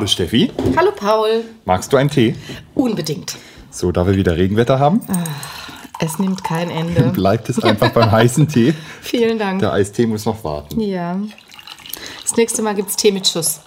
Hallo 0.00 0.08
Steffi, 0.08 0.50
Hallo 0.78 0.92
Paul. 0.96 1.44
magst 1.66 1.92
du 1.92 1.98
einen 1.98 2.08
Tee? 2.08 2.34
Unbedingt. 2.74 3.36
So, 3.70 3.92
da 3.92 4.06
wir 4.06 4.16
wieder 4.16 4.34
Regenwetter 4.34 4.78
haben, 4.78 5.02
Es 5.98 6.18
nimmt 6.18 6.42
kein 6.42 6.70
Ende. 6.70 7.02
bleibt 7.12 7.50
es 7.50 7.62
einfach 7.62 7.90
beim 7.90 8.10
heißen 8.10 8.48
Tee. 8.48 8.72
Vielen 9.02 9.38
Dank. 9.38 9.58
Der 9.58 9.74
Eistee 9.74 10.06
muss 10.06 10.24
noch 10.24 10.42
warten. 10.42 10.80
Ja. 10.80 11.20
Das 12.22 12.34
nächste 12.34 12.62
Mal 12.62 12.74
gibt 12.74 12.88
es 12.88 12.96
Tee 12.96 13.12
mit 13.12 13.28
Schuss. 13.28 13.60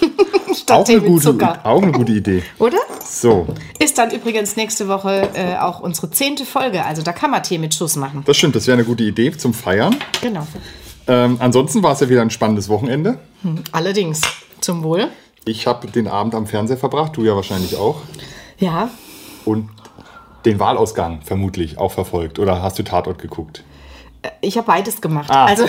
Statt 0.56 0.70
Auch 0.78 0.84
Tee 0.84 0.92
eine, 0.92 1.02
mit 1.02 1.10
gute, 1.10 1.24
Zucker. 1.24 1.60
auch 1.64 1.82
eine 1.82 1.92
gute 1.92 2.12
Idee. 2.12 2.42
Oder? 2.58 2.78
So, 3.04 3.46
Ist 3.78 3.98
dann 3.98 4.10
übrigens 4.10 4.56
nächste 4.56 4.88
Woche 4.88 5.28
äh, 5.34 5.58
auch 5.58 5.80
unsere 5.80 6.10
zehnte 6.10 6.46
Folge. 6.46 6.82
Also 6.86 7.02
da 7.02 7.12
kann 7.12 7.30
man 7.30 7.42
Tee 7.42 7.58
mit 7.58 7.74
Schuss 7.74 7.96
machen. 7.96 8.22
das 8.24 8.38
stimmt, 8.38 8.56
das 8.56 8.66
wäre 8.66 8.78
eine 8.78 8.86
gute 8.86 9.04
Idee 9.04 9.36
zum 9.36 9.52
Feiern. 9.52 9.94
Genau. 10.22 10.46
Ähm, 11.08 11.36
ansonsten 11.40 11.82
war 11.82 11.92
es 11.92 12.00
ja 12.00 12.08
wieder 12.08 12.22
ein 12.22 12.30
spannendes 12.30 12.70
Wochenende. 12.70 13.18
Allerdings. 13.70 14.22
Zum 14.62 14.82
Wohl. 14.82 15.08
Ich 15.44 15.66
habe 15.66 15.86
den 15.88 16.08
Abend 16.08 16.34
am 16.34 16.46
Fernseher 16.46 16.78
verbracht, 16.78 17.16
du 17.16 17.24
ja 17.24 17.36
wahrscheinlich 17.36 17.76
auch. 17.76 17.96
Ja. 18.58 18.88
Und 19.44 19.68
den 20.44 20.58
Wahlausgang 20.58 21.20
vermutlich 21.22 21.78
auch 21.78 21.92
verfolgt. 21.92 22.38
Oder 22.38 22.62
hast 22.62 22.78
du 22.78 22.82
Tatort 22.82 23.18
geguckt? 23.18 23.62
Ich 24.40 24.56
habe 24.56 24.66
beides 24.66 25.00
gemacht. 25.00 25.30
Ah. 25.30 25.46
Also 25.46 25.66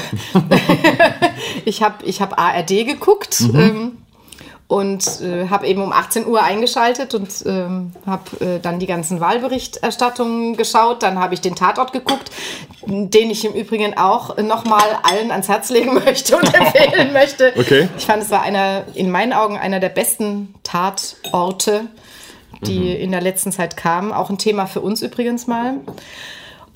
ich 1.66 1.82
habe 1.84 2.06
ich 2.06 2.22
hab 2.22 2.40
ARD 2.40 2.86
geguckt 2.86 3.42
ähm, 3.54 3.98
und 4.68 5.22
äh, 5.22 5.48
habe 5.50 5.68
eben 5.68 5.82
um 5.82 5.92
18 5.92 6.26
Uhr 6.26 6.42
eingeschaltet 6.42 7.14
und 7.14 7.30
ähm, 7.46 7.92
habe 8.06 8.46
äh, 8.46 8.60
dann 8.60 8.80
die 8.80 8.88
ganzen 8.88 9.20
Wahlberichterstattungen 9.20 10.58
geschaut. 10.58 11.04
Dann 11.04 11.20
habe 11.20 11.36
ich 11.36 11.42
den 11.42 11.56
Tatort 11.56 11.94
geguckt, 11.94 12.32
den 12.88 13.30
ich 13.30 13.46
im 13.46 13.54
Übrigen 13.54 13.96
auch 13.96 14.38
nochmal 14.38 15.00
allen 15.04 15.30
ans 15.30 15.50
Herz 15.50 15.70
legen 15.70 15.94
möchte 16.06 16.36
und 16.36 16.52
empfehlen 16.52 17.14
möchte. 17.14 17.54
Okay. 17.56 17.90
Ich 17.98 18.06
fand, 18.08 18.24
es 18.24 18.32
war 18.32 18.42
einer, 18.42 18.86
in 18.96 19.12
meinen 19.12 19.34
Augen 19.34 19.58
einer 19.58 19.80
der 19.80 19.90
besten 19.90 20.56
Tatorte, 20.64 21.82
die 22.62 22.92
in 22.94 23.12
der 23.12 23.22
letzten 23.22 23.52
Zeit 23.52 23.78
kamen. 23.78 24.12
Auch 24.12 24.32
ein 24.32 24.40
Thema 24.40 24.66
für 24.66 24.82
uns 24.82 25.04
übrigens 25.04 25.46
mal. 25.46 25.76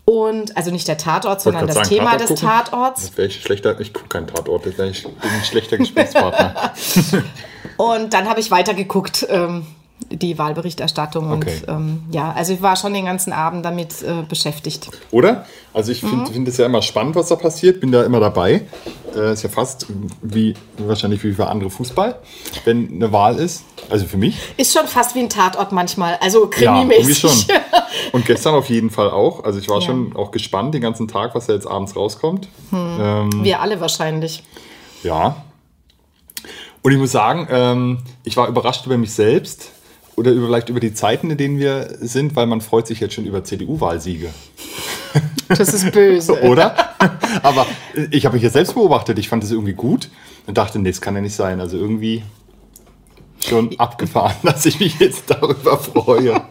Und 0.06 0.58
also 0.58 0.70
nicht 0.70 0.88
der 0.88 0.98
Tatort, 0.98 1.42
sondern 1.42 1.66
das 1.66 1.76
sagen, 1.76 1.90
Thema 1.90 2.12
Tatort 2.12 2.22
des 2.22 2.28
gucken? 2.30 2.50
Tatorts. 2.50 3.02
Das 3.08 3.17
wäre 3.17 3.28
ich 3.28 3.42
schlechter. 3.42 3.80
Ich 3.80 3.94
gucke 3.94 4.10
keinen 4.10 4.28
Tatort, 4.28 4.66
ich 4.67 4.78
bin 4.78 4.86
ein 4.88 5.44
schlechter 5.44 5.78
Gesprächspartner. 5.80 6.73
Und 7.80 8.14
dann 8.14 8.28
habe 8.30 8.42
ich 8.42 8.52
weitergeguckt, 8.52 9.26
ähm, 9.30 9.66
die 10.12 10.38
Wahlberichterstattung. 10.38 11.32
Okay. 11.32 11.62
Und 11.68 11.74
ähm, 11.74 12.04
ja, 12.12 12.32
also 12.34 12.52
ich 12.54 12.62
war 12.62 12.76
schon 12.76 12.94
den 12.94 13.06
ganzen 13.06 13.32
Abend 13.32 13.64
damit 13.64 14.02
äh, 14.02 14.24
beschäftigt. 14.28 14.90
Oder? 15.12 15.46
Also 15.74 15.92
ich 15.94 16.02
finde 16.02 16.30
find 16.32 16.48
es 16.48 16.58
ja 16.58 16.66
immer 16.66 16.82
spannend, 16.82 17.16
was 17.16 17.28
da 17.30 17.36
passiert. 17.38 17.80
Bin 17.80 17.92
da 17.94 18.04
immer 18.04 18.20
dabei. 18.20 18.66
Äh, 19.16 19.32
ist 19.34 19.44
ja 19.44 19.50
fast 19.50 19.86
wie 20.22 20.56
wahrscheinlich 20.78 21.24
wie 21.24 21.32
für 21.34 21.48
andere 21.48 21.70
Fußball, 21.70 22.20
wenn 22.66 22.92
eine 22.94 23.12
Wahl 23.14 23.38
ist. 23.38 23.64
Also 23.90 24.06
für 24.08 24.18
mich. 24.18 24.38
Ist 24.58 24.74
schon 24.78 24.88
fast 24.88 25.16
wie 25.16 25.20
ein 25.20 25.30
Tatort 25.30 25.72
manchmal, 25.72 26.18
also 26.22 26.50
Ja, 26.60 26.80
irgendwie 26.82 26.96
krimimäßig. 26.98 27.20
schon. 27.20 27.56
Und 28.12 28.26
gestern 28.26 28.56
auf 28.56 28.70
jeden 28.70 28.90
Fall 28.90 29.10
auch. 29.12 29.44
Also 29.46 29.60
ich 29.60 29.70
war 29.70 29.80
Ja. 29.80 29.86
schon 29.88 30.16
auch 30.18 30.32
gespannt 30.32 30.74
den 30.74 30.82
ganzen 30.82 31.08
Tag, 31.08 31.34
was 31.34 31.48
da 31.48 31.54
jetzt 31.54 31.68
abends 31.68 31.96
rauskommt. 31.96 32.50
Ähm, 32.74 33.30
Wir 33.44 33.62
alle 33.62 33.80
wahrscheinlich. 33.80 34.44
ja. 35.04 35.44
Und 36.82 36.92
ich 36.92 36.98
muss 36.98 37.12
sagen, 37.12 37.48
ähm, 37.52 38.00
ich 38.24 38.38
war 38.38 38.48
überrascht 38.48 38.86
über 38.86 38.98
mich 38.98 39.14
selbst 39.14 39.72
oder 40.16 40.32
über, 40.32 40.48
vielleicht 40.48 40.70
über 40.70 40.80
die 40.80 40.94
Zeiten, 40.94 41.30
in 41.32 41.38
denen 41.38 41.60
wir 41.60 41.90
sind, 42.00 42.36
weil 42.36 42.45
man 42.45 42.62
freut 42.62 42.88
sich 42.88 43.00
jetzt 43.00 43.14
schon 43.14 43.26
über 43.26 43.44
CDU-Wahlsiege. 43.44 44.34
Das 45.50 45.73
ist 45.73 45.92
böse. 45.92 46.42
Oder? 46.44 46.76
Aber 47.42 47.66
ich 48.12 48.26
habe 48.26 48.36
mich 48.36 48.44
jetzt 48.44 48.54
selbst 48.54 48.76
beobachtet. 48.76 49.18
Ich 49.18 49.30
fand 49.30 49.44
es 49.44 49.52
irgendwie 49.52 49.73
gut 49.73 50.10
und 50.45 50.58
dachte, 50.58 50.78
nee, 50.78 50.89
das 50.89 51.02
kann 51.02 51.16
ja 51.16 51.22
nicht 51.22 51.36
sein. 51.36 51.60
Also 51.60 51.78
irgendwie 51.78 52.23
schon 53.48 53.78
abgefahren, 53.80 54.36
dass 54.44 54.66
ich 54.66 54.80
mich 54.80 55.00
jetzt 55.00 55.30
darüber 55.30 55.78
freue. 55.78 56.42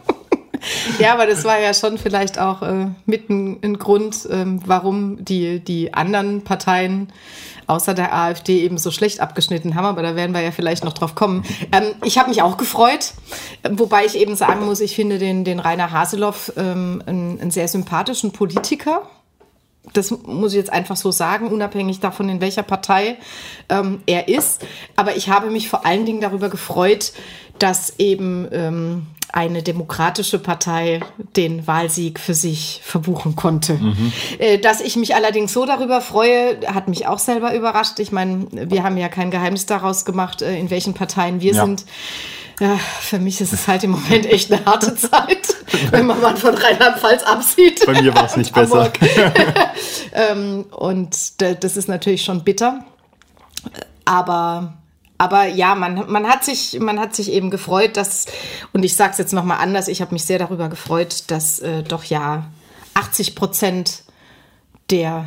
Ja, 0.99 1.13
aber 1.13 1.25
das 1.25 1.43
war 1.45 1.59
ja 1.59 1.73
schon 1.73 1.97
vielleicht 1.97 2.39
auch 2.39 2.61
äh, 2.61 2.87
mit 3.05 3.29
ein, 3.29 3.59
ein 3.63 3.77
Grund, 3.77 4.27
ähm, 4.31 4.61
warum 4.65 5.23
die, 5.23 5.59
die 5.59 5.93
anderen 5.93 6.43
Parteien 6.43 7.11
außer 7.69 7.93
der 7.93 8.15
AfD 8.15 8.63
eben 8.63 8.79
so 8.79 8.89
schlecht 8.89 9.19
abgeschnitten 9.19 9.75
haben. 9.75 9.85
Aber 9.85 10.01
da 10.01 10.15
werden 10.15 10.33
wir 10.33 10.41
ja 10.41 10.51
vielleicht 10.51 10.83
noch 10.83 10.93
drauf 10.93 11.13
kommen. 11.13 11.43
Ähm, 11.71 11.83
ich 12.03 12.17
habe 12.17 12.29
mich 12.29 12.41
auch 12.41 12.57
gefreut, 12.57 13.13
äh, 13.63 13.69
wobei 13.73 14.05
ich 14.05 14.17
eben 14.17 14.35
sagen 14.35 14.65
muss, 14.65 14.81
ich 14.81 14.95
finde 14.95 15.19
den, 15.19 15.43
den 15.43 15.59
Rainer 15.59 15.91
Haseloff 15.91 16.51
ähm, 16.57 17.03
einen, 17.05 17.39
einen 17.39 17.51
sehr 17.51 17.67
sympathischen 17.67 18.31
Politiker. 18.31 19.03
Das 19.93 20.11
muss 20.11 20.53
ich 20.53 20.57
jetzt 20.57 20.73
einfach 20.73 20.97
so 20.97 21.11
sagen, 21.11 21.47
unabhängig 21.47 21.99
davon, 21.99 22.27
in 22.29 22.41
welcher 22.41 22.63
Partei 22.63 23.17
ähm, 23.69 24.01
er 24.07 24.27
ist. 24.27 24.65
Aber 24.95 25.15
ich 25.15 25.29
habe 25.29 25.51
mich 25.51 25.69
vor 25.69 25.85
allen 25.85 26.05
Dingen 26.05 26.21
darüber 26.21 26.49
gefreut, 26.49 27.13
dass 27.59 27.99
eben 27.99 28.47
ähm, 28.51 29.07
eine 29.31 29.61
demokratische 29.63 30.39
Partei 30.39 31.01
den 31.35 31.67
Wahlsieg 31.67 32.19
für 32.19 32.33
sich 32.33 32.81
verbuchen 32.83 33.35
konnte. 33.35 33.79
Äh, 34.39 34.57
dass 34.59 34.81
ich 34.81 34.95
mich 34.95 35.15
allerdings 35.15 35.53
so 35.53 35.65
darüber 35.65 36.01
freue, 36.01 36.59
hat 36.67 36.87
mich 36.87 37.05
auch 37.07 37.19
selber 37.19 37.53
überrascht. 37.53 37.99
Ich 37.99 38.11
meine, 38.11 38.47
wir 38.51 38.83
haben 38.83 38.97
ja 38.97 39.07
kein 39.09 39.31
Geheimnis 39.31 39.65
daraus 39.65 40.05
gemacht, 40.05 40.41
äh, 40.41 40.57
in 40.57 40.69
welchen 40.69 40.93
Parteien 40.93 41.41
wir 41.41 41.53
Ja. 41.53 41.65
sind. 41.65 41.85
Ja, 42.59 42.75
für 42.99 43.19
mich 43.19 43.39
ist 43.39 43.53
es 43.53 43.69
halt 43.69 43.85
im 43.85 43.91
Moment 43.91 44.25
echt 44.25 44.51
eine 44.51 44.65
harte 44.65 44.93
Zeit, 44.93 45.47
wenn 45.91 46.05
man 46.07 46.19
mal 46.19 46.35
von 46.35 46.53
Rheinland-Pfalz 46.55 47.23
absieht. 47.23 47.85
Bei 47.85 48.01
mir 48.01 48.13
war 48.13 48.25
es 48.25 48.35
nicht 48.35 48.53
besser. 48.53 48.91
Ähm, 50.11 50.65
und 50.71 51.15
das 51.39 51.77
ist 51.77 51.87
natürlich 51.87 52.23
schon 52.23 52.43
bitter. 52.43 52.83
Aber, 54.05 54.78
aber 55.19 55.47
ja, 55.47 55.75
man, 55.75 56.09
man, 56.09 56.27
hat 56.27 56.45
sich, 56.45 56.79
man 56.79 56.97
hat 56.97 57.13
sich 57.13 57.31
eben 57.33 57.51
gefreut, 57.51 57.97
dass, 57.97 58.25
und 58.71 58.83
ich 58.83 58.95
sage 58.95 59.11
es 59.11 59.17
jetzt 59.17 59.33
nochmal 59.33 59.57
anders, 59.59 59.89
ich 59.89 60.01
habe 60.01 60.13
mich 60.13 60.23
sehr 60.23 60.39
darüber 60.39 60.69
gefreut, 60.69 61.25
dass 61.27 61.59
äh, 61.59 61.83
doch 61.83 62.05
ja 62.05 62.45
80 62.93 63.35
Prozent 63.35 64.03
der 64.89 65.25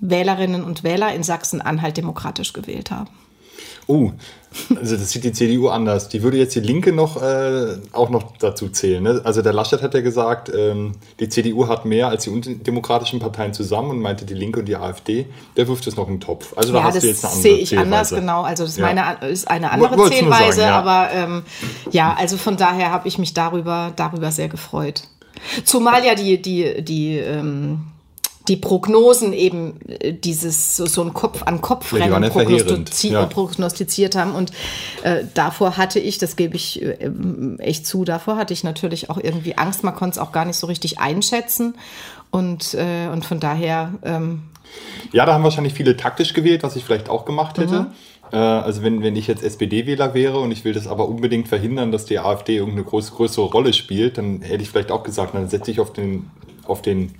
Wählerinnen 0.00 0.64
und 0.64 0.84
Wähler 0.84 1.14
in 1.14 1.22
Sachsen-Anhalt 1.22 1.98
demokratisch 1.98 2.54
gewählt 2.54 2.90
haben. 2.90 3.10
Oh, 3.88 4.10
also 4.80 4.96
das 4.96 5.10
sieht 5.10 5.22
die 5.22 5.32
CDU 5.32 5.68
anders. 5.68 6.08
Die 6.08 6.22
würde 6.22 6.38
jetzt 6.38 6.54
die 6.54 6.60
Linke 6.60 6.92
noch 6.92 7.22
äh, 7.22 7.76
auch 7.92 8.10
noch 8.10 8.36
dazu 8.38 8.68
zählen. 8.68 9.02
Ne? 9.02 9.20
Also 9.22 9.42
der 9.42 9.52
Laschet 9.52 9.80
hat 9.82 9.94
ja 9.94 10.00
gesagt, 10.00 10.50
ähm, 10.52 10.92
die 11.20 11.28
CDU 11.28 11.68
hat 11.68 11.84
mehr 11.84 12.08
als 12.08 12.24
die 12.24 12.30
undemokratischen 12.30 13.20
Parteien 13.20 13.52
zusammen 13.52 13.90
und 13.90 14.00
meinte 14.00 14.24
die 14.24 14.34
Linke 14.34 14.60
und 14.60 14.66
die 14.66 14.76
AfD. 14.76 15.26
Der 15.56 15.68
wirft 15.68 15.86
es 15.86 15.96
noch 15.96 16.08
in 16.08 16.14
den 16.14 16.20
Topf. 16.20 16.52
Also 16.56 16.72
da 16.72 16.78
ja, 16.80 16.84
hast 16.84 16.96
das 16.96 17.02
du 17.02 17.08
jetzt 17.08 17.24
eine 17.24 17.32
andere 17.34 17.42
sehe 17.42 17.56
ich 17.58 17.78
anders, 17.78 18.08
Zählweise. 18.08 18.20
genau. 18.26 18.42
Also 18.42 18.62
das 18.64 18.72
ist, 18.72 18.78
Ja. 18.78 18.86
meine, 18.86 19.28
ist 19.28 19.48
eine 19.48 19.70
andere 19.70 19.96
nur 19.96 20.10
Zählweise, 20.10 20.60
sagen, 20.60 20.68
ja. 20.68 20.78
aber 20.78 21.12
ähm, 21.12 21.42
ja, 21.90 22.16
also 22.18 22.36
von 22.36 22.56
daher 22.56 22.90
habe 22.90 23.06
ich 23.06 23.18
mich 23.18 23.34
darüber, 23.34 23.92
darüber 23.94 24.32
sehr 24.32 24.48
gefreut. 24.48 25.02
Zumal 25.64 26.04
ja 26.04 26.14
die, 26.14 26.40
die, 26.40 26.82
die, 26.82 27.18
ähm, 27.18 27.84
die 28.48 28.56
Prognosen 28.56 29.32
eben 29.32 29.78
äh, 29.88 30.12
dieses 30.12 30.76
so, 30.76 30.86
so 30.86 31.02
ein 31.02 31.14
Kopf 31.14 31.42
an 31.44 31.60
Kopf 31.60 31.92
Rennen 31.92 32.22
ja 32.22 32.30
verheerend, 32.30 32.66
prognostizi 32.66 33.08
ja. 33.08 33.26
prognostiziert 33.26 34.16
haben 34.16 34.34
und 34.34 34.52
äh, 35.02 35.24
davor 35.34 35.76
hatte 35.76 35.98
ich, 35.98 36.18
das 36.18 36.36
gebe 36.36 36.56
ich 36.56 36.82
äh, 36.82 36.96
ähm, 37.00 37.58
echt 37.58 37.86
zu, 37.86 38.04
davor 38.04 38.36
hatte 38.36 38.52
ich 38.52 38.64
natürlich 38.64 39.10
auch 39.10 39.18
irgendwie 39.18 39.56
Angst, 39.58 39.84
man 39.84 39.94
konnte 39.94 40.18
es 40.18 40.18
auch 40.18 40.32
gar 40.32 40.44
nicht 40.44 40.56
so 40.56 40.66
richtig 40.66 40.98
einschätzen 40.98 41.74
und, 42.30 42.74
äh, 42.74 43.08
und 43.12 43.24
von 43.24 43.40
daher 43.40 43.94
ähm, 44.02 44.42
Ja, 45.12 45.26
da 45.26 45.34
haben 45.34 45.44
wahrscheinlich 45.44 45.74
viele 45.74 45.96
taktisch 45.96 46.32
gewählt, 46.32 46.62
was 46.62 46.76
ich 46.76 46.84
vielleicht 46.84 47.08
auch 47.08 47.24
gemacht 47.24 47.58
hätte. 47.58 47.80
Mhm. 47.82 47.86
Also 48.32 48.82
wenn, 48.82 49.04
wenn 49.04 49.14
ich 49.14 49.28
jetzt 49.28 49.44
SPD-Wähler 49.44 50.12
wäre 50.12 50.40
und 50.40 50.50
ich 50.50 50.64
will 50.64 50.72
das 50.72 50.88
aber 50.88 51.08
unbedingt 51.08 51.46
verhindern, 51.46 51.92
dass 51.92 52.06
die 52.06 52.18
AfD 52.18 52.56
irgendeine 52.56 52.82
groß, 52.82 53.14
größere 53.14 53.44
Rolle 53.44 53.72
spielt, 53.72 54.18
dann 54.18 54.42
hätte 54.42 54.64
ich 54.64 54.70
vielleicht 54.70 54.90
auch 54.90 55.04
gesagt, 55.04 55.36
dann 55.36 55.48
setze 55.48 55.70
ich 55.70 55.78
auf 55.78 55.92
den, 55.92 56.28
auf 56.66 56.82
den 56.82 57.14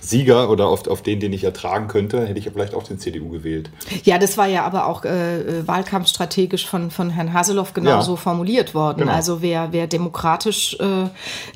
Sieger 0.00 0.50
oder 0.50 0.66
auf, 0.66 0.86
auf 0.88 1.02
den, 1.02 1.20
den 1.20 1.32
ich 1.32 1.44
ertragen 1.44 1.88
könnte, 1.88 2.26
hätte 2.26 2.38
ich 2.38 2.44
ja 2.46 2.50
vielleicht 2.52 2.74
auch 2.74 2.82
den 2.82 2.98
CDU 2.98 3.28
gewählt. 3.28 3.70
Ja, 4.04 4.18
das 4.18 4.36
war 4.36 4.46
ja 4.46 4.64
aber 4.64 4.86
auch 4.86 5.04
äh, 5.04 5.66
wahlkampfstrategisch 5.66 6.66
von, 6.66 6.90
von 6.90 7.10
Herrn 7.10 7.32
Haseloff 7.32 7.72
genauso 7.74 8.12
Ja. 8.12 8.16
formuliert 8.16 8.74
worden. 8.74 9.00
Genau. 9.00 9.12
Also 9.12 9.42
wer, 9.42 9.72
wer 9.72 9.86
demokratisch 9.86 10.76
äh, 10.80 11.04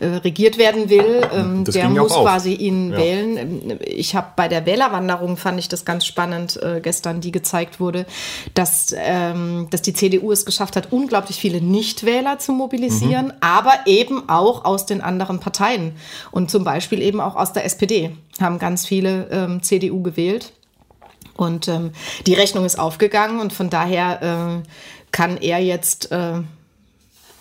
äh, 0.04 0.16
regiert 0.18 0.58
werden 0.58 0.88
will, 0.90 1.22
ähm, 1.34 1.64
der 1.64 1.88
muss 1.88 2.12
quasi 2.12 2.52
ihn 2.54 2.92
Ja. 2.92 2.98
wählen. 2.98 3.36
Ähm, 3.36 3.78
Ich 3.84 4.14
habe 4.14 4.28
bei 4.36 4.48
der 4.48 4.66
Wählerwanderung, 4.66 5.36
fand 5.36 5.58
ich 5.58 5.68
das 5.68 5.84
ganz 5.84 6.04
spannend 6.06 6.56
äh, 6.62 6.80
gestern, 6.82 7.20
die 7.20 7.32
gezeigt 7.32 7.80
wurde, 7.80 8.06
dass, 8.54 8.94
ähm, 8.96 9.68
dass 9.70 9.82
die 9.82 9.92
CDU 9.92 10.32
es 10.32 10.44
geschafft 10.44 10.76
hat, 10.76 10.92
unglaublich 10.92 11.36
viele 11.38 11.60
Nichtwähler 11.60 12.38
zu 12.38 12.52
mobilisieren, 12.52 13.26
Mhm. 13.26 13.32
aber 13.40 13.72
eben 13.86 14.28
auch 14.28 14.64
aus 14.64 14.86
den 14.86 15.00
anderen 15.00 15.40
Parteien 15.40 15.92
und 16.30 16.50
zum 16.50 16.64
Beispiel 16.64 17.02
eben 17.02 17.20
auch 17.20 17.36
aus 17.36 17.52
der 17.52 17.64
SPD 17.64 18.10
haben 18.40 18.58
ganz 18.58 18.86
viele 18.86 19.28
ähm, 19.30 19.62
CDU 19.62 20.02
gewählt. 20.02 20.52
Und 21.36 21.68
ähm, 21.68 21.92
die 22.26 22.34
Rechnung 22.34 22.64
ist 22.64 22.78
aufgegangen 22.78 23.40
und 23.40 23.52
von 23.52 23.68
daher 23.68 24.62
äh, 24.62 24.68
kann 25.12 25.36
er 25.36 25.58
jetzt 25.58 26.10
äh, 26.10 26.40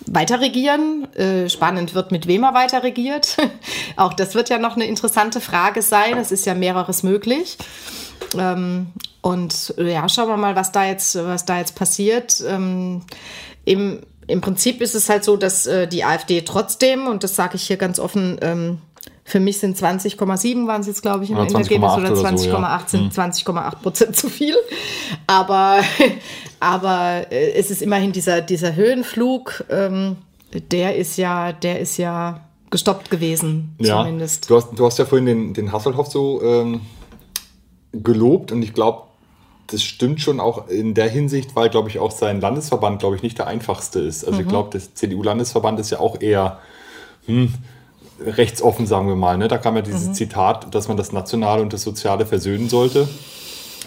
weiter 0.06 0.42
regieren. 0.42 1.08
Äh, 1.16 1.50
spannend 1.50 1.94
wird, 1.94 2.12
mit 2.12 2.28
wem 2.28 2.44
er 2.44 2.54
weiter 2.54 2.84
regiert. 2.84 3.38
Auch 3.96 4.14
das 4.14 4.36
wird 4.36 4.50
ja 4.50 4.58
noch 4.58 4.76
eine 4.76 4.86
interessante 4.86 5.42
Frage 5.42 5.82
sein. 5.82 6.18
Es 6.18 6.32
ist 6.32 6.46
ja 6.46 6.54
mehreres 6.54 7.04
möglich. 7.04 7.58
Ähm, 8.38 8.88
und 9.22 9.74
ja, 9.78 10.08
schauen 10.10 10.28
wir 10.28 10.38
mal, 10.38 10.56
was 10.56 10.72
da 10.72 10.86
jetzt, 10.86 11.16
was 11.16 11.46
da 11.46 11.58
jetzt 11.60 11.76
passiert. 11.76 12.44
Ähm, 12.48 13.02
im, 13.64 14.02
im 14.28 14.42
Prinzip 14.42 14.82
ist 14.82 14.94
es 14.94 15.10
halt 15.10 15.24
so, 15.24 15.38
dass 15.38 15.66
äh, 15.66 15.88
die 15.88 16.04
AfD 16.04 16.42
trotzdem, 16.42 17.08
und 17.08 17.24
das 17.24 17.36
sage 17.36 17.56
ich 17.56 17.64
hier 17.66 17.78
ganz 17.78 17.98
offen, 17.98 18.38
ähm, 18.42 18.82
für 19.28 19.40
mich 19.40 19.58
sind 19.58 19.76
20,7 19.76 20.68
waren 20.68 20.82
es 20.82 20.88
jetzt, 20.88 21.02
glaube 21.02 21.24
ich, 21.24 21.32
im 21.32 21.38
Ja, 21.38 21.46
Endergebnis 21.46 21.94
oder 21.94 22.14
20,8 22.14 22.38
so, 22.38 22.50
ja. 22.52 22.80
Hm. 22.80 22.88
sind 22.88 23.14
20,8 23.14 23.76
Prozent 23.82 24.16
zu 24.16 24.30
viel. 24.30 24.56
Aber, 25.26 25.80
aber 26.60 27.26
äh, 27.32 27.54
es 27.54 27.72
ist 27.72 27.82
immerhin 27.82 28.12
dieser, 28.12 28.42
dieser 28.42 28.76
Höhenflug, 28.76 29.66
ähm, 29.72 30.18
der 30.72 30.96
ist 30.96 31.18
ja, 31.18 31.52
der 31.54 31.80
ist 31.80 31.98
ja 31.98 32.42
gestoppt 32.70 33.10
gewesen, 33.10 33.76
Ja, 33.80 34.04
zumindest. 34.04 34.48
du 34.48 34.58
hast, 34.58 34.70
du 34.78 34.86
hast 34.86 35.00
ja 35.00 35.06
vorhin 35.06 35.26
den, 35.26 35.54
den 35.56 35.72
Hasselhoff 35.72 36.08
so 36.08 36.42
ähm, 36.44 36.82
gelobt 37.94 38.52
und 38.52 38.62
ich 38.62 38.74
glaube, 38.74 39.04
das 39.68 39.82
stimmt 39.82 40.22
schon 40.22 40.40
auch 40.40 40.68
in 40.68 40.94
der 40.94 41.10
Hinsicht, 41.10 41.56
weil, 41.56 41.70
glaube 41.70 41.90
ich, 41.90 41.98
auch 41.98 42.12
sein 42.12 42.40
Landesverband, 42.42 43.00
glaube 43.00 43.16
ich, 43.16 43.24
nicht 43.24 43.40
der 43.40 43.48
einfachste 43.48 44.00
ist. 44.00 44.24
Also 44.24 44.42
ich 44.42 44.48
glaube, 44.48 44.70
das 44.72 44.94
CDU-Landesverband 44.94 45.80
ist 45.80 45.90
ja 45.90 46.00
auch 46.00 46.22
eher 46.22 46.60
hm, 47.26 47.52
rechtsoffen, 48.20 48.88
sagen 48.88 49.08
wir 49.08 49.16
mal. 49.16 49.38
Ne? 49.38 49.48
Da 49.48 49.58
kam 49.58 49.76
ja 49.76 49.82
dieses 49.82 50.14
Zitat, 50.14 50.74
dass 50.74 50.88
man 50.88 50.98
das 50.98 51.12
Nationale 51.12 51.62
und 51.62 51.74
das 51.74 51.82
Soziale 51.82 52.26
versöhnen 52.26 52.70
sollte. 52.70 53.08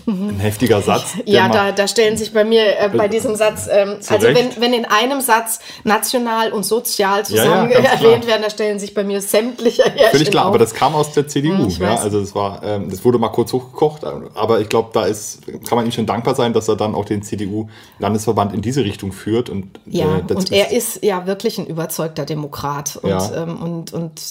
Ein 0.08 0.40
heftiger 0.40 0.80
Satz. 0.80 1.16
Ja, 1.26 1.48
da, 1.50 1.70
da 1.70 1.86
stellen 1.86 2.16
sich 2.16 2.32
bei 2.32 2.42
mir 2.42 2.78
äh, 2.78 2.88
bei 2.88 3.08
diesem 3.08 3.36
Satz, 3.36 3.68
ähm, 3.70 3.98
also 4.08 4.26
wenn, 4.28 4.58
wenn 4.58 4.72
in 4.72 4.86
einem 4.86 5.20
Satz 5.20 5.60
national 5.84 6.50
und 6.52 6.64
sozial 6.64 7.18
ja, 7.18 7.24
zusammen 7.24 7.68
ganz 7.68 7.86
klar. 7.88 8.02
erwähnt 8.02 8.26
werden, 8.26 8.42
da 8.42 8.48
stellen 8.48 8.78
sich 8.78 8.94
bei 8.94 9.04
mir 9.04 9.20
sämtliche 9.20 9.82
Härchen 9.84 10.10
Völlig 10.10 10.30
klar, 10.30 10.44
auf. 10.44 10.48
aber 10.48 10.58
das 10.58 10.72
kam 10.72 10.94
aus 10.94 11.12
der 11.12 11.28
CDU. 11.28 11.68
Hm, 11.68 11.68
ja, 11.78 11.96
also 11.96 12.20
das 12.20 12.34
war, 12.34 12.62
ähm, 12.62 12.88
das 12.88 13.04
wurde 13.04 13.18
mal 13.18 13.28
kurz 13.28 13.52
hochgekocht, 13.52 14.02
aber 14.34 14.60
ich 14.60 14.70
glaube, 14.70 14.88
da 14.94 15.04
ist, 15.04 15.40
kann 15.68 15.76
man 15.76 15.84
ihm 15.84 15.92
schon 15.92 16.06
dankbar 16.06 16.34
sein, 16.34 16.54
dass 16.54 16.68
er 16.68 16.76
dann 16.76 16.94
auch 16.94 17.04
den 17.04 17.22
CDU-Landesverband 17.22 18.54
in 18.54 18.62
diese 18.62 18.84
Richtung 18.84 19.12
führt. 19.12 19.50
Und, 19.50 19.78
Ja, 19.84 20.06
äh, 20.26 20.32
und 20.32 20.50
er 20.52 20.72
ist 20.72 21.04
ja 21.04 21.26
wirklich 21.26 21.58
ein 21.58 21.66
überzeugter 21.66 22.24
Demokrat. 22.24 22.96
Und, 23.02 23.10
Ja. 23.10 23.42
ähm, 23.42 23.60
und, 23.62 23.92
und, 23.92 24.22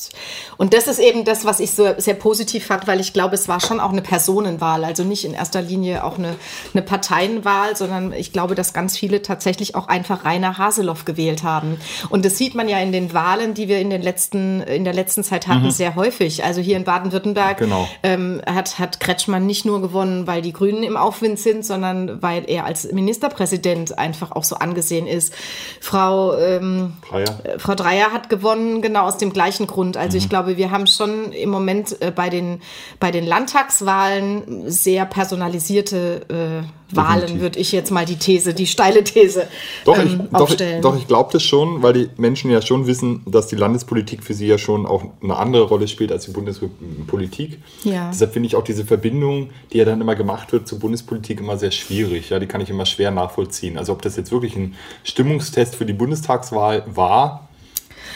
und 0.58 0.74
das 0.74 0.88
ist 0.88 0.98
eben 1.00 1.24
das, 1.24 1.46
was 1.46 1.60
ich 1.60 1.72
so 1.72 1.86
sehr 1.98 2.16
positiv 2.16 2.66
fand, 2.66 2.88
weil 2.88 3.00
ich 3.00 3.14
glaube, 3.14 3.36
es 3.36 3.48
war 3.48 3.60
schon 3.60 3.80
auch 3.80 3.92
eine 3.92 4.02
Personenwahl, 4.02 4.84
also 4.84 5.04
nicht 5.04 5.24
in 5.24 5.34
erster 5.36 5.62
Linie 5.62 5.67
auch 6.04 6.18
eine, 6.18 6.36
eine 6.74 6.82
Parteienwahl, 6.82 7.76
sondern 7.76 8.14
ich 8.14 8.32
glaube, 8.34 8.56
dass 8.56 8.74
ganz 8.74 8.98
viele 8.98 9.22
tatsächlich 9.22 9.76
auch 9.76 9.88
einfach 9.88 10.26
Rainer 10.26 10.58
Haseloff 10.58 11.06
gewählt 11.06 11.44
haben. 11.44 11.78
Und 12.10 12.26
das 12.26 12.38
sieht 12.38 12.56
man 12.56 12.70
ja 12.70 12.80
in 12.80 12.92
den 12.92 13.14
Wahlen, 13.14 13.54
die 13.54 13.68
wir 13.68 13.80
in, 13.80 13.90
den 13.90 14.02
letzten, 14.02 14.62
in 14.62 14.84
der 14.84 14.94
letzten 14.94 15.24
Zeit 15.24 15.48
hatten, 15.48 15.72
sehr 15.72 15.96
häufig. 15.96 16.44
Also 16.44 16.62
hier 16.62 16.78
in 16.78 16.84
Baden-Württemberg 16.84 17.60
Mhm. 17.62 17.64
Genau. 17.66 17.88
ähm, 18.04 18.42
hat, 18.46 18.80
hat 18.80 19.00
Kretschmann 19.00 19.46
nicht 19.46 19.66
nur 19.66 19.82
gewonnen, 19.82 20.28
weil 20.28 20.42
die 20.42 20.54
Grünen 20.54 20.84
im 20.84 20.96
Aufwind 20.98 21.40
sind, 21.40 21.66
sondern 21.66 22.22
weil 22.22 22.44
er 22.48 22.66
als 22.66 22.92
Ministerpräsident 22.92 23.98
einfach 23.98 24.32
auch 24.32 24.44
so 24.44 24.56
angesehen 24.58 25.08
ist. 25.08 25.34
Frau, 25.82 26.36
ähm, 26.38 26.94
Dreier. 27.10 27.40
äh, 27.44 27.60
Frau 27.60 27.76
Dreier 27.76 28.12
hat 28.14 28.30
gewonnen, 28.30 28.82
genau 28.82 29.04
aus 29.06 29.18
dem 29.18 29.34
gleichen 29.34 29.68
Grund. 29.68 29.98
Also 29.98 30.18
Mhm. 30.18 30.24
ich 30.24 30.30
glaube, 30.30 30.58
wir 30.58 30.72
haben 30.72 30.88
schon 30.88 31.32
im 31.32 31.50
Moment 31.50 32.02
äh, 32.02 32.12
bei, 32.12 32.30
den, 32.30 32.62
bei 33.00 33.12
den 33.12 33.26
Landtagswahlen 33.26 34.70
sehr 34.70 35.06
personalisierte 35.48 36.64
äh, 36.92 36.96
Wahlen, 36.96 37.42
würde 37.42 37.60
ich 37.60 37.72
jetzt 37.72 37.92
mal 37.92 38.06
die 38.06 38.16
These, 38.16 38.54
die 38.54 38.66
steile 38.66 39.04
These 39.04 39.48
Doch, 39.84 39.98
ich, 39.98 40.14
ähm, 40.14 40.20
doch, 40.20 40.26
ich, 40.28 40.36
aufstellen. 40.36 40.82
doch, 40.82 40.98
ich 40.98 41.08
glaube 41.08 41.30
das 41.34 41.44
schon, 41.44 41.84
weil 41.84 41.94
die 41.94 42.10
Menschen 42.18 42.50
ja 42.50 42.62
schon 42.62 42.88
wissen, 42.88 43.24
dass 43.26 43.48
die 43.48 43.56
Landespolitik 43.56 44.24
für 44.24 44.34
sie 44.34 44.48
ja 44.48 44.58
schon 44.58 44.86
auch 44.86 45.04
eine 45.22 45.36
andere 45.36 45.64
Rolle 45.64 45.88
spielt 45.88 46.12
als 46.12 46.26
die 46.26 46.32
Bundespolitik. 46.32 47.60
Ja. 47.84 48.10
Deshalb 48.10 48.34
finde 48.34 48.48
ich 48.48 48.56
auch 48.56 48.64
diese 48.64 48.86
Verbindung, 48.86 49.50
die 49.74 49.80
ja 49.80 49.86
dann 49.86 50.00
immer 50.00 50.16
gemacht 50.16 50.54
wird 50.54 50.68
zur 50.68 50.80
Bundespolitik, 50.80 51.40
immer 51.40 51.58
sehr 51.58 51.72
schwierig. 51.72 52.30
Ja, 52.30 52.40
die 52.40 52.48
kann 52.48 52.62
ich 52.62 52.70
immer 52.70 52.86
schwer 52.86 53.12
nachvollziehen. 53.12 53.78
Also 53.78 53.92
ob 53.92 54.02
das 54.02 54.16
jetzt 54.16 54.32
wirklich 54.32 54.56
ein 54.56 54.76
Stimmungstest 55.04 55.76
für 55.76 55.86
die 55.86 55.94
Bundestagswahl 55.94 56.84
war, 56.88 57.50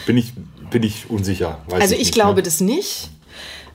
bin 0.06 0.16
ich, 0.16 0.32
bin 0.70 0.82
ich 0.82 1.10
unsicher. 1.10 1.58
Also 1.70 1.94
ich 1.94 2.00
nicht, 2.00 2.14
glaube 2.14 2.36
ne? 2.36 2.42
das 2.42 2.60
nicht. 2.60 3.10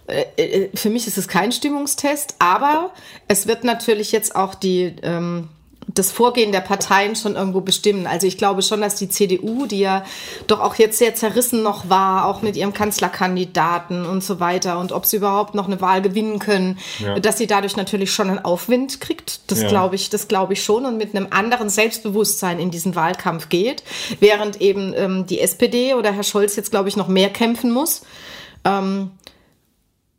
Äh, 0.08 0.26
äh, 0.38 0.70
Für 0.76 0.90
mich 0.90 1.06
ist 1.08 1.18
es 1.18 1.28
kein 1.28 1.52
Stimmungstest, 1.52 2.36
aber 2.40 2.92
es 3.28 3.46
wird 3.48 3.64
natürlich 3.64 4.12
jetzt 4.12 4.36
auch 4.36 4.56
die, 4.56 4.96
ähm, 5.04 5.50
das 5.94 6.12
Vorgehen 6.12 6.52
der 6.52 6.60
Parteien 6.60 7.16
schon 7.16 7.36
irgendwo 7.36 7.62
bestimmen. 7.62 8.08
Also 8.08 8.28
ich 8.28 8.38
glaube 8.38 8.62
schon, 8.62 8.82
dass 8.82 8.96
die 8.96 9.08
CDU, 9.08 9.66
die 9.68 9.80
ja 9.80 10.04
doch 10.46 10.60
auch 10.60 10.76
jetzt 10.76 10.98
sehr 10.98 11.16
zerrissen 11.16 11.64
noch 11.64 11.90
war, 11.90 12.26
auch 12.26 12.42
mit 12.42 12.58
ihrem 12.58 12.74
Kanzlerkandidaten 12.74 14.06
und 14.06 14.22
so 14.24 14.40
weiter 14.42 14.80
und 14.80 14.92
ob 14.92 15.06
sie 15.06 15.18
überhaupt 15.18 15.56
noch 15.56 15.68
eine 15.68 15.80
Wahl 15.80 16.02
gewinnen 16.02 16.40
können, 16.40 16.78
Ja. 17.00 17.18
dass 17.20 17.38
sie 17.38 17.48
dadurch 17.48 17.78
natürlich 17.78 18.12
schon 18.12 18.30
einen 18.30 18.44
Aufwind 18.44 19.00
kriegt. 19.00 19.40
Das 19.50 19.62
Ja. 19.62 19.70
glaube 19.70 19.96
ich, 19.96 20.10
das 20.10 20.28
glaube 20.28 20.54
ich 20.54 20.64
schon 20.64 20.86
und 20.86 20.98
mit 20.98 21.16
einem 21.16 21.28
anderen 21.32 21.70
Selbstbewusstsein 21.70 22.60
in 22.60 22.70
diesen 22.70 22.96
Wahlkampf 22.96 23.48
geht, 23.50 23.82
während 24.20 24.60
eben 24.62 24.94
ähm, 24.96 25.26
die 25.26 25.40
SPD 25.40 25.94
oder 25.94 26.12
Herr 26.12 26.24
Scholz 26.24 26.56
jetzt 26.58 26.72
glaube 26.72 26.90
ich 26.90 26.98
noch 26.98 27.08
mehr 27.08 27.30
kämpfen 27.30 27.72
muss. 27.72 28.02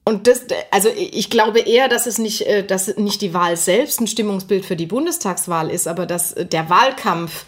Und 0.08 0.26
das, 0.26 0.46
also 0.70 0.88
ich 0.96 1.28
glaube 1.28 1.60
eher, 1.60 1.87
dass 1.87 2.06
es 2.06 2.16
nicht, 2.16 2.46
äh, 2.46 2.64
dass 2.64 2.96
nicht 2.96 3.20
die 3.20 3.34
Wahl 3.34 3.58
selbst 3.58 4.00
ein 4.00 4.06
Stimmungsbild 4.06 4.64
für 4.64 4.75
die 4.75 4.87
Bundestagswahl 4.87 5.69
ist, 5.69 5.87
aber 5.87 6.06
dass 6.06 6.34
der 6.34 6.70
Wahlkampf 6.70 7.44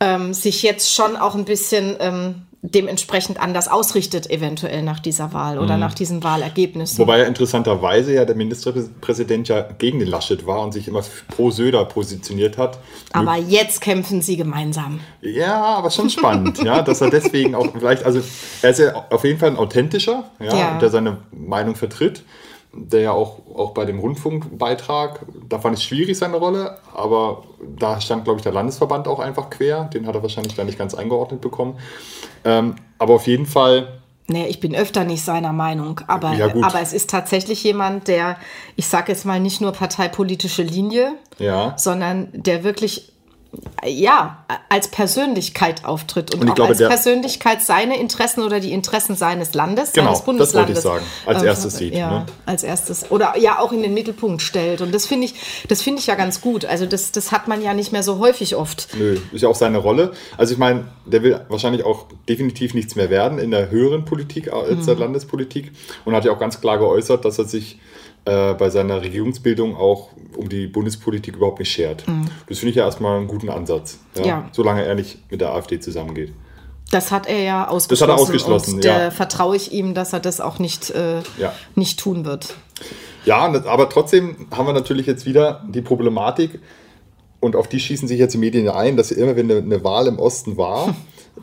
ähm, 0.00 0.32
sich 0.34 0.62
jetzt 0.62 0.92
schon 0.94 1.16
auch 1.16 1.34
ein 1.34 1.44
bisschen 1.44 1.96
ähm, 2.00 2.42
dementsprechend 2.62 3.40
anders 3.40 3.68
ausrichtet, 3.68 4.28
eventuell 4.28 4.82
nach 4.82 5.00
dieser 5.00 5.32
Wahl 5.32 5.58
oder 5.58 5.78
nach 5.78 5.94
diesen 5.94 6.22
Wahlergebnissen. 6.22 6.98
Wobei 6.98 7.20
ja 7.20 7.24
interessanterweise 7.24 8.12
ja 8.12 8.26
der 8.26 8.36
Ministerpräsident 8.36 9.48
ja 9.48 9.62
gegen 9.78 9.98
den 9.98 10.08
Laschet 10.08 10.46
war 10.46 10.60
und 10.60 10.72
sich 10.72 10.86
immer 10.86 11.02
pro 11.34 11.50
Söder 11.50 11.84
positioniert 11.86 12.58
hat. 12.58 12.78
aber 13.12 13.36
jetzt 13.36 13.80
kämpfen 13.80 14.20
sie 14.20 14.36
gemeinsam. 14.36 15.00
Ja, 15.22 15.62
aber 15.64 15.90
schon 15.90 16.10
spannend, 16.10 16.62
ja, 16.62 16.82
dass 16.82 17.00
er 17.00 17.08
deswegen 17.08 17.54
auch 17.54 17.66
vielleicht, 17.78 18.04
also 18.04 18.20
er 18.60 18.70
ist 18.70 18.78
ja 18.78 19.06
auf 19.08 19.24
jeden 19.24 19.38
Fall 19.38 19.50
ein 19.50 19.56
authentischer, 19.56 20.24
ja, 20.38 20.54
Ja. 20.54 20.78
der 20.78 20.90
seine 20.90 21.16
Meinung 21.32 21.76
vertritt, 21.76 22.24
der 22.72 23.00
ja 23.00 23.12
auch, 23.12 23.40
auch 23.54 23.72
bei 23.72 23.84
dem 23.84 23.98
Rundfunkbeitrag, 23.98 25.26
da 25.48 25.58
fand 25.58 25.78
ich 25.78 25.84
schwierig 25.84 26.16
seine 26.16 26.36
Rolle, 26.36 26.78
aber 26.94 27.42
da 27.78 28.00
stand, 28.00 28.24
glaube 28.24 28.38
ich, 28.38 28.42
der 28.42 28.52
Landesverband 28.52 29.08
auch 29.08 29.18
einfach 29.18 29.50
quer, 29.50 29.84
den 29.84 30.06
hat 30.06 30.14
er 30.14 30.22
wahrscheinlich 30.22 30.54
da 30.54 30.64
nicht 30.64 30.78
ganz 30.78 30.94
eingeordnet 30.94 31.40
bekommen. 31.40 31.78
Ähm, 32.44 32.76
aber 32.98 33.14
auf 33.14 33.26
jeden 33.26 33.46
Fall, 33.46 34.00
Nee, 34.30 34.46
ich 34.46 34.60
bin 34.60 34.76
öfter 34.76 35.02
nicht 35.02 35.24
seiner 35.24 35.52
Meinung, 35.52 36.02
aber, 36.06 36.34
Ja, 36.34 36.54
aber 36.62 36.80
es 36.80 36.92
ist 36.92 37.10
tatsächlich 37.10 37.64
jemand, 37.64 38.06
der, 38.06 38.36
ich 38.76 38.86
sage 38.86 39.10
jetzt 39.10 39.26
mal 39.26 39.40
nicht 39.40 39.60
nur 39.60 39.72
parteipolitische 39.72 40.62
Linie, 40.62 41.14
ja, 41.38 41.74
sondern 41.76 42.28
der 42.32 42.62
wirklich 42.62 43.10
ja, 43.84 44.44
als 44.68 44.88
Persönlichkeit 44.88 45.84
auftritt 45.84 46.34
und, 46.34 46.42
Und 46.42 46.50
auch 46.50 46.54
glaube, 46.54 46.70
als 46.70 46.78
Persönlichkeit 46.78 47.62
seine 47.62 47.98
Interessen 47.98 48.42
oder 48.42 48.60
die 48.60 48.72
Interessen 48.72 49.16
seines 49.16 49.54
Landes, 49.54 49.92
Genau, 49.92 50.14
seines 50.14 50.18
das 50.18 50.26
wollte 50.54 50.72
Bundeslandes. 50.72 50.78
ich 50.78 50.82
sagen. 50.84 51.04
Als 51.26 51.42
erstes 51.42 51.76
sieht, 51.78 51.94
Ja, 51.94 52.10
ne? 52.10 52.26
als 52.46 52.62
erstes. 52.62 53.10
Oder 53.10 53.36
ja 53.38 53.58
auch 53.58 53.72
in 53.72 53.82
den 53.82 53.94
Mittelpunkt 53.94 54.42
stellt. 54.42 54.82
Und 54.82 54.94
das 54.94 55.06
finde 55.06 55.26
ich, 55.26 55.34
das 55.68 55.82
finde 55.82 56.00
ich 56.00 56.06
ja 56.06 56.14
ganz 56.14 56.40
gut. 56.40 56.64
Also 56.64 56.86
das, 56.86 57.10
das 57.12 57.32
hat 57.32 57.48
man 57.48 57.62
ja 57.62 57.74
nicht 57.74 57.90
mehr 57.90 58.02
so 58.02 58.18
häufig 58.18 58.54
oft. 58.54 58.88
Nö, 58.96 59.18
ist 59.32 59.40
ja 59.42 59.48
auch 59.48 59.54
seine 59.56 59.78
Rolle. 59.78 60.12
Also 60.36 60.52
ich 60.52 60.58
meine, 60.58 60.84
der 61.06 61.22
will 61.22 61.40
wahrscheinlich 61.48 61.84
auch 61.84 62.06
definitiv 62.28 62.74
nichts 62.74 62.94
mehr 62.96 63.10
werden 63.10 63.38
in 63.38 63.50
der 63.50 63.70
höheren 63.70 64.04
Politik 64.04 64.52
als 64.52 64.70
Mhm. 64.82 64.86
der 64.86 64.94
Landespolitik 64.96 65.72
und 66.04 66.14
hat 66.14 66.24
ja 66.24 66.32
auch 66.32 66.38
ganz 66.38 66.60
klar 66.60 66.78
geäußert, 66.78 67.24
dass 67.24 67.38
er 67.38 67.46
sich 67.46 67.78
äh, 68.24 68.54
bei 68.54 68.70
seiner 68.70 69.02
Regierungsbildung 69.02 69.76
auch 69.76 70.10
um 70.36 70.48
die 70.48 70.66
Bundespolitik 70.66 71.36
überhaupt 71.36 71.58
nicht 71.58 71.70
schert. 71.70 72.04
Das 72.48 72.58
finde 72.58 72.70
ich 72.70 72.76
ja 72.76 72.84
erstmal 72.84 73.18
einen 73.18 73.28
guten 73.28 73.48
Ansatz, 73.48 73.98
ja? 74.16 74.20
Mhm. 74.22 74.28
Ja. 74.28 74.48
solange 74.52 74.84
er 74.84 74.94
nicht 74.94 75.30
mit 75.30 75.40
der 75.40 75.50
AfD 75.52 75.80
zusammengeht. 75.80 76.32
Das 76.90 77.12
hat 77.12 77.28
er 77.28 77.40
ja 77.40 77.68
ausgeschlossen. 77.68 78.12
ausgeschlossen, 78.20 78.74
und 78.76 78.84
da 78.84 79.04
ja. 79.04 79.10
vertraue 79.10 79.54
ich 79.56 79.72
ihm, 79.72 79.94
dass 79.94 80.12
er 80.12 80.20
das 80.20 80.40
auch 80.40 80.58
nicht, 80.58 80.90
äh, 80.90 81.20
Ja. 81.38 81.52
nicht 81.76 82.00
tun 82.00 82.24
wird. 82.24 82.54
Ja, 83.24 83.48
das- 83.52 83.66
aber 83.66 83.88
trotzdem 83.88 84.48
haben 84.50 84.66
wir 84.66 84.72
natürlich 84.72 85.06
jetzt 85.06 85.24
wieder 85.26 85.64
die 85.68 85.82
Problematik, 85.82 86.58
und 87.40 87.56
auf 87.56 87.68
die 87.68 87.80
schießen 87.80 88.06
sich 88.06 88.18
jetzt 88.18 88.34
die 88.34 88.38
Medien 88.38 88.68
ein, 88.68 88.96
dass 88.98 89.10
immer, 89.10 89.34
wenn 89.34 89.50
eine, 89.50 89.82
Wahl 89.82 90.06
im 90.06 90.18
Osten 90.18 90.56
war, 90.58 90.94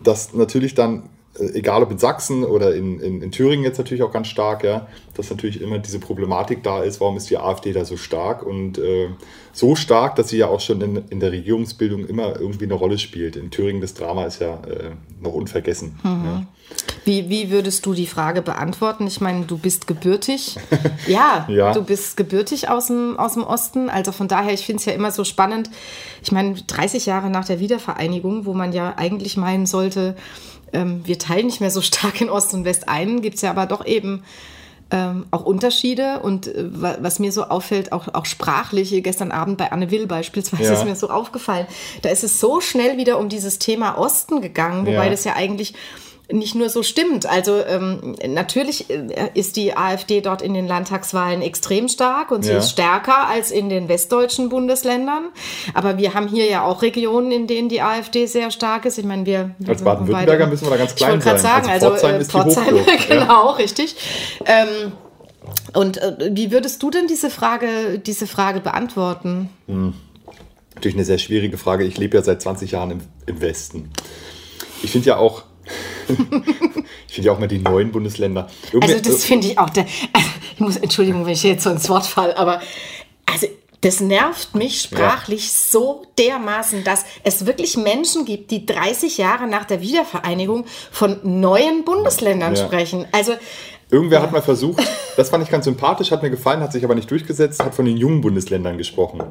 dass 0.03 0.33
natürlich 0.33 0.75
dann, 0.75 0.97
äh, 0.97 1.07
egal 1.39 1.83
ob 1.83 1.91
in 1.91 1.97
Sachsen 1.97 2.43
oder 2.43 2.75
in, 2.75 2.99
in, 2.99 3.21
in 3.21 3.31
Thüringen 3.31 3.63
jetzt 3.63 3.77
natürlich 3.77 4.03
auch 4.03 4.11
ganz 4.11 4.27
stark, 4.27 4.63
ja, 4.63 4.87
dass 5.15 5.29
natürlich 5.29 5.61
immer 5.61 5.79
diese 5.79 5.99
Problematik 5.99 6.63
da 6.63 6.83
ist, 6.83 6.99
warum 7.01 7.17
ist 7.17 7.29
die 7.29 7.37
AfD 7.37 7.73
da 7.73 7.85
so 7.85 7.97
stark 7.97 8.43
und 8.43 8.77
äh, 8.77 9.09
so 9.53 9.75
stark, 9.75 10.15
dass 10.15 10.29
sie 10.29 10.37
ja 10.37 10.47
auch 10.47 10.61
schon 10.61 10.81
in, 10.81 11.03
in 11.09 11.19
der 11.19 11.31
Regierungsbildung 11.31 12.05
immer 12.05 12.39
irgendwie 12.39 12.65
eine 12.65 12.75
Rolle 12.75 12.97
spielt. 12.99 13.35
In 13.35 13.49
Thüringen 13.49 13.81
das 13.81 13.93
Drama 13.93 14.25
ist 14.25 14.39
ja 14.39 14.55
äh, 14.65 14.91
noch 15.21 15.33
unvergessen. 15.33 15.99
Ja. 16.03 16.43
Wie, 17.05 17.29
wie 17.29 17.49
würdest 17.49 17.85
du 17.85 17.93
die 17.93 18.07
Frage 18.07 18.41
beantworten? 18.41 19.07
Ich 19.07 19.21
meine, 19.21 19.45
du 19.45 19.57
bist 19.57 19.87
gebürtig. 19.87 20.57
Ja, 21.07 21.47
Ja. 21.49 21.71
du 21.71 21.81
bist 21.83 22.17
gebürtig 22.17 22.69
aus 22.69 22.87
dem, 22.87 23.17
aus 23.17 23.33
dem 23.35 23.43
Osten. 23.43 23.89
Also 23.89 24.11
von 24.11 24.27
daher, 24.27 24.53
ich 24.53 24.65
finde 24.65 24.79
es 24.81 24.85
ja 24.85 24.91
immer 24.91 25.11
so 25.11 25.23
spannend. 25.23 25.69
Ich 26.21 26.31
meine, 26.33 26.53
30 26.55 27.05
Jahre 27.05 27.29
nach 27.29 27.45
der 27.45 27.59
Wiedervereinigung, 27.61 28.45
wo 28.45 28.53
man 28.53 28.73
ja 28.73 28.95
eigentlich 28.97 29.37
meinen 29.37 29.65
sollte, 29.65 30.15
ähm, 30.73 31.01
wir 31.05 31.19
teilen 31.19 31.47
nicht 31.47 31.61
mehr 31.61 31.71
so 31.71 31.81
stark 31.81 32.21
in 32.21 32.29
Ost 32.29 32.53
und 32.53 32.65
West 32.65 32.89
ein, 32.89 33.21
gibt 33.21 33.35
es 33.35 33.41
ja 33.41 33.49
aber 33.49 33.65
doch 33.65 33.85
eben 33.85 34.23
ähm, 34.89 35.25
auch 35.31 35.43
Unterschiede 35.43 36.19
und 36.21 36.47
äh, 36.47 36.65
was 36.71 37.19
mir 37.19 37.31
so 37.31 37.43
auffällt, 37.45 37.91
auch, 37.91 38.13
auch 38.13 38.25
sprachlich, 38.25 38.91
gestern 39.03 39.31
Abend 39.31 39.57
bei 39.57 39.71
Anne 39.71 39.91
Will 39.91 40.07
beispielsweise 40.07 40.63
ja. 40.63 40.73
ist 40.73 40.85
mir 40.85 40.95
so 40.95 41.09
aufgefallen, 41.09 41.67
da 42.03 42.09
ist 42.09 42.23
es 42.23 42.39
so 42.39 42.61
schnell 42.61 42.97
wieder 42.97 43.19
um 43.19 43.27
dieses 43.29 43.59
Thema 43.59 43.97
Osten 43.97 44.41
gegangen, 44.41 44.85
wobei 44.85 45.05
ja. 45.05 45.09
das 45.09 45.23
ja 45.25 45.35
eigentlich 45.35 45.73
nicht 46.31 46.55
nur 46.55 46.69
so 46.69 46.83
stimmt. 46.83 47.25
Also 47.25 47.63
ähm, 47.63 48.15
natürlich 48.27 48.89
äh, 48.89 49.29
ist 49.33 49.55
die 49.55 49.77
AfD 49.77 50.21
dort 50.21 50.41
in 50.41 50.53
den 50.53 50.67
Landtagswahlen 50.67 51.41
extrem 51.41 51.87
stark 51.87 52.31
und 52.31 52.43
sie 52.43 52.51
ja. 52.51 52.57
ist 52.57 52.71
stärker 52.71 53.27
als 53.27 53.51
in 53.51 53.69
den 53.69 53.87
westdeutschen 53.87 54.49
Bundesländern. 54.49 55.29
Aber 55.73 55.97
wir 55.97 56.13
haben 56.13 56.27
hier 56.27 56.49
ja 56.49 56.63
auch 56.63 56.81
Regionen, 56.81 57.31
in 57.31 57.47
denen 57.47 57.69
die 57.69 57.81
AfD 57.81 58.25
sehr 58.25 58.51
stark 58.51 58.85
ist. 58.85 58.97
Ich 58.97 59.05
meine, 59.05 59.25
wir 59.25 59.55
als 59.67 59.81
Baden-Württemberger 59.83 60.47
müssen 60.47 60.65
wir 60.65 60.71
da 60.71 60.77
ganz 60.77 60.95
klein 60.95 61.19
ich 61.19 61.23
sein. 61.23 61.37
Sagen, 61.37 61.69
also, 61.69 61.91
also 61.91 62.23
Pforzheim, 62.25 62.75
äh, 62.75 62.83
Pforzheim 62.83 62.99
genau, 63.07 63.45
ja. 63.45 63.51
richtig. 63.51 63.95
Ähm, 64.45 64.91
und 65.73 65.97
äh, 65.97 66.31
wie 66.33 66.51
würdest 66.51 66.83
du 66.83 66.89
denn 66.89 67.07
diese 67.07 67.29
Frage, 67.29 67.99
diese 67.99 68.27
Frage 68.27 68.59
beantworten? 68.59 69.49
Hm. 69.67 69.93
Natürlich 70.75 70.95
eine 70.95 71.05
sehr 71.05 71.17
schwierige 71.17 71.57
Frage. 71.57 71.85
Ich 71.85 71.97
lebe 71.97 72.17
ja 72.17 72.23
seit 72.23 72.41
20 72.41 72.71
Jahren 72.71 72.91
im, 72.91 72.99
im 73.25 73.41
Westen. 73.41 73.89
Ich 74.83 74.91
finde 74.91 75.07
ja 75.07 75.17
auch, 75.17 75.43
ich 76.07 77.13
finde 77.13 77.27
ja 77.27 77.31
auch 77.31 77.39
mal 77.39 77.47
die 77.47 77.59
neuen 77.59 77.91
Bundesländer. 77.91 78.47
Irgendwie, 78.71 78.93
also 78.93 79.11
das 79.11 79.25
finde 79.25 79.47
ich 79.47 79.57
auch. 79.57 79.69
Der, 79.69 79.85
also 80.13 80.29
ich 80.53 80.59
muss, 80.59 80.77
Entschuldigung, 80.77 81.25
wenn 81.25 81.33
ich 81.33 81.43
jetzt 81.43 81.63
so 81.63 81.69
ins 81.69 81.89
Wort 81.89 82.05
falle, 82.05 82.37
aber 82.37 82.61
also 83.25 83.47
das 83.81 83.99
nervt 83.99 84.55
mich 84.55 84.81
sprachlich 84.81 85.43
ja. 85.43 85.49
so 85.69 86.03
dermaßen, 86.17 86.83
dass 86.83 87.05
es 87.23 87.45
wirklich 87.45 87.77
Menschen 87.77 88.25
gibt, 88.25 88.49
die 88.49 88.65
30 88.65 89.17
Jahre 89.17 89.47
nach 89.47 89.65
der 89.65 89.81
Wiedervereinigung 89.81 90.65
von 90.91 91.19
neuen 91.23 91.85
Bundesländern 91.85 92.55
ja. 92.55 92.65
sprechen. 92.65 93.05
Also 93.11 93.33
Irgendwer 93.89 94.17
ja. 94.19 94.23
hat 94.23 94.33
mal 94.33 94.41
versucht, 94.41 94.83
das 95.15 95.29
fand 95.29 95.43
ich 95.45 95.49
ganz 95.49 95.63
sympathisch, 95.63 96.11
hat 96.11 96.21
mir 96.21 96.29
gefallen, 96.29 96.59
hat 96.59 96.73
sich 96.73 96.83
aber 96.83 96.95
nicht 96.95 97.09
durchgesetzt, 97.09 97.63
hat 97.63 97.73
von 97.73 97.85
den 97.85 97.95
jungen 97.95 98.19
Bundesländern 98.19 98.77
gesprochen. 98.77 99.23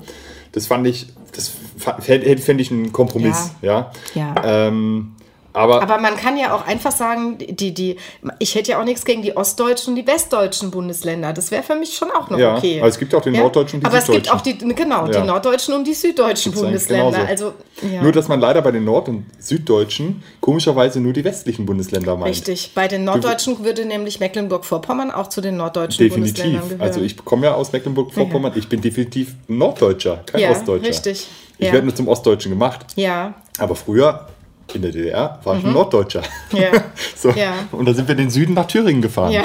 Das 0.53 0.67
fand 0.67 0.87
ich, 0.87 1.09
das 1.35 1.53
fände 2.01 2.63
ich 2.63 2.71
ein 2.71 2.91
Kompromiss. 2.93 3.51
Ja. 3.61 3.91
ja. 4.15 4.35
Ähm, 4.45 5.15
aber, 5.57 5.83
aber 5.83 5.99
man 5.99 6.17
kann 6.17 6.37
ja 6.37 6.55
auch 6.55 6.67
einfach 6.67 6.93
sagen, 6.93 7.39
die, 7.39 7.73
die, 7.73 7.97
ich 8.39 8.55
hätte 8.55 8.73
ja 8.73 8.81
auch 8.81 8.85
nichts 8.85 9.07
gegen 9.07 9.23
die 9.23 9.35
ostdeutschen 9.37 9.95
und 9.95 9.97
die 9.97 10.07
westdeutschen 10.07 10.71
Bundesländer. 10.71 11.33
Das 11.33 11.51
wäre 11.51 11.63
für 11.63 11.75
mich 11.75 11.97
schon 11.97 12.11
auch 12.11 12.29
noch 12.29 12.39
ja, 12.39 12.57
okay. 12.57 12.79
Aber 12.79 12.89
es 12.89 12.99
gibt 12.99 13.15
auch 13.15 13.23
den 13.23 13.35
ja? 13.35 13.41
norddeutschen 13.41 13.79
und 13.79 13.83
die 13.83 13.87
aber 13.87 14.01
süddeutschen. 14.03 14.31
Aber 14.31 14.39
es 14.39 14.45
gibt 14.45 14.61
auch 14.61 14.69
die, 14.69 14.75
genau, 14.75 15.07
ja. 15.07 15.21
die 15.21 15.27
norddeutschen 15.27 15.75
und 15.75 15.87
die 15.87 15.95
süddeutschen 15.95 16.53
Bundesländer. 16.53 17.27
Also. 17.27 17.55
Nur, 18.03 18.13
dass 18.13 18.29
man 18.29 18.39
leider 18.39 18.61
bei 18.61 18.71
den 18.71 18.85
nord- 18.85 19.09
und 19.09 19.25
süddeutschen 19.39 20.23
komischerweise 20.41 21.01
nur 21.01 21.15
die 21.15 21.25
westlichen 21.25 21.65
Bundesländer 21.65 22.17
meint. 22.17 22.33
Richtig. 22.33 22.73
Bei 22.75 22.87
den 22.87 23.05
norddeutschen 23.05 23.65
würde 23.65 23.87
nämlich 23.87 24.21
Mecklenburg-Vorpommern 24.21 25.11
auch 25.11 25.29
zu 25.29 25.41
den 25.41 25.57
norddeutschen 25.57 26.05
definitiv. 26.05 26.35
Bundesländern 26.35 26.69
gehören. 26.69 26.87
Also 26.87 27.01
ich 27.01 27.17
komme 27.17 27.47
ja 27.47 27.55
aus 27.55 27.73
Mecklenburg-Vorpommern. 27.73 28.53
Ich 28.57 28.69
bin 28.69 28.83
definitiv 28.83 29.35
Norddeutscher, 29.49 30.23
kein 30.27 30.51
Ostdeutscher. 30.51 30.89
richtig. 30.89 31.27
Ich 31.59 31.73
werde 31.73 31.87
nur 31.87 31.95
zum 31.95 32.09
Ostdeutschen 32.09 32.51
gemacht. 32.51 32.85
Ja. 32.97 33.35
Aber 33.59 33.75
früher 33.75 34.29
in 34.75 34.83
der 34.83 34.91
DDR 34.91 35.39
war 35.45 35.57
ich 35.57 35.63
mhm. 35.63 35.71
ein 35.71 35.75
Norddeutscher. 35.75 36.23
Ja. 36.53 36.71
so. 37.17 37.31
Ja. 37.31 37.55
Und 37.73 37.87
da 37.87 37.95
sind 37.95 38.09
wir 38.09 38.15
den 38.15 38.31
Süden 38.31 38.55
nach 38.55 38.67
Thüringen 38.67 39.03
gefahren. 39.03 39.33
Ja. 39.33 39.45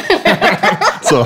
so. 1.01 1.25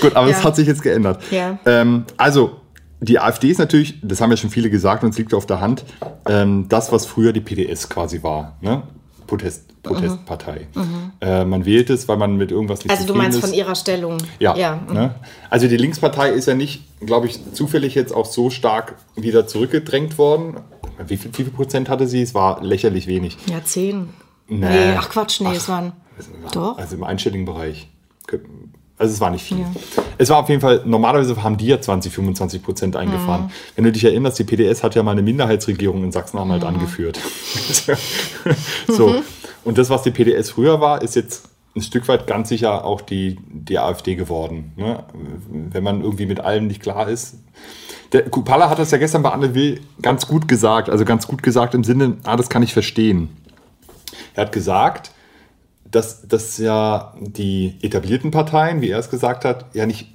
Gut, 0.00 0.16
aber 0.16 0.28
ja. 0.28 0.32
das 0.32 0.44
hat 0.44 0.56
sich 0.56 0.66
jetzt 0.66 0.82
geändert. 0.82 1.22
Ja. 1.30 1.58
Ähm, 1.66 2.04
also, 2.16 2.56
die 3.00 3.18
AfD 3.18 3.48
ist 3.48 3.58
natürlich, 3.58 3.98
das 4.02 4.20
haben 4.20 4.30
ja 4.30 4.36
schon 4.36 4.50
viele 4.50 4.70
gesagt 4.70 5.02
und 5.04 5.10
es 5.10 5.18
liegt 5.18 5.34
auf 5.34 5.46
der 5.46 5.60
Hand, 5.60 5.84
ähm, 6.26 6.66
das, 6.68 6.92
was 6.92 7.06
früher 7.06 7.32
die 7.32 7.40
PDS 7.40 7.88
quasi 7.88 8.22
war. 8.22 8.56
Ne? 8.60 8.82
Protest, 9.26 9.82
Protestpartei. 9.82 10.66
Mhm. 10.74 10.82
mhm. 10.82 11.12
Äh, 11.20 11.44
man 11.44 11.64
wählt 11.64 11.88
es, 11.90 12.08
weil 12.08 12.16
man 12.16 12.36
mit 12.36 12.50
irgendwas 12.50 12.80
nicht 12.84 12.90
Also 12.90 13.06
du 13.06 13.14
meinst 13.14 13.38
ist. 13.38 13.44
von 13.44 13.54
ihrer 13.54 13.74
Stellung. 13.74 14.18
Ja. 14.38 14.56
ja. 14.56 14.80
Ne? 14.92 15.14
Also 15.48 15.68
die 15.68 15.76
Linkspartei 15.76 16.30
ist 16.30 16.46
ja 16.46 16.54
nicht, 16.54 16.82
glaube 17.00 17.26
ich, 17.26 17.38
zufällig 17.52 17.94
jetzt 17.94 18.12
auch 18.12 18.26
so 18.26 18.50
stark 18.50 18.96
wieder 19.16 19.46
zurückgedrängt 19.46 20.18
worden. 20.18 20.56
Wie 21.06 21.16
viel, 21.16 21.30
wie 21.32 21.44
viel 21.44 21.52
Prozent 21.52 21.88
hatte 21.88 22.06
sie? 22.06 22.22
Es 22.22 22.34
war 22.34 22.62
lächerlich 22.62 23.06
wenig. 23.06 23.36
Ja, 23.46 23.62
zehn. 23.64 24.10
Nee, 24.48 24.68
nee 24.68 24.96
ach 24.98 25.08
Quatsch, 25.08 25.40
nee, 25.40 25.48
ach, 25.50 25.54
es 25.54 25.68
waren. 25.68 25.92
Doch. 26.52 26.78
Also 26.78 26.96
im 26.96 27.04
einstelligen 27.04 27.46
Bereich. 27.46 27.88
Also 28.98 29.14
es 29.14 29.20
war 29.20 29.30
nicht 29.30 29.44
viel. 29.44 29.60
Ja. 29.60 29.72
Es 30.18 30.28
war 30.28 30.38
auf 30.38 30.48
jeden 30.50 30.60
Fall, 30.60 30.82
normalerweise 30.84 31.42
haben 31.42 31.56
die 31.56 31.66
ja 31.66 31.80
20, 31.80 32.12
25 32.12 32.62
Prozent 32.62 32.96
eingefahren. 32.96 33.44
Mhm. 33.44 33.50
Wenn 33.76 33.84
du 33.84 33.92
dich 33.92 34.04
erinnerst, 34.04 34.38
die 34.38 34.44
PDS 34.44 34.82
hat 34.82 34.94
ja 34.94 35.02
mal 35.02 35.12
eine 35.12 35.22
Minderheitsregierung 35.22 36.04
in 36.04 36.12
Sachsen-Anhalt 36.12 36.62
mhm. 36.62 36.68
angeführt. 36.68 37.18
so. 38.86 39.08
Mhm. 39.08 39.22
Und 39.64 39.78
das, 39.78 39.88
was 39.88 40.02
die 40.02 40.10
PDS 40.10 40.50
früher 40.50 40.80
war, 40.80 41.00
ist 41.00 41.16
jetzt 41.16 41.48
ein 41.74 41.82
Stück 41.82 42.08
weit 42.08 42.26
ganz 42.26 42.48
sicher 42.48 42.84
auch 42.84 43.00
die, 43.00 43.38
die 43.46 43.78
AfD 43.78 44.16
geworden. 44.16 44.72
Ne? 44.76 45.04
Wenn 45.48 45.84
man 45.84 46.02
irgendwie 46.02 46.26
mit 46.26 46.40
allem 46.40 46.66
nicht 46.66 46.82
klar 46.82 47.08
ist. 47.08 47.36
Der 48.12 48.28
Kupala 48.28 48.68
hat 48.68 48.78
das 48.78 48.90
ja 48.90 48.98
gestern 48.98 49.22
bei 49.22 49.30
Anne 49.30 49.54
Will 49.54 49.80
ganz 50.02 50.26
gut 50.26 50.48
gesagt. 50.48 50.90
Also 50.90 51.04
ganz 51.04 51.26
gut 51.26 51.42
gesagt 51.42 51.74
im 51.74 51.84
Sinne, 51.84 52.16
ah, 52.24 52.36
das 52.36 52.48
kann 52.48 52.62
ich 52.62 52.72
verstehen. 52.72 53.28
Er 54.34 54.46
hat 54.46 54.52
gesagt, 54.52 55.12
dass, 55.90 56.26
dass 56.26 56.58
ja 56.58 57.14
die 57.20 57.76
etablierten 57.82 58.30
Parteien, 58.30 58.80
wie 58.80 58.90
er 58.90 58.98
es 58.98 59.10
gesagt 59.10 59.44
hat, 59.44 59.66
ja 59.74 59.86
nicht 59.86 60.08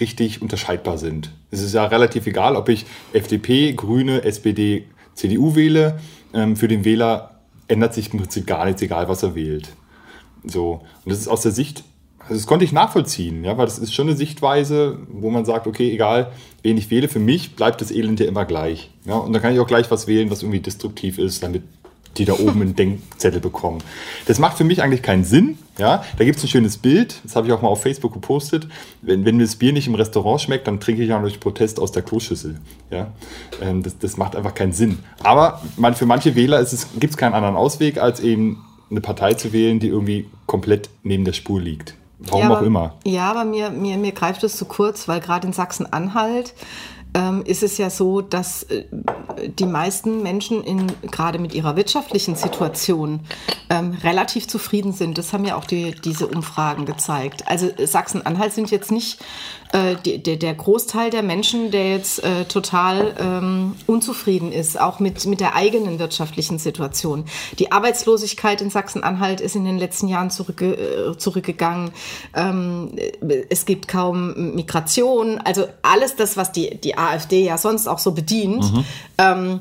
richtig 0.00 0.42
unterscheidbar 0.42 0.98
sind. 0.98 1.32
Es 1.50 1.60
ist 1.60 1.74
ja 1.74 1.84
relativ 1.84 2.26
egal, 2.26 2.56
ob 2.56 2.68
ich 2.68 2.86
FDP, 3.12 3.74
Grüne, 3.74 4.24
SPD, 4.24 4.86
CDU 5.14 5.54
wähle. 5.54 6.00
Ähm, 6.32 6.56
für 6.56 6.68
den 6.68 6.84
Wähler 6.84 7.40
ändert 7.68 7.94
sich 7.94 8.12
im 8.12 8.20
Prinzip 8.20 8.46
gar 8.46 8.64
nichts, 8.64 8.82
egal 8.82 9.08
was 9.08 9.22
er 9.22 9.34
wählt. 9.34 9.68
So. 10.44 10.82
Und 11.04 11.12
das 11.12 11.18
ist 11.18 11.28
aus 11.28 11.42
der 11.42 11.52
Sicht, 11.52 11.84
also 12.20 12.34
das 12.34 12.46
konnte 12.46 12.64
ich 12.64 12.72
nachvollziehen, 12.72 13.44
ja, 13.44 13.56
weil 13.56 13.66
das 13.66 13.78
ist 13.78 13.94
schon 13.94 14.08
eine 14.08 14.16
Sichtweise, 14.16 14.98
wo 15.08 15.30
man 15.30 15.44
sagt, 15.44 15.66
okay, 15.66 15.92
egal 15.92 16.32
wen 16.64 16.76
ich 16.76 16.90
wähle, 16.90 17.08
für 17.08 17.20
mich 17.20 17.54
bleibt 17.54 17.80
das 17.80 17.92
Elend 17.92 18.18
ja 18.18 18.26
immer 18.26 18.44
gleich. 18.44 18.90
Ja, 19.06 19.14
und 19.16 19.32
dann 19.32 19.40
kann 19.40 19.52
ich 19.52 19.60
auch 19.60 19.66
gleich 19.66 19.90
was 19.90 20.08
wählen, 20.08 20.30
was 20.30 20.42
irgendwie 20.42 20.60
destruktiv 20.60 21.18
ist, 21.18 21.42
damit 21.42 21.62
die 22.16 22.24
da 22.24 22.32
oben 22.34 22.62
einen 22.62 22.76
Denkzettel 22.76 23.40
bekommen. 23.40 23.82
Das 24.26 24.38
macht 24.38 24.56
für 24.56 24.64
mich 24.64 24.82
eigentlich 24.82 25.02
keinen 25.02 25.24
Sinn. 25.24 25.58
Ja? 25.78 26.04
Da 26.16 26.24
gibt 26.24 26.38
es 26.38 26.44
ein 26.44 26.48
schönes 26.48 26.78
Bild, 26.78 27.20
das 27.24 27.36
habe 27.36 27.46
ich 27.46 27.52
auch 27.52 27.60
mal 27.60 27.68
auf 27.68 27.82
Facebook 27.82 28.12
gepostet. 28.12 28.66
Wenn, 29.02 29.24
wenn 29.24 29.36
mir 29.36 29.42
das 29.42 29.56
Bier 29.56 29.72
nicht 29.72 29.86
im 29.86 29.94
Restaurant 29.94 30.40
schmeckt, 30.40 30.66
dann 30.66 30.80
trinke 30.80 31.02
ich 31.02 31.12
auch 31.12 31.20
durch 31.20 31.38
Protest 31.38 31.80
aus 31.80 31.92
der 31.92 32.02
Kloschüssel. 32.02 32.60
Ja? 32.90 33.12
Ähm, 33.60 33.82
das, 33.82 33.98
das 33.98 34.16
macht 34.16 34.34
einfach 34.34 34.54
keinen 34.54 34.72
Sinn. 34.72 34.98
Aber 35.22 35.60
man, 35.76 35.94
für 35.94 36.06
manche 36.06 36.34
Wähler 36.34 36.64
gibt 36.98 37.12
es 37.12 37.16
keinen 37.16 37.34
anderen 37.34 37.56
Ausweg, 37.56 37.98
als 37.98 38.20
eben 38.20 38.64
eine 38.90 39.00
Partei 39.00 39.34
zu 39.34 39.52
wählen, 39.52 39.80
die 39.80 39.88
irgendwie 39.88 40.26
komplett 40.46 40.88
neben 41.02 41.24
der 41.24 41.32
Spur 41.32 41.60
liegt. 41.60 41.94
Warum 42.28 42.40
ja, 42.40 42.46
aber, 42.46 42.58
auch 42.58 42.62
immer. 42.62 42.94
Ja, 43.04 43.30
aber 43.30 43.44
mir, 43.44 43.70
mir, 43.70 43.96
mir 43.96 44.12
greift 44.12 44.42
es 44.44 44.56
zu 44.56 44.64
kurz, 44.64 45.08
weil 45.08 45.20
gerade 45.20 45.46
in 45.46 45.52
Sachsen-Anhalt 45.52 46.54
ist 47.44 47.62
es 47.62 47.78
ja 47.78 47.90
so, 47.90 48.20
dass 48.20 48.64
äh, 48.64 48.84
die 49.46 49.66
meisten 49.66 50.22
Menschen 50.22 50.64
in, 50.64 50.86
gerade 51.10 51.38
mit 51.38 51.54
ihrer 51.54 51.76
wirtschaftlichen 51.76 52.34
Situation 52.34 53.20
ähm, 53.70 53.96
relativ 54.02 54.48
zufrieden 54.48 54.92
sind. 54.92 55.18
Das 55.18 55.32
haben 55.32 55.44
ja 55.44 55.56
auch 55.56 55.64
die, 55.64 55.92
diese 55.92 56.26
Umfragen 56.26 56.86
gezeigt. 56.86 57.46
Also 57.46 57.70
Sachsen-Anhalt 57.78 58.52
sind 58.52 58.70
jetzt 58.70 58.90
nicht 58.90 59.20
äh, 59.72 59.96
die, 60.04 60.22
der, 60.22 60.36
der, 60.36 60.54
Großteil 60.54 61.10
der 61.10 61.22
Menschen, 61.22 61.70
der 61.70 61.90
jetzt 61.90 62.22
äh, 62.22 62.44
total 62.44 63.14
ähm, 63.18 63.74
unzufrieden 63.86 64.52
ist, 64.52 64.80
auch 64.80 65.00
mit, 65.00 65.26
mit 65.26 65.40
der 65.40 65.54
eigenen 65.56 65.98
wirtschaftlichen 65.98 66.58
Situation. 66.58 67.24
Die 67.58 67.72
Arbeitslosigkeit 67.72 68.60
in 68.60 68.70
Sachsen-Anhalt 68.70 69.40
ist 69.40 69.56
in 69.56 69.64
den 69.64 69.78
letzten 69.78 70.08
Jahren 70.08 70.30
zurückge 70.30 70.74
äh, 70.74 71.18
zurückgegangen. 71.18 71.90
Ähm, 72.34 72.92
es 73.50 73.66
gibt 73.66 73.88
kaum 73.88 74.54
Migration. 74.54 75.38
Also 75.38 75.66
alles 75.82 76.16
das, 76.16 76.36
was 76.36 76.52
die, 76.52 76.76
die 76.80 76.96
AfD 77.10 77.44
ja 77.44 77.58
sonst 77.58 77.86
auch 77.86 77.98
so 77.98 78.12
bedient, 78.12 78.72
mhm. 78.72 78.84
ähm, 79.18 79.60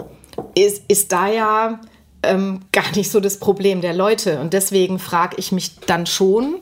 ist, 0.55 0.83
ist 0.87 1.11
da 1.11 1.27
ja 1.27 1.79
ähm, 2.23 2.61
gar 2.71 2.95
nicht 2.95 3.11
so 3.11 3.19
das 3.19 3.37
Problem 3.37 3.81
der 3.81 3.93
Leute. 3.93 4.39
Und 4.39 4.53
deswegen 4.53 4.99
frage 4.99 5.35
ich 5.37 5.51
mich 5.51 5.79
dann 5.81 6.05
schon, 6.05 6.55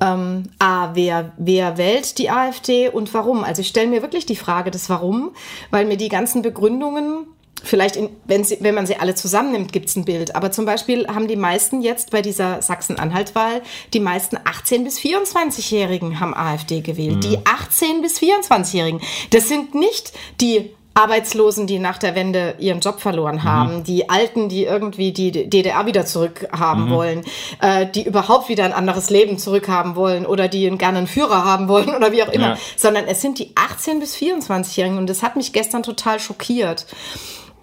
ähm, 0.00 0.44
A, 0.58 0.90
wer, 0.94 1.32
wer 1.38 1.78
wählt 1.78 2.18
die 2.18 2.30
AfD 2.30 2.88
und 2.88 3.12
warum? 3.14 3.44
Also 3.44 3.62
ich 3.62 3.68
stelle 3.68 3.88
mir 3.88 4.02
wirklich 4.02 4.26
die 4.26 4.36
Frage 4.36 4.70
des 4.70 4.90
Warum, 4.90 5.30
weil 5.70 5.86
mir 5.86 5.96
die 5.96 6.08
ganzen 6.08 6.42
Begründungen 6.42 7.26
Vielleicht, 7.66 7.96
in, 7.96 8.10
wenn, 8.24 8.44
sie, 8.44 8.58
wenn 8.60 8.74
man 8.74 8.86
sie 8.86 8.96
alle 8.96 9.14
zusammennimmt, 9.14 9.72
gibt 9.72 9.88
es 9.88 9.96
ein 9.96 10.04
Bild. 10.04 10.34
Aber 10.34 10.50
zum 10.50 10.64
Beispiel 10.64 11.06
haben 11.08 11.28
die 11.28 11.36
meisten 11.36 11.82
jetzt 11.82 12.10
bei 12.10 12.22
dieser 12.22 12.62
Sachsen-Anhalt-Wahl, 12.62 13.62
die 13.92 14.00
meisten 14.00 14.36
18- 14.36 14.84
bis 14.84 14.98
24-Jährigen 14.98 16.20
haben 16.20 16.34
AfD 16.34 16.80
gewählt. 16.80 17.16
Mhm. 17.16 17.20
Die 17.20 17.38
18- 17.38 18.02
bis 18.02 18.18
24-Jährigen. 18.20 19.00
Das 19.30 19.48
sind 19.48 19.74
nicht 19.74 20.12
die 20.40 20.70
Arbeitslosen, 20.96 21.66
die 21.66 21.78
nach 21.78 21.98
der 21.98 22.14
Wende 22.14 22.54
ihren 22.58 22.80
Job 22.80 23.00
verloren 23.00 23.44
haben, 23.44 23.78
mhm. 23.78 23.84
die 23.84 24.08
Alten, 24.08 24.48
die 24.48 24.64
irgendwie 24.64 25.12
die 25.12 25.30
DDR 25.30 25.84
wieder 25.84 26.06
zurückhaben 26.06 26.86
mhm. 26.86 26.90
wollen, 26.90 27.24
äh, 27.60 27.86
die 27.86 28.06
überhaupt 28.06 28.48
wieder 28.48 28.64
ein 28.64 28.72
anderes 28.72 29.10
Leben 29.10 29.38
zurückhaben 29.38 29.94
wollen 29.94 30.24
oder 30.24 30.48
die 30.48 30.66
einen, 30.66 30.78
gerne 30.78 30.98
einen 30.98 31.06
Führer 31.06 31.44
haben 31.44 31.68
wollen 31.68 31.94
oder 31.94 32.12
wie 32.12 32.22
auch 32.22 32.32
immer, 32.32 32.50
ja. 32.50 32.58
sondern 32.76 33.04
es 33.06 33.20
sind 33.20 33.38
die 33.38 33.52
18- 33.54 34.00
bis 34.00 34.16
24-Jährigen 34.16 34.96
und 34.96 35.10
das 35.10 35.22
hat 35.22 35.36
mich 35.36 35.52
gestern 35.52 35.82
total 35.82 36.18
schockiert. 36.18 36.86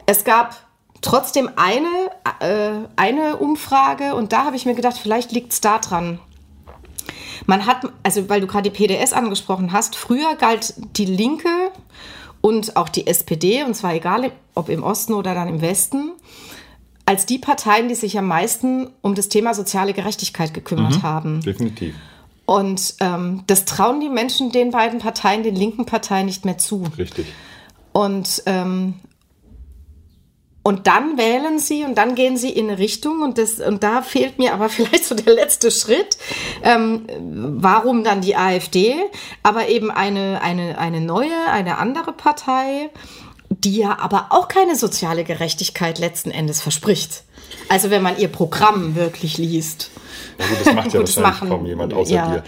Es 0.05 0.23
gab 0.23 0.55
trotzdem 1.01 1.49
eine, 1.55 1.87
äh, 2.39 2.87
eine 2.95 3.37
Umfrage 3.37 4.15
und 4.15 4.33
da 4.33 4.45
habe 4.45 4.55
ich 4.55 4.65
mir 4.65 4.73
gedacht, 4.73 4.97
vielleicht 4.97 5.31
liegt 5.31 5.53
es 5.53 5.61
daran. 5.61 6.19
man 7.45 7.65
hat, 7.65 7.91
also 8.03 8.29
weil 8.29 8.41
du 8.41 8.47
gerade 8.47 8.69
die 8.69 8.75
PDS 8.75 9.13
angesprochen 9.13 9.73
hast, 9.73 9.95
früher 9.95 10.35
galt 10.35 10.73
die 10.97 11.05
Linke 11.05 11.71
und 12.41 12.77
auch 12.77 12.89
die 12.89 13.07
SPD, 13.07 13.63
und 13.63 13.75
zwar 13.75 13.93
egal 13.93 14.31
ob 14.55 14.69
im 14.69 14.83
Osten 14.83 15.13
oder 15.13 15.33
dann 15.33 15.47
im 15.47 15.61
Westen, 15.61 16.11
als 17.05 17.25
die 17.25 17.37
Parteien, 17.37 17.89
die 17.89 17.95
sich 17.95 18.17
am 18.17 18.27
meisten 18.27 18.89
um 19.01 19.13
das 19.13 19.27
Thema 19.27 19.53
soziale 19.53 19.93
Gerechtigkeit 19.93 20.53
gekümmert 20.53 20.97
mhm, 20.97 21.03
haben. 21.03 21.41
Definitiv. 21.41 21.95
Und 22.45 22.95
ähm, 22.99 23.43
das 23.47 23.65
trauen 23.65 23.99
die 23.99 24.09
Menschen 24.09 24.51
den 24.51 24.71
beiden 24.71 24.99
Parteien, 24.99 25.43
den 25.43 25.55
linken 25.55 25.85
Parteien 25.85 26.25
nicht 26.25 26.45
mehr 26.45 26.57
zu. 26.57 26.85
Richtig. 26.97 27.25
Und, 27.91 28.43
ähm, 28.45 28.95
und 30.63 30.87
dann 30.87 31.17
wählen 31.17 31.59
sie 31.59 31.83
und 31.83 31.97
dann 31.97 32.15
gehen 32.15 32.37
sie 32.37 32.49
in 32.49 32.69
eine 32.69 32.79
Richtung 32.79 33.21
und, 33.21 33.37
das, 33.37 33.59
und 33.59 33.83
da 33.83 34.01
fehlt 34.01 34.39
mir 34.39 34.53
aber 34.53 34.69
vielleicht 34.69 35.05
so 35.05 35.13
der 35.13 35.33
letzte 35.33 35.69
Schritt. 35.69 36.17
Ähm, 36.63 37.05
warum 37.59 38.03
dann 38.03 38.21
die 38.21 38.35
AfD? 38.35 38.95
Aber 39.43 39.67
eben 39.67 39.91
eine, 39.91 40.41
eine, 40.41 40.77
eine 40.77 41.01
neue, 41.01 41.35
eine 41.51 41.77
andere 41.77 42.13
Partei, 42.13 42.89
die 43.49 43.77
ja 43.77 43.99
aber 43.99 44.27
auch 44.29 44.47
keine 44.47 44.75
soziale 44.75 45.25
Gerechtigkeit 45.25 45.99
letzten 45.99 46.31
Endes 46.31 46.61
verspricht. 46.61 47.23
Also 47.69 47.89
wenn 47.89 48.01
man 48.01 48.17
ihr 48.17 48.29
Programm 48.29 48.95
wirklich 48.95 49.37
liest. 49.37 49.91
Ja, 50.39 50.47
gut, 50.47 50.57
das 50.65 50.73
macht 50.73 50.93
ja 50.93 50.99
gut, 51.01 51.17
wahrscheinlich 51.17 51.49
kaum 51.49 51.65
jemand 51.65 51.93
außer 51.93 52.13
ja. 52.13 52.29
dir. 52.29 52.43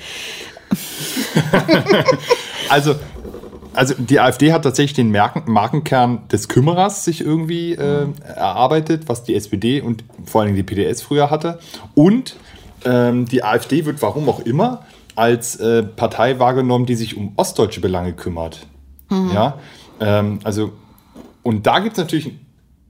also, 2.70 2.96
also 3.76 3.94
die 3.98 4.20
AfD 4.20 4.54
hat 4.54 4.64
tatsächlich 4.64 4.94
den 4.94 5.12
Marken 5.12 5.52
Markenkern 5.52 6.28
des 6.30 6.48
Kümmerers 6.48 7.04
sich 7.04 7.22
irgendwie 7.22 7.74
äh, 7.74 8.08
erarbeitet, 8.24 9.08
was 9.08 9.24
die 9.24 9.36
SPD 9.36 9.82
und 9.82 10.04
vor 10.26 10.42
allem 10.42 10.56
die 10.56 10.64
PDS 10.64 11.02
früher 11.02 11.30
hatte. 11.30 11.60
Und 11.94 12.36
ähm, 12.84 13.26
die 13.26 13.44
AfD 13.44 13.86
wird, 13.86 14.02
warum 14.02 14.30
auch 14.30 14.40
immer, 14.40 14.86
als 15.16 15.56
äh, 15.58 15.84
Partei 15.84 16.40
wahrgenommen, 16.40 16.86
die 16.86 16.96
sich 16.96 17.18
um 17.18 17.34
ostdeutsche 17.36 17.82
Belange 17.82 18.14
kümmert. 18.14 18.68
Mhm. 19.10 19.32
Ja, 19.34 19.60
ähm, 20.00 20.40
also 20.44 20.72
und 21.44 21.68
da 21.68 21.80
gibt 21.80 21.94
es 21.94 22.00
natürlich, 22.00 22.32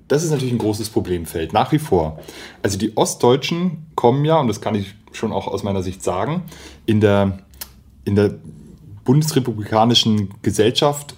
das 0.08 0.24
ist 0.24 0.32
natürlich 0.32 0.54
ein 0.54 0.60
großes 0.60 0.90
Problemfeld, 0.90 1.52
nach 1.52 1.72
wie 1.72 1.80
vor. 1.80 2.20
Also 2.64 2.78
die 2.78 2.96
Ostdeutschen 2.96 3.88
kommen 3.96 4.24
ja, 4.24 4.40
und 4.40 4.48
das 4.48 4.62
kann 4.62 4.76
ich 4.76 4.96
schon 5.12 5.34
auch 5.34 5.48
aus 5.48 5.64
meiner 5.64 5.84
Sicht 5.84 6.04
sagen, 6.04 6.44
in 6.86 7.02
der, 7.02 7.40
in 8.06 8.16
der 8.16 8.36
bundesrepublikanischen 9.06 10.34
Gesellschaft 10.42 11.16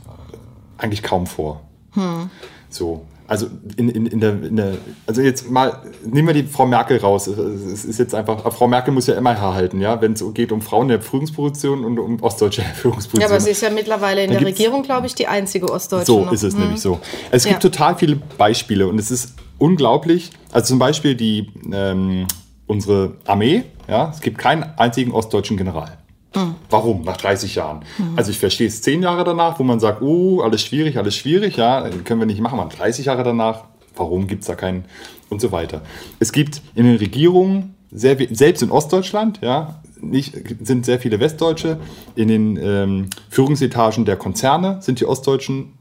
eigentlich 0.78 1.02
kaum 1.02 1.26
vor. 1.26 1.62
Hm. 1.94 2.30
So, 2.70 3.06
also 3.28 3.48
in, 3.76 3.90
in, 3.90 4.06
in, 4.06 4.20
der, 4.22 4.32
in 4.42 4.56
der, 4.56 4.78
also 5.06 5.22
jetzt 5.22 5.50
mal, 5.50 5.82
nehmen 6.06 6.28
wir 6.28 6.34
die 6.34 6.44
Frau 6.44 6.66
Merkel 6.66 6.98
raus. 6.98 7.28
Es 7.28 7.84
ist 7.84 8.00
jetzt 8.00 8.16
einfach, 8.16 8.54
Frau 8.54 8.68
Merkel 8.68 8.94
muss 8.94 9.08
ja 9.08 9.16
immer 9.16 9.36
herhalten, 9.38 9.82
ja, 9.82 10.00
wenn 10.02 10.14
es 10.14 10.24
geht 10.34 10.54
um 10.54 10.62
Frauen 10.62 10.84
in 10.84 10.90
der 10.90 11.02
Führungsposition 11.02 11.84
und 11.84 12.00
um 12.00 12.22
ostdeutsche 12.22 12.62
Führungsposition. 12.76 13.22
Ja, 13.22 13.28
aber 13.28 13.42
sie 13.42 13.52
ist 13.52 13.62
ja 13.62 13.70
mittlerweile 13.70 14.24
in 14.24 14.32
da 14.32 14.38
der 14.38 14.48
Regierung, 14.48 14.84
glaube 14.84 15.08
ich, 15.08 15.16
die 15.16 15.28
einzige 15.28 15.70
Ostdeutsche. 15.70 16.06
So 16.06 16.26
noch. 16.26 16.32
ist 16.32 16.44
es 16.44 16.54
hm. 16.54 16.62
nämlich 16.62 16.82
so. 16.82 17.00
Es 17.32 17.44
ja. 17.44 17.52
gibt 17.52 17.64
total 17.64 17.98
viele 17.98 18.16
Beispiele 18.16 18.88
und 18.88 18.98
es 18.98 19.12
ist 19.12 19.34
unglaublich. 19.58 20.32
Also 20.52 20.68
zum 20.68 20.80
Beispiel 20.80 21.16
die, 21.16 21.52
ähm, 21.74 22.28
unsere 22.66 23.18
Armee, 23.26 23.64
ja, 23.90 24.10
es 24.14 24.22
gibt 24.22 24.38
keinen 24.38 24.64
einzigen 24.78 25.12
ostdeutschen 25.12 25.58
General. 25.58 25.98
Mhm. 26.38 26.56
Warum? 26.70 27.02
Nach 27.04 27.18
30 27.18 27.56
Jahren. 27.56 27.80
Mhm. 27.98 28.14
Also 28.16 28.32
ich 28.32 28.40
verstehe 28.40 28.68
es 28.68 28.82
zehn 28.82 29.04
Jahre 29.04 29.24
danach, 29.24 29.60
wo 29.60 29.64
man 29.64 29.80
sagt, 29.80 30.02
oh, 30.02 30.42
alles 30.42 30.62
schwierig, 30.62 30.98
alles 30.98 31.16
schwierig, 31.16 31.58
ja, 31.58 31.90
können 32.04 32.20
wir 32.20 32.28
nicht 32.28 32.42
machen. 32.42 32.58
Man 32.58 32.70
30 32.70 33.06
Jahre 33.06 33.24
danach, 33.24 33.66
warum 33.96 34.28
gibt 34.28 34.42
es 34.42 34.48
da 34.48 34.56
keinen 34.56 34.86
und 35.30 35.42
so 35.42 35.52
weiter. 35.52 35.82
Es 36.20 36.32
gibt 36.32 36.62
in 36.76 36.86
den 36.86 36.98
Regierungen, 36.98 37.76
sehr, 37.92 38.18
selbst 38.32 38.62
in 38.62 38.72
Ostdeutschland, 38.72 39.40
ja, 39.42 39.82
nicht, 40.02 40.36
sind 40.62 40.86
sehr 40.86 41.00
viele 41.00 41.20
Westdeutsche. 41.20 41.80
In 42.16 42.28
den 42.28 42.58
ähm, 42.58 43.10
Führungsetagen 43.30 44.06
der 44.06 44.16
Konzerne 44.16 44.78
sind 44.82 45.00
die 45.00 45.06
Ostdeutschen 45.06 45.74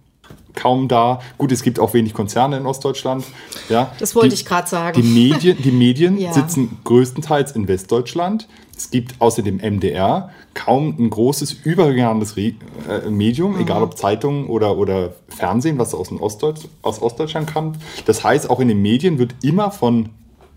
kaum 0.55 0.89
da. 0.89 1.21
Gut, 1.39 1.53
es 1.53 1.63
gibt 1.63 1.79
auch 1.79 1.95
wenig 1.95 2.15
Konzerne 2.15 2.57
in 2.57 2.67
Ostdeutschland. 2.67 3.25
Ja. 3.69 3.93
Das 3.99 4.15
wollte 4.15 4.31
die, 4.31 4.35
ich 4.35 4.45
gerade 4.45 4.69
sagen. 4.69 5.01
Die 5.01 5.07
Medien, 5.07 5.57
die 5.63 5.71
Medien 5.71 6.19
ja. 6.19 6.33
sitzen 6.33 6.79
größtenteils 6.85 7.53
in 7.53 7.69
Westdeutschland. 7.69 8.49
Es 8.77 8.91
gibt 8.91 9.21
außer 9.21 9.43
dem 9.43 9.57
MDR 9.57 10.31
kaum 10.55 10.95
ein 10.99 11.09
großes 11.09 11.53
übergegangenes 11.65 12.37
Re 12.37 12.53
äh, 12.89 13.09
Medium, 13.09 13.55
mhm. 13.55 13.61
egal 13.61 13.83
ob 13.83 13.97
Zeitungen 13.97 14.47
oder, 14.49 14.77
oder 14.77 15.15
Fernsehen, 15.29 15.79
was 15.79 15.95
aus, 15.95 16.13
Ostdeutsch, 16.13 16.67
aus 16.83 17.01
Ostdeutschland 17.01 17.53
kommt. 17.53 17.79
Das 18.05 18.23
heißt, 18.23 18.51
auch 18.51 18.61
in 18.61 18.69
den 18.69 18.83
Medien 18.83 19.19
wird 19.19 19.35
immer 19.43 19.71
von 19.71 20.11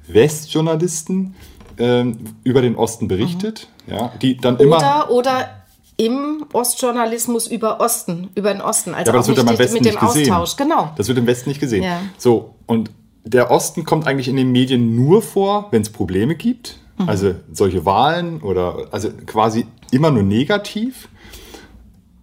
Westjournalisten 0.08 1.36
äh, 1.78 2.06
über 2.44 2.62
den 2.62 2.76
Osten 2.76 3.08
berichtet, 3.08 3.68
mhm. 3.88 3.94
ja, 3.94 4.14
die 4.22 4.38
dann 4.38 4.56
oder, 4.56 4.64
immer 4.64 5.12
oder 5.12 5.50
im 5.96 6.46
Ostjournalismus 6.54 7.48
über 7.48 7.80
Osten, 7.80 8.30
über 8.36 8.54
den 8.54 8.62
Osten, 8.62 8.94
also 8.94 9.12
ja, 9.12 9.14
aber 9.14 9.18
das 9.20 9.28
wird 9.28 9.40
im 9.40 9.60
Westen 9.60 9.74
mit 9.76 9.86
dem 9.86 9.92
nicht 9.92 10.00
gesehen. 10.00 10.34
Austausch, 10.34 10.58
genau. 10.58 10.92
Das 10.96 11.08
wird 11.08 11.18
im 11.18 11.28
Westen 11.28 11.50
nicht 11.50 11.60
gesehen. 11.60 11.84
Ja. 11.84 12.02
So 12.18 12.56
und 12.66 12.92
der 13.26 13.52
Osten 13.52 13.84
kommt 13.84 14.08
eigentlich 14.08 14.28
in 14.28 14.38
den 14.38 14.52
Medien 14.52 14.96
nur 14.96 15.22
vor, 15.22 15.68
wenn 15.72 15.82
es 15.82 15.90
Probleme 15.90 16.36
gibt. 16.36 16.80
Mhm. 17.00 17.10
Also 17.10 17.36
solche 17.52 17.86
Wahlen 17.86 18.42
oder 18.42 18.88
also 18.92 19.10
quasi 19.26 19.66
immer 19.92 20.12
nur 20.12 20.24
negativ. 20.24 21.10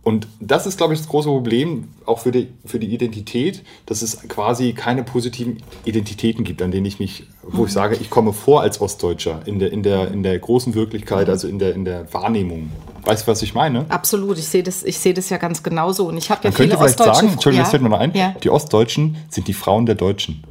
Und 0.02 0.28
das 0.38 0.68
ist, 0.68 0.76
glaube 0.76 0.94
ich, 0.94 1.00
das 1.00 1.08
große 1.08 1.28
Problem 1.28 1.88
auch 2.04 2.20
für 2.20 2.30
die, 2.30 2.46
für 2.64 2.78
die 2.78 2.94
Identität, 2.94 3.64
dass 3.86 4.02
es 4.02 4.28
quasi 4.28 4.72
keine 4.72 5.02
positiven 5.02 5.60
Identitäten 5.84 6.44
gibt, 6.44 6.62
an 6.62 6.70
denen 6.70 6.86
ich 6.86 7.00
mich, 7.00 7.24
wo 7.42 7.64
ich 7.64 7.70
mhm. 7.70 7.74
sage, 7.74 7.96
ich 8.00 8.08
komme 8.08 8.32
vor 8.32 8.60
als 8.60 8.80
Ostdeutscher 8.80 9.40
in 9.46 9.58
der, 9.58 9.72
in 9.72 9.82
der, 9.82 10.12
in 10.12 10.22
der 10.22 10.38
großen 10.38 10.74
Wirklichkeit, 10.74 11.28
also 11.28 11.48
in 11.48 11.58
der, 11.58 11.74
in 11.74 11.84
der 11.84 12.12
Wahrnehmung. 12.14 12.70
Weißt 13.02 13.26
du, 13.26 13.32
was 13.32 13.42
ich 13.42 13.54
meine? 13.54 13.86
Absolut, 13.88 14.38
ich 14.38 14.46
sehe 14.46 14.62
das, 14.62 14.84
ich 14.84 14.96
sehe 14.96 15.12
das 15.12 15.28
ja 15.28 15.38
ganz 15.38 15.64
genauso. 15.64 16.06
Und 16.06 16.18
ich 16.18 16.30
habe 16.30 16.40
ja 16.44 16.50
Man 16.50 16.56
viele 16.56 16.68
könnte 16.68 16.84
vielleicht 16.84 16.98
sagen, 16.98 17.28
Entschuldigung, 17.32 17.54
ja? 17.54 17.62
das 17.62 17.70
fällt 17.70 17.82
mir 17.82 17.88
noch 17.88 17.98
ein, 17.98 18.14
ja? 18.14 18.34
die 18.42 18.50
Ostdeutschen 18.50 19.16
sind 19.28 19.48
die 19.48 19.54
Frauen 19.54 19.86
der 19.86 19.96
Deutschen. 19.96 20.44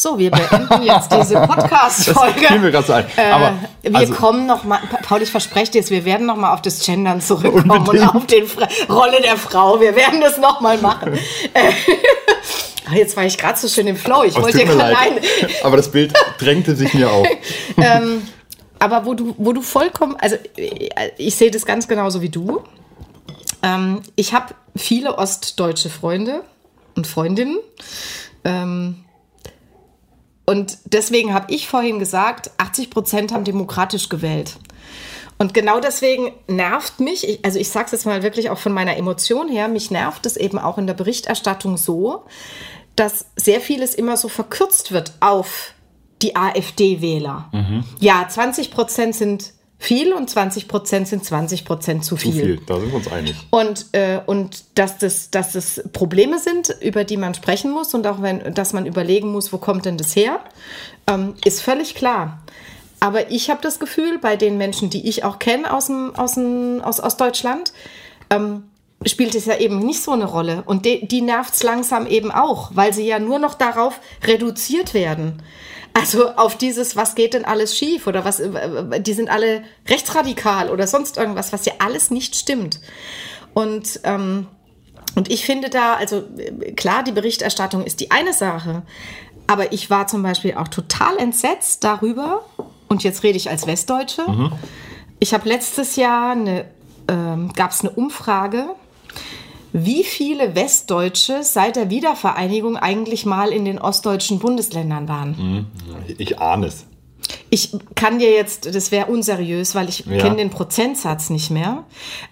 So, 0.00 0.16
wir 0.16 0.30
beenden 0.30 0.84
jetzt 0.84 1.10
diese 1.10 1.40
Podcast-Folge. 1.48 2.82
So 2.86 2.92
ein. 2.92 3.06
Äh, 3.16 3.30
Aber, 3.32 3.54
wir 3.82 3.96
also, 3.96 4.14
kommen 4.14 4.46
noch 4.46 4.62
mal, 4.62 4.78
Paul, 5.02 5.22
ich 5.22 5.30
verspreche 5.30 5.72
dir, 5.72 5.90
wir 5.90 6.04
werden 6.04 6.24
noch 6.24 6.36
mal 6.36 6.54
auf 6.54 6.62
das 6.62 6.86
Gendern 6.86 7.20
zurückkommen 7.20 7.68
unbedingt. 7.68 8.14
und 8.14 8.16
auf 8.16 8.26
die 8.26 8.44
Rolle 8.88 9.20
der 9.20 9.36
Frau. 9.36 9.80
Wir 9.80 9.96
werden 9.96 10.20
das 10.20 10.38
noch 10.38 10.60
mal 10.60 10.78
machen. 10.78 11.18
Äh, 11.54 11.72
jetzt 12.96 13.16
war 13.16 13.24
ich 13.24 13.38
gerade 13.38 13.58
so 13.58 13.68
schön 13.68 13.86
im 13.86 13.96
Flow. 13.96 14.22
Ich 14.22 14.36
wollte 14.36 14.58
ja 14.58 14.64
gerade 14.64 15.20
Aber 15.62 15.76
das 15.76 15.90
Bild 15.90 16.12
drängte 16.38 16.76
sich 16.76 16.92
mir 16.94 17.10
auf. 17.10 17.26
ähm, 17.76 18.22
aber 18.78 19.04
wo 19.06 19.14
du, 19.14 19.34
wo 19.38 19.52
du 19.52 19.62
vollkommen, 19.62 20.16
also 20.20 20.36
ich 21.16 21.34
sehe 21.34 21.50
das 21.50 21.64
ganz 21.64 21.88
genauso 21.88 22.22
wie 22.22 22.28
du. 22.28 22.62
Ähm, 23.62 24.02
ich 24.14 24.34
habe 24.34 24.54
viele 24.76 25.16
ostdeutsche 25.18 25.90
Freunde 25.90 26.42
und 26.94 27.06
Freundinnen. 27.06 27.58
Ähm, 28.44 29.04
und 30.48 30.78
deswegen 30.86 31.34
habe 31.34 31.52
ich 31.52 31.68
vorhin 31.68 31.98
gesagt, 31.98 32.52
80 32.56 32.88
Prozent 32.88 33.32
haben 33.32 33.44
demokratisch 33.44 34.08
gewählt. 34.08 34.56
Und 35.36 35.52
genau 35.52 35.78
deswegen 35.78 36.32
nervt 36.46 37.00
mich, 37.00 37.44
also 37.44 37.58
ich 37.58 37.68
sage 37.68 37.84
es 37.84 37.92
jetzt 37.92 38.06
mal 38.06 38.22
wirklich 38.22 38.48
auch 38.48 38.56
von 38.56 38.72
meiner 38.72 38.96
Emotion 38.96 39.50
her, 39.50 39.68
mich 39.68 39.90
nervt 39.90 40.24
es 40.24 40.38
eben 40.38 40.58
auch 40.58 40.78
in 40.78 40.86
der 40.86 40.94
Berichterstattung 40.94 41.76
so, 41.76 42.24
dass 42.96 43.26
sehr 43.36 43.60
vieles 43.60 43.94
immer 43.94 44.16
so 44.16 44.28
verkürzt 44.28 44.90
wird 44.90 45.12
auf 45.20 45.74
die 46.22 46.34
AfD-Wähler. 46.34 47.50
Mhm. 47.52 47.84
Ja, 48.00 48.26
20 48.26 48.70
Prozent 48.70 49.16
sind 49.16 49.52
viel 49.78 50.12
und 50.12 50.28
20 50.28 50.66
Prozent 50.66 51.06
sind 51.08 51.24
20 51.24 51.64
Prozent 51.64 52.04
zu 52.04 52.16
viel. 52.16 52.32
Zu 52.32 52.38
viel, 52.38 52.60
da 52.66 52.80
sind 52.80 52.90
wir 52.90 52.96
uns 52.96 53.08
einig. 53.08 53.36
Und, 53.50 53.86
äh, 53.92 54.20
und 54.26 54.64
dass, 54.74 54.98
das, 54.98 55.30
dass 55.30 55.52
das 55.52 55.82
Probleme 55.92 56.38
sind, 56.38 56.76
über 56.80 57.04
die 57.04 57.16
man 57.16 57.34
sprechen 57.34 57.70
muss 57.70 57.94
und 57.94 58.06
auch 58.06 58.20
wenn, 58.20 58.54
dass 58.54 58.72
man 58.72 58.86
überlegen 58.86 59.30
muss, 59.30 59.52
wo 59.52 59.58
kommt 59.58 59.84
denn 59.84 59.96
das 59.96 60.16
her, 60.16 60.40
ähm, 61.06 61.34
ist 61.44 61.62
völlig 61.62 61.94
klar. 61.94 62.42
Aber 63.00 63.30
ich 63.30 63.50
habe 63.50 63.60
das 63.62 63.78
Gefühl, 63.78 64.18
bei 64.18 64.36
den 64.36 64.58
Menschen, 64.58 64.90
die 64.90 65.08
ich 65.08 65.22
auch 65.22 65.38
kenne 65.38 65.72
aus, 65.72 65.86
dem, 65.86 66.14
aus, 66.16 66.34
dem, 66.34 66.80
aus 66.82 67.00
Ostdeutschland, 67.00 67.72
ähm, 68.30 68.64
spielt 69.06 69.36
es 69.36 69.46
ja 69.46 69.58
eben 69.58 69.78
nicht 69.78 70.02
so 70.02 70.10
eine 70.10 70.24
Rolle. 70.24 70.64
Und 70.66 70.84
de, 70.84 71.06
die 71.06 71.20
nervt 71.20 71.54
es 71.54 71.62
langsam 71.62 72.06
eben 72.06 72.32
auch, 72.32 72.72
weil 72.74 72.92
sie 72.92 73.06
ja 73.06 73.20
nur 73.20 73.38
noch 73.38 73.54
darauf 73.54 74.00
reduziert 74.24 74.94
werden. 74.94 75.42
Also 75.94 76.30
auf 76.36 76.56
dieses, 76.56 76.96
was 76.96 77.14
geht 77.14 77.34
denn 77.34 77.44
alles 77.44 77.76
schief 77.76 78.06
oder 78.06 78.24
was, 78.24 78.40
äh, 78.40 79.00
die 79.00 79.12
sind 79.12 79.28
alle 79.28 79.62
rechtsradikal 79.88 80.70
oder 80.70 80.86
sonst 80.86 81.16
irgendwas, 81.16 81.52
was 81.52 81.64
ja 81.64 81.72
alles 81.78 82.10
nicht 82.10 82.36
stimmt. 82.36 82.80
Und, 83.54 84.00
ähm, 84.04 84.46
und 85.16 85.30
ich 85.30 85.44
finde 85.44 85.70
da, 85.70 85.94
also 85.94 86.22
klar, 86.76 87.02
die 87.02 87.12
Berichterstattung 87.12 87.84
ist 87.84 88.00
die 88.00 88.10
eine 88.10 88.32
Sache, 88.32 88.82
aber 89.46 89.72
ich 89.72 89.90
war 89.90 90.06
zum 90.06 90.22
Beispiel 90.22 90.54
auch 90.54 90.68
total 90.68 91.16
entsetzt 91.18 91.82
darüber, 91.82 92.44
und 92.88 93.04
jetzt 93.04 93.22
rede 93.22 93.36
ich 93.36 93.50
als 93.50 93.66
Westdeutsche. 93.66 94.22
Mhm. 94.28 94.52
Ich 95.20 95.34
habe 95.34 95.48
letztes 95.48 95.96
Jahr 95.96 96.32
eine, 96.32 96.64
ähm, 97.08 97.52
gab 97.54 97.70
es 97.70 97.80
eine 97.80 97.90
Umfrage 97.90 98.70
wie 99.72 100.02
viele 100.04 100.54
Westdeutsche 100.54 101.42
seit 101.42 101.76
der 101.76 101.90
Wiedervereinigung 101.90 102.76
eigentlich 102.76 103.26
mal 103.26 103.48
in 103.50 103.64
den 103.64 103.78
ostdeutschen 103.78 104.38
Bundesländern 104.38 105.08
waren. 105.08 105.30
Mhm. 105.38 105.66
Ich 106.18 106.38
ahne 106.40 106.66
es. 106.66 106.84
Ich 107.50 107.72
kann 107.94 108.18
dir 108.18 108.30
jetzt, 108.32 108.74
das 108.74 108.90
wäre 108.90 109.06
unseriös, 109.06 109.74
weil 109.74 109.88
ich 109.88 110.06
Ja. 110.06 110.18
kenne 110.18 110.36
den 110.36 110.50
Prozentsatz 110.50 111.28
nicht 111.30 111.50
mehr. 111.50 111.84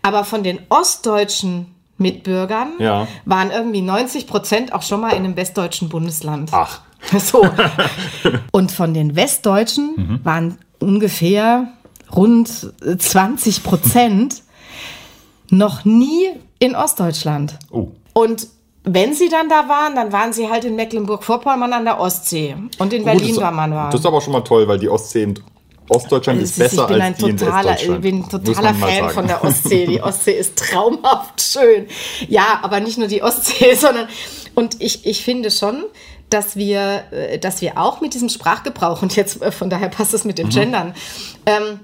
Aber 0.02 0.24
von 0.24 0.42
den 0.42 0.60
ostdeutschen 0.70 1.66
Mitbürgern 1.98 2.72
Ja. 2.78 3.06
waren 3.26 3.50
irgendwie 3.50 3.82
90 3.82 4.26
Prozent 4.26 4.72
auch 4.72 4.82
schon 4.82 5.00
mal 5.00 5.10
in 5.10 5.24
einem 5.24 5.36
westdeutschen 5.36 5.88
Bundesland. 5.88 6.50
Ach, 6.52 6.80
So. 7.18 7.42
Und 8.52 8.72
von 8.72 8.94
den 8.94 9.16
Westdeutschen 9.16 9.90
Mhm. 9.96 10.20
waren 10.24 10.58
ungefähr 10.78 11.68
rund 12.14 12.48
20 12.98 13.62
Prozent 13.62 14.42
noch 15.50 15.84
nie 15.84 16.28
in 16.58 16.74
Ostdeutschland. 16.74 17.58
oh. 17.70 17.88
Und 18.12 18.46
wenn 18.88 19.14
sie 19.14 19.28
dann 19.28 19.48
da 19.48 19.68
waren, 19.68 19.94
dann 19.96 20.12
waren 20.12 20.32
sie 20.32 20.48
halt 20.48 20.64
in 20.64 20.76
Mecklenburg-Vorpommern 20.76 21.72
an 21.72 21.84
der 21.84 21.98
Ostsee. 22.00 22.54
Und 22.78 22.92
in 22.92 23.02
Gut, 23.02 23.12
Berlin 23.12 23.34
das, 23.34 23.42
war 23.42 23.50
man 23.50 23.70
da. 23.72 23.90
Das 23.90 24.00
ist 24.00 24.06
aber 24.06 24.20
schon 24.20 24.32
mal 24.32 24.42
toll, 24.42 24.66
weil 24.68 24.78
die 24.78 24.88
Ostsee 24.88 25.24
in 25.24 25.38
Ostdeutschland 25.88 26.40
ist 26.40 26.50
Es 26.58 26.72
ist- 26.72 26.76
besser 26.76 26.88
als 26.88 27.00
ein 27.02 27.14
die 27.18 27.30
in 27.30 27.36
totaler, 27.36 27.70
Westdeutschland. 27.70 28.04
ich 28.04 28.10
bin 28.10 28.20
ein 28.22 28.28
totaler 28.28 28.74
Fan 28.74 29.10
von 29.10 29.26
der 29.26 29.42
Ostsee. 29.44 29.86
Die 29.86 30.00
Ostsee 30.02 30.38
ist 30.38 30.56
traumhaft 30.56 31.40
schön. 31.42 31.86
Ja, 32.28 32.60
aber 32.62 32.80
nicht 32.80 32.96
nur 32.96 33.08
die 33.08 33.22
Ostsee, 33.22 33.74
sondern 33.78 34.08
und 34.54 34.80
ich, 34.80 35.04
ich 35.04 35.22
finde 35.24 35.50
schon, 35.50 35.82
dass 36.30 36.56
wir, 36.56 37.02
äh, 37.10 37.38
dass 37.38 37.60
wir 37.60 37.78
auch 37.78 38.00
mit 38.00 38.14
diesem 38.14 38.28
Sprachgebrauch 38.28 39.02
und 39.02 39.14
jetzt 39.16 39.42
äh, 39.42 39.50
von 39.52 39.68
daher 39.68 39.88
passt 39.88 40.14
es 40.14 40.24
mit 40.24 40.38
Mhm. 40.38 40.42
dem 40.42 40.48
Gendern. 40.50 40.94
Ähm, 41.44 41.80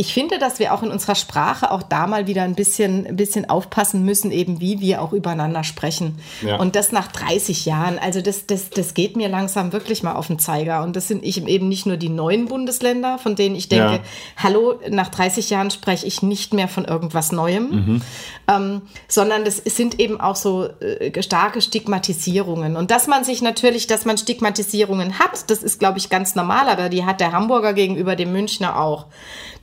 ich 0.00 0.14
finde, 0.14 0.38
dass 0.38 0.58
wir 0.58 0.72
auch 0.72 0.82
in 0.82 0.90
unserer 0.90 1.14
Sprache 1.14 1.70
auch 1.70 1.82
da 1.82 2.06
mal 2.06 2.26
wieder 2.26 2.40
ein 2.42 2.54
bisschen, 2.54 3.06
ein 3.06 3.16
bisschen 3.16 3.50
aufpassen 3.50 4.02
müssen, 4.02 4.30
eben 4.30 4.58
wie 4.58 4.80
wir 4.80 5.02
auch 5.02 5.12
übereinander 5.12 5.62
sprechen. 5.62 6.18
Ja. 6.40 6.56
Und 6.56 6.74
das 6.74 6.90
nach 6.90 7.08
30 7.08 7.66
Jahren. 7.66 7.98
Also 7.98 8.22
das, 8.22 8.46
das, 8.46 8.70
das 8.70 8.94
geht 8.94 9.14
mir 9.14 9.28
langsam 9.28 9.74
wirklich 9.74 10.02
mal 10.02 10.14
auf 10.14 10.28
den 10.28 10.38
Zeiger. 10.38 10.82
Und 10.84 10.96
das 10.96 11.06
sind 11.06 11.22
eben 11.22 11.68
nicht 11.68 11.84
nur 11.84 11.98
die 11.98 12.08
neuen 12.08 12.46
Bundesländer, 12.46 13.18
von 13.18 13.36
denen 13.36 13.54
ich 13.56 13.68
denke, 13.68 13.96
Ja. 13.96 14.00
hallo, 14.38 14.80
nach 14.88 15.08
30 15.10 15.50
Jahren 15.50 15.70
spreche 15.70 16.06
ich 16.06 16.22
nicht 16.22 16.54
mehr 16.54 16.68
von 16.68 16.86
irgendwas 16.86 17.30
Neuem, 17.30 17.68
Mhm. 17.70 18.02
ähm, 18.48 18.82
sondern 19.06 19.44
das 19.44 19.58
sind 19.58 20.00
eben 20.00 20.18
auch 20.18 20.36
so 20.36 20.64
äh, 20.80 21.22
starke 21.22 21.60
Stigmatisierungen. 21.60 22.76
Und 22.76 22.90
dass 22.90 23.06
man 23.06 23.22
sich 23.24 23.42
natürlich, 23.42 23.86
dass 23.86 24.06
man 24.06 24.16
Stigmatisierungen 24.16 25.18
hat, 25.18 25.50
das 25.50 25.62
ist, 25.62 25.78
glaube 25.78 25.98
ich, 25.98 26.08
ganz 26.08 26.34
normal, 26.36 26.70
aber 26.70 26.88
die 26.88 27.04
hat 27.04 27.20
der 27.20 27.32
Hamburger 27.32 27.74
gegenüber 27.74 28.16
dem 28.16 28.32
Münchner 28.32 28.80
auch. 28.80 29.04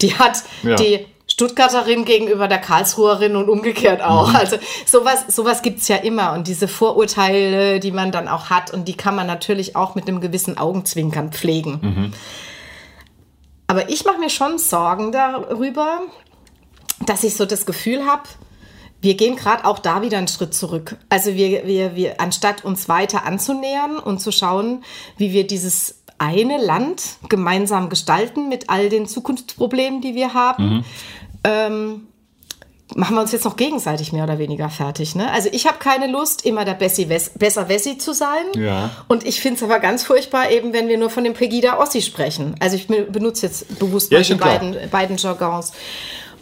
Die 0.02 0.14
hat 0.14 0.27
Ja. 0.64 0.76
die 0.76 1.06
Stuttgarterin 1.30 2.06
gegenüber 2.06 2.48
der 2.48 2.60
Karlsruherin 2.60 3.36
und 3.36 3.50
umgekehrt 3.50 4.02
auch. 4.02 4.34
Also 4.34 4.58
sowas, 4.86 5.26
sowas 5.28 5.62
gibt 5.62 5.80
es 5.80 5.88
ja 5.88 5.98
immer. 5.98 6.34
Und 6.34 6.48
diese 6.48 6.68
Vorurteile, 6.68 7.80
die 7.80 7.92
man 7.92 8.12
dann 8.12 8.28
auch 8.28 8.50
hat, 8.50 8.74
und 8.74 8.88
die 8.88 8.96
kann 8.96 9.16
man 9.16 9.28
natürlich 9.28 9.76
auch 9.76 9.96
mit 9.96 10.08
einem 10.08 10.22
gewissen 10.22 10.58
Augenzwinkern 10.58 11.32
pflegen. 11.32 12.14
Aber 13.68 13.90
ich 13.90 14.06
mache 14.06 14.20
mir 14.20 14.30
schon 14.30 14.58
Sorgen 14.58 15.12
darüber, 15.12 16.00
dass 17.06 17.24
ich 17.24 17.36
so 17.36 17.46
das 17.46 17.66
Gefühl 17.66 18.06
habe, 18.06 18.24
wir 19.02 19.16
gehen 19.16 19.36
gerade 19.36 19.66
auch 19.66 19.80
da 19.80 20.02
wieder 20.02 20.18
einen 20.18 20.28
Schritt 20.28 20.54
zurück. 20.54 20.98
Also 21.10 21.36
wir, 21.36 21.68
wir, 21.68 21.96
wir, 21.96 22.20
anstatt 22.20 22.66
uns 22.66 22.90
weiter 22.90 23.26
anzunähern 23.26 24.00
und 24.00 24.20
zu 24.20 24.32
schauen, 24.32 24.84
wie 25.18 25.34
wir 25.34 25.46
dieses 25.46 25.97
eine 26.18 26.58
Land 26.58 27.18
gemeinsam 27.30 27.90
gestalten 27.90 28.50
mit 28.50 28.70
all 28.70 28.90
den 28.90 29.08
Zukunftsproblemen, 29.08 30.02
die 30.02 30.16
wir 30.16 30.34
haben, 30.34 30.84
ähm, 31.44 32.08
machen 32.96 33.16
wir 33.16 33.22
uns 33.22 33.32
jetzt 33.32 33.46
noch 33.46 33.58
gegenseitig 33.58 34.14
mehr 34.14 34.24
oder 34.24 34.40
weniger 34.40 34.70
fertig. 34.70 35.16
Ne? 35.16 35.32
Also 35.32 35.50
ich 35.52 35.68
habe 35.68 35.78
keine 35.80 36.08
Lust, 36.08 36.46
immer 36.46 36.66
der 36.66 36.74
Bessi 36.74 37.10
Wes 37.10 37.32
besser 37.36 37.70
Wessi 37.70 37.98
zu 37.98 38.14
sein. 38.14 38.46
Ja. 38.56 38.92
Und 39.08 39.26
ich 39.26 39.42
finde 39.42 39.58
es 39.58 39.64
aber 39.64 39.80
ganz 39.80 40.04
furchtbar, 40.04 40.52
eben 40.52 40.74
wenn 40.74 40.88
wir 40.88 40.98
nur 40.98 41.10
von 41.10 41.24
dem 41.24 41.34
Pegida 41.34 41.80
Ossi 41.80 42.02
sprechen. 42.02 42.56
Also 42.60 42.76
ich 42.76 42.88
benutze 42.88 43.46
jetzt 43.48 43.80
bewusst 43.80 44.12
Ja, 44.12 44.20
mal 44.20 44.26
die 44.26 44.36
beiden, 44.36 44.90
beiden 44.90 45.18
Jargons. 45.18 45.74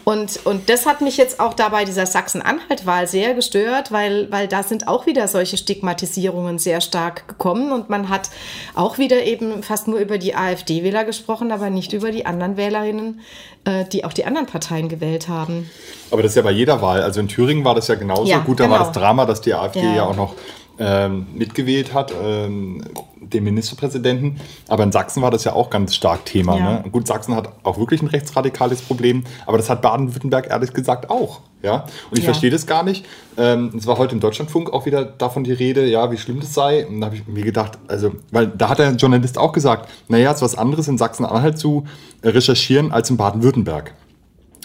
Und, 0.05 0.45
und 0.45 0.69
das 0.69 0.85
hat 0.85 1.01
mich 1.01 1.17
jetzt 1.17 1.39
auch 1.39 1.55
da 1.55 1.69
bei 1.69 1.83
dieser 1.83 2.05
Sachsen-Anhalt-Wahl 2.05 3.07
sehr 3.07 3.33
gestört, 3.33 3.91
weil, 3.91 4.31
weil 4.31 4.47
da 4.47 4.61
sind 4.61 4.87
auch 4.87 5.07
wieder 5.07 5.27
solche 5.27 5.57
Stigmatisierungen 5.57 6.59
sehr 6.59 6.79
stark 6.79 7.27
gekommen 7.27 7.71
und 7.71 7.89
man 7.89 8.07
hat 8.09 8.29
auch 8.75 8.99
wieder 8.99 9.23
eben 9.23 9.63
fast 9.63 9.87
nur 9.87 9.97
über 9.97 10.19
die 10.19 10.35
AfD-Wähler 10.35 11.05
gesprochen, 11.05 11.51
aber 11.51 11.71
nicht 11.71 11.91
über 11.91 12.11
die 12.11 12.27
anderen 12.27 12.55
Wählerinnen, 12.55 13.21
äh, 13.65 13.83
die 13.85 14.05
auch 14.05 14.13
die 14.13 14.25
anderen 14.25 14.45
Parteien 14.45 14.89
gewählt 14.89 15.27
haben. 15.27 15.71
Aber 16.11 16.21
das 16.21 16.33
ist 16.33 16.35
ja 16.35 16.43
bei 16.43 16.51
jeder 16.51 16.83
Wahl. 16.83 17.01
Also 17.01 17.19
in 17.19 17.27
Thüringen 17.27 17.65
war 17.65 17.73
das 17.73 17.87
ja 17.87 17.95
genauso. 17.95 18.25
Ja, 18.25 18.37
Gut, 18.37 18.59
da 18.59 18.69
war 18.69 18.77
genau. 18.77 18.89
das 18.91 18.91
Drama, 18.91 19.25
dass 19.25 19.41
die 19.41 19.55
AfD 19.55 19.79
Ja. 19.79 19.95
ja, 19.95 20.03
auch 20.05 20.15
noch 20.15 20.35
ähm, 20.77 21.25
mitgewählt 21.33 21.93
hat, 21.93 22.13
ähm, 22.21 22.83
den 23.33 23.43
Ministerpräsidenten. 23.43 24.39
Aber 24.67 24.83
in 24.83 24.91
Sachsen 24.91 25.21
war 25.21 25.31
das 25.31 25.43
ja 25.43 25.53
auch 25.53 25.69
ganz 25.69 25.95
stark 25.95 26.25
Thema. 26.25 26.57
Ja. 26.57 26.71
Ne? 26.81 26.89
Gut, 26.91 27.07
Sachsen 27.07 27.35
hat 27.35 27.49
auch 27.63 27.77
wirklich 27.77 28.01
ein 28.01 28.07
rechtsradikales 28.07 28.81
Problem, 28.81 29.23
aber 29.45 29.57
das 29.57 29.69
hat 29.69 29.81
Baden-Württemberg 29.81 30.49
ehrlich 30.49 30.73
gesagt 30.73 31.09
auch. 31.09 31.41
Ja? 31.61 31.85
Und 32.09 32.17
ich 32.17 32.19
Ja. 32.19 32.25
verstehe 32.25 32.51
das 32.51 32.65
gar 32.67 32.83
nicht. 32.83 33.05
Ähm, 33.37 33.71
es 33.75 33.87
war 33.87 33.97
heute 33.97 34.13
im 34.13 34.19
Deutschlandfunk 34.19 34.71
auch 34.71 34.85
wieder 34.85 35.03
davon 35.03 35.43
die 35.43 35.53
Rede, 35.53 35.85
ja, 35.85 36.11
wie 36.11 36.17
schlimm 36.17 36.39
das 36.39 36.53
sei. 36.53 36.85
Und 36.85 37.01
da 37.01 37.07
habe 37.07 37.15
ich 37.15 37.27
mir 37.27 37.43
gedacht, 37.43 37.77
also, 37.87 38.11
weil 38.31 38.47
da 38.47 38.69
hat 38.69 38.79
der 38.79 38.91
Journalist 38.91 39.37
auch 39.37 39.51
gesagt, 39.51 39.89
naja, 40.07 40.29
es 40.31 40.37
ist 40.37 40.41
was 40.43 40.55
anderes 40.55 40.87
in 40.87 40.97
Sachsen-Anhalt 40.97 41.57
zu 41.57 41.85
recherchieren 42.23 42.91
als 42.91 43.09
in 43.09 43.17
Baden-Württemberg. 43.17 43.93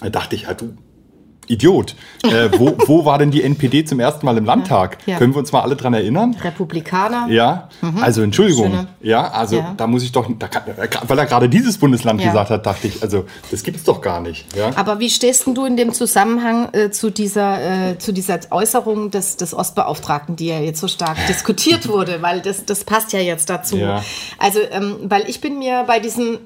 Da 0.00 0.10
dachte 0.10 0.34
ich, 0.36 0.42
ja, 0.42 0.54
du 0.54 0.74
Idiot. 1.50 1.94
Äh, 2.22 2.48
wo, 2.58 2.74
wo 2.86 3.04
war 3.04 3.18
denn 3.18 3.30
die 3.30 3.42
NPD 3.42 3.84
zum 3.84 4.00
ersten 4.00 4.24
Mal 4.24 4.36
im 4.38 4.44
Landtag? 4.44 4.98
Ja. 5.06 5.18
Können 5.18 5.34
wir 5.34 5.38
uns 5.40 5.52
mal 5.52 5.60
alle 5.62 5.76
dran 5.76 5.92
erinnern? 5.94 6.36
Republikaner. 6.42 7.26
Ja, 7.28 7.68
also 8.00 8.22
Entschuldigung. 8.22 8.66
Schöne. 8.70 8.86
Ja, 9.00 9.30
also 9.30 9.56
Ja. 9.56 9.74
da 9.76 9.86
muss 9.86 10.02
ich 10.02 10.12
doch, 10.12 10.28
da 10.38 10.48
weil 11.08 11.18
er 11.18 11.26
gerade 11.26 11.48
dieses 11.48 11.78
Bundesland 11.78 12.20
Ja. 12.20 12.28
gesagt 12.28 12.50
hat, 12.50 12.64
dachte 12.66 12.86
ich, 12.86 13.02
also 13.02 13.24
das 13.50 13.62
gibt 13.62 13.76
es 13.78 13.84
doch 13.84 14.00
gar 14.00 14.20
nicht. 14.20 14.46
Ja? 14.56 14.70
Aber 14.76 15.00
wie 15.00 15.10
stehst 15.10 15.46
denn 15.46 15.54
du 15.54 15.64
in 15.64 15.76
dem 15.76 15.92
Zusammenhang 15.92 16.68
äh, 16.72 16.90
zu, 16.90 17.10
dieser, 17.10 17.90
äh, 17.90 17.98
zu 17.98 18.12
dieser 18.12 18.38
Äußerung 18.50 19.10
des, 19.10 19.36
des 19.36 19.52
Ostbeauftragten, 19.54 20.36
die 20.36 20.46
ja 20.46 20.60
jetzt 20.60 20.80
so 20.80 20.88
stark 20.88 21.16
diskutiert 21.28 21.88
wurde? 21.88 22.22
Weil 22.22 22.40
das, 22.40 22.64
das 22.64 22.84
passt 22.84 23.12
ja 23.12 23.20
jetzt 23.20 23.50
dazu. 23.50 23.78
Also, 24.38 24.60
ähm, 24.70 24.96
weil 25.04 25.28
ich 25.28 25.40
bin 25.40 25.58
mir 25.58 25.84
bei 25.86 25.98
diesem 26.00 26.38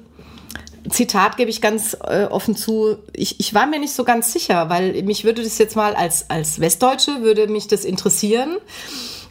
Zitat, 0.89 1.37
gebe 1.37 1.49
ich 1.49 1.61
ganz 1.61 1.97
äh, 2.07 2.25
offen 2.25 2.55
zu, 2.55 2.97
ich, 3.13 3.39
ich 3.39 3.53
war 3.53 3.65
mir 3.65 3.79
nicht 3.79 3.93
so 3.93 4.03
ganz 4.03 4.31
sicher, 4.31 4.69
weil 4.69 5.03
mich 5.03 5.23
würde 5.23 5.43
das 5.43 5.57
jetzt 5.57 5.75
mal 5.75 5.95
als, 5.95 6.29
als 6.29 6.59
Westdeutsche, 6.59 7.21
würde 7.21 7.47
mich 7.47 7.67
das 7.67 7.85
interessieren 7.85 8.57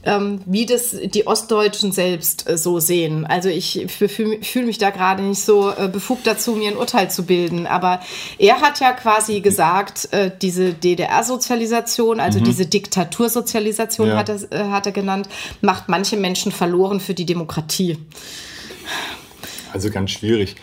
ähm, 0.06 0.40
wie 0.46 0.66
das 0.66 0.96
die 1.04 1.26
Ostdeutschen 1.26 1.92
selbst 1.92 2.48
äh, 2.48 2.58
so 2.58 2.78
sehen. 2.78 3.24
Also 3.26 3.48
ich 3.48 3.86
fühle 3.88 4.42
fühl 4.42 4.64
mich 4.64 4.78
da 4.78 4.90
gerade 4.90 5.22
nicht 5.22 5.40
so 5.40 5.70
äh, 5.70 5.88
befugt 5.88 6.26
dazu, 6.26 6.52
mir 6.52 6.70
ein 6.70 6.76
Urteil 6.76 7.10
zu 7.10 7.24
bilden. 7.24 7.66
Aber 7.66 8.00
er 8.38 8.60
hat 8.60 8.80
ja 8.80 8.92
quasi 8.92 9.40
gesagt, 9.40 10.12
äh, 10.12 10.30
diese 10.42 10.74
DDR-Sozialisation, 10.74 12.20
also 12.20 12.40
diese 12.40 12.66
Diktatursozialisation 12.66 14.08
Ja. 14.08 14.16
hat, 14.16 14.28
er, 14.28 14.52
äh, 14.52 14.70
hat 14.70 14.86
er 14.86 14.92
genannt, 14.92 15.28
macht 15.60 15.88
manche 15.88 16.16
Menschen 16.16 16.52
verloren 16.52 17.00
für 17.00 17.14
die 17.14 17.26
Demokratie. 17.26 17.98
Also 19.72 19.90
ganz 19.90 20.10
schwierig. 20.10 20.56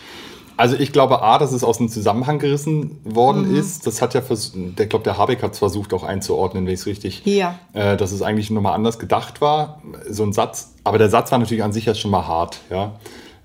Also 0.62 0.76
ich 0.76 0.92
glaube 0.92 1.22
A, 1.22 1.38
dass 1.38 1.50
es 1.50 1.64
aus 1.64 1.78
dem 1.78 1.88
Zusammenhang 1.88 2.38
gerissen 2.38 3.00
worden 3.02 3.48
Mhm. 3.50 3.56
ist. 3.56 3.84
Das 3.84 4.00
hat 4.00 4.14
ja, 4.14 4.22
der 4.54 4.86
glaube 4.86 5.02
der 5.02 5.18
Habeck 5.18 5.42
hat 5.42 5.54
es 5.54 5.58
versucht 5.58 5.92
auch 5.92 6.04
einzuordnen, 6.04 6.64
wenn 6.66 6.72
ich 6.72 6.78
es 6.80 6.86
richtig, 6.86 7.22
Ja. 7.24 7.58
äh, 7.72 7.96
dass 7.96 8.12
es 8.12 8.22
eigentlich 8.22 8.48
nochmal 8.48 8.74
anders 8.74 9.00
gedacht 9.00 9.40
war, 9.40 9.82
so 10.08 10.22
ein 10.22 10.32
Satz. 10.32 10.74
Aber 10.84 10.98
der 10.98 11.10
Satz 11.10 11.32
war 11.32 11.38
natürlich 11.40 11.64
an 11.64 11.72
sich 11.72 11.86
ja 11.86 11.96
schon 11.96 12.12
mal 12.12 12.28
hart. 12.28 12.58
Ja? 12.70 12.92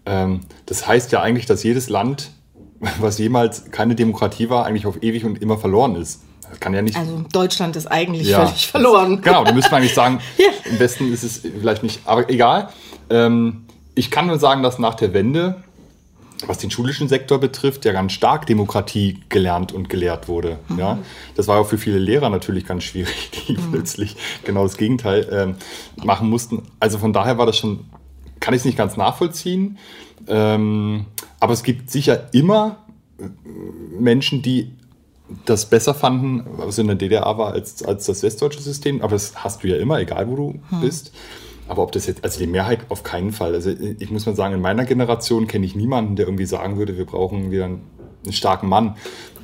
Ähm, 0.06 0.41
das 0.67 0.88
heißt 0.88 1.12
ja 1.12 1.21
eigentlich, 1.21 1.47
dass 1.47 1.63
jedes 1.63 1.89
Land, 1.89 2.30
was 2.99 3.17
jemals 3.17 3.71
keine 3.71 3.95
Demokratie 3.95 4.51
war, 4.51 4.65
eigentlich 4.67 4.86
auf 4.86 5.01
ewig 5.01 5.25
und 5.25 5.41
immer 5.41 5.58
verloren 5.58 5.95
ist. 5.95 6.21
Das 6.47 6.60
kann 6.60 6.75
ja 6.75 6.84
nicht. 6.84 6.95
Also 6.97 7.25
Deutschland 7.34 7.75
ist 7.77 7.88
eigentlich 7.88 8.27
Ja. 8.27 8.45
völlig 8.45 8.67
verloren. 8.67 9.21
Genau, 9.23 9.43
da 9.43 9.53
müsste 9.53 9.71
man 9.71 9.82
eigentlich 9.82 9.95
sagen, 9.95 10.19
Ja. 10.38 10.45
im 10.71 10.80
Westen 10.80 11.12
ist 11.12 11.23
es 11.23 11.39
vielleicht 11.39 11.82
nicht, 11.82 12.01
aber 12.06 12.30
egal. 12.30 12.69
Ähm, 13.10 13.65
ich 13.95 14.12
kann 14.12 14.27
nur 14.27 14.38
sagen, 14.38 14.62
dass 14.62 14.77
nach 14.77 14.93
der 14.93 15.13
Wende, 15.15 15.63
was 16.45 16.60
den 16.60 16.69
schulischen 16.69 17.08
Sektor 17.08 17.39
betrifft, 17.39 17.86
ja 17.86 17.91
ganz 17.93 18.12
stark 18.12 18.45
Demokratie 18.45 19.21
gelernt 19.30 19.71
und 19.71 19.89
gelehrt 19.89 20.28
wurde. 20.28 20.60
Mhm. 20.67 20.80
Ja, 20.80 21.00
das 21.36 21.47
war 21.47 21.60
auch 21.60 21.67
für 21.67 21.78
viele 21.78 21.97
Lehrer 21.97 22.30
natürlich 22.30 22.65
ganz 22.65 22.84
schwierig, 22.84 23.32
die 23.47 23.54
Mhm. 23.54 23.71
plötzlich 23.71 24.15
genau 24.43 24.63
das 24.63 24.78
Gegenteil 24.78 25.28
ähm, 25.32 25.56
machen 26.06 26.30
mussten. 26.30 26.63
Also 26.80 26.97
von 27.00 27.13
daher 27.13 27.38
war 27.38 27.45
das 27.45 27.58
schon, 27.58 27.86
kann 28.39 28.54
ich 28.54 28.60
es 28.60 28.65
nicht 28.65 28.78
ganz 28.78 28.97
nachvollziehen. 28.97 29.78
Ähm, 30.28 31.06
aber 31.39 31.54
es 31.54 31.63
gibt 31.63 31.89
sicher 31.89 32.34
immer 32.34 32.78
Menschen, 34.00 34.41
die 34.41 34.73
das 35.45 35.69
besser 35.69 35.93
fanden, 35.93 36.43
was 36.58 36.78
in 36.78 36.88
der 36.88 36.95
DDR 36.95 37.38
war, 37.38 37.52
als, 37.52 37.84
als 37.84 38.06
das 38.06 38.23
westdeutsche 38.23 38.62
System. 38.62 39.02
Aber 39.02 39.12
das 39.12 39.43
hast 39.43 39.63
du 39.63 39.67
ja 39.67 39.78
immer, 39.78 40.00
egal 40.00 40.28
wo 40.30 40.36
du 40.36 40.60
bist. 40.82 41.12
Aber 41.67 41.84
ob 41.84 41.91
das 41.91 42.06
jetzt, 42.08 42.23
also 42.23 42.39
die 42.39 42.47
Mehrheit 42.47 42.80
auf 42.89 43.03
keinen 43.03 43.32
Fall. 43.32 43.53
Also 43.53 43.71
ich 43.71 44.10
muss 44.12 44.25
mal 44.25 44.36
sagen, 44.36 44.53
in 44.53 44.62
meiner 44.62 44.86
Generation 44.86 45.47
kenne 45.47 45.65
ich 45.65 45.75
niemanden, 45.75 46.15
der 46.15 46.25
irgendwie 46.25 46.45
sagen 46.45 46.77
würde, 46.77 46.97
wir 46.97 47.06
brauchen 47.06 47.51
wieder 47.51 47.65
einen, 47.65 47.82
einen 48.23 48.34
starken 48.34 48.69
Mann 48.69 48.95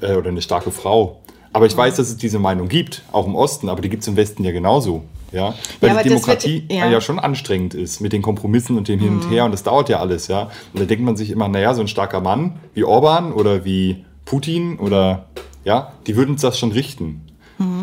äh, 0.02 0.14
oder 0.16 0.30
eine 0.30 0.42
starke 0.42 0.72
Frau. 0.72 1.20
Aber 1.52 1.66
ich 1.68 1.78
weiß, 1.78 1.98
dass 1.98 2.08
es 2.10 2.18
diese 2.18 2.40
Meinung 2.40 2.68
gibt, 2.68 3.04
auch 3.12 3.28
im 3.28 3.36
Osten, 3.36 3.70
aber 3.70 3.82
die 3.82 3.90
gibt 3.90 4.02
es 4.02 4.08
im 4.08 4.16
Westen 4.16 4.44
ja 4.44 4.52
genauso. 4.52 5.04
Ja, 5.32 5.54
weil 5.82 5.90
Ja, 5.96 6.02
die 6.04 6.10
Demokratie 6.10 6.64
wird- 6.68 6.72
ja. 6.72 6.90
ja. 6.90 7.02
schon 7.02 7.20
anstrengend 7.20 7.74
ist 7.74 8.02
mit 8.02 8.14
den 8.14 8.22
Kompromissen 8.22 8.78
und 8.78 8.88
dem 8.88 9.00
Hin 9.00 9.16
und 9.20 9.30
Her 9.32 9.46
und 9.46 9.52
das 9.52 9.64
dauert 9.64 9.90
ja 9.90 10.00
alles, 10.00 10.28
ja. 10.28 10.44
Und 10.74 10.80
da 10.82 10.86
denkt 10.86 11.04
man 11.04 11.16
sich 11.16 11.30
immer, 11.32 11.48
naja, 11.48 11.74
so 11.74 11.82
ein 11.82 11.88
starker 11.88 12.22
Mann 12.22 12.60
wie 12.76 12.84
Orban 12.84 13.34
oder 13.34 13.66
wie 13.66 14.06
Putin 14.26 14.78
oder 14.80 15.26
ja, 15.66 15.94
die 16.08 16.16
würden 16.16 16.32
uns 16.32 16.42
das 16.42 16.58
schon 16.60 16.72
richten. 16.72 17.22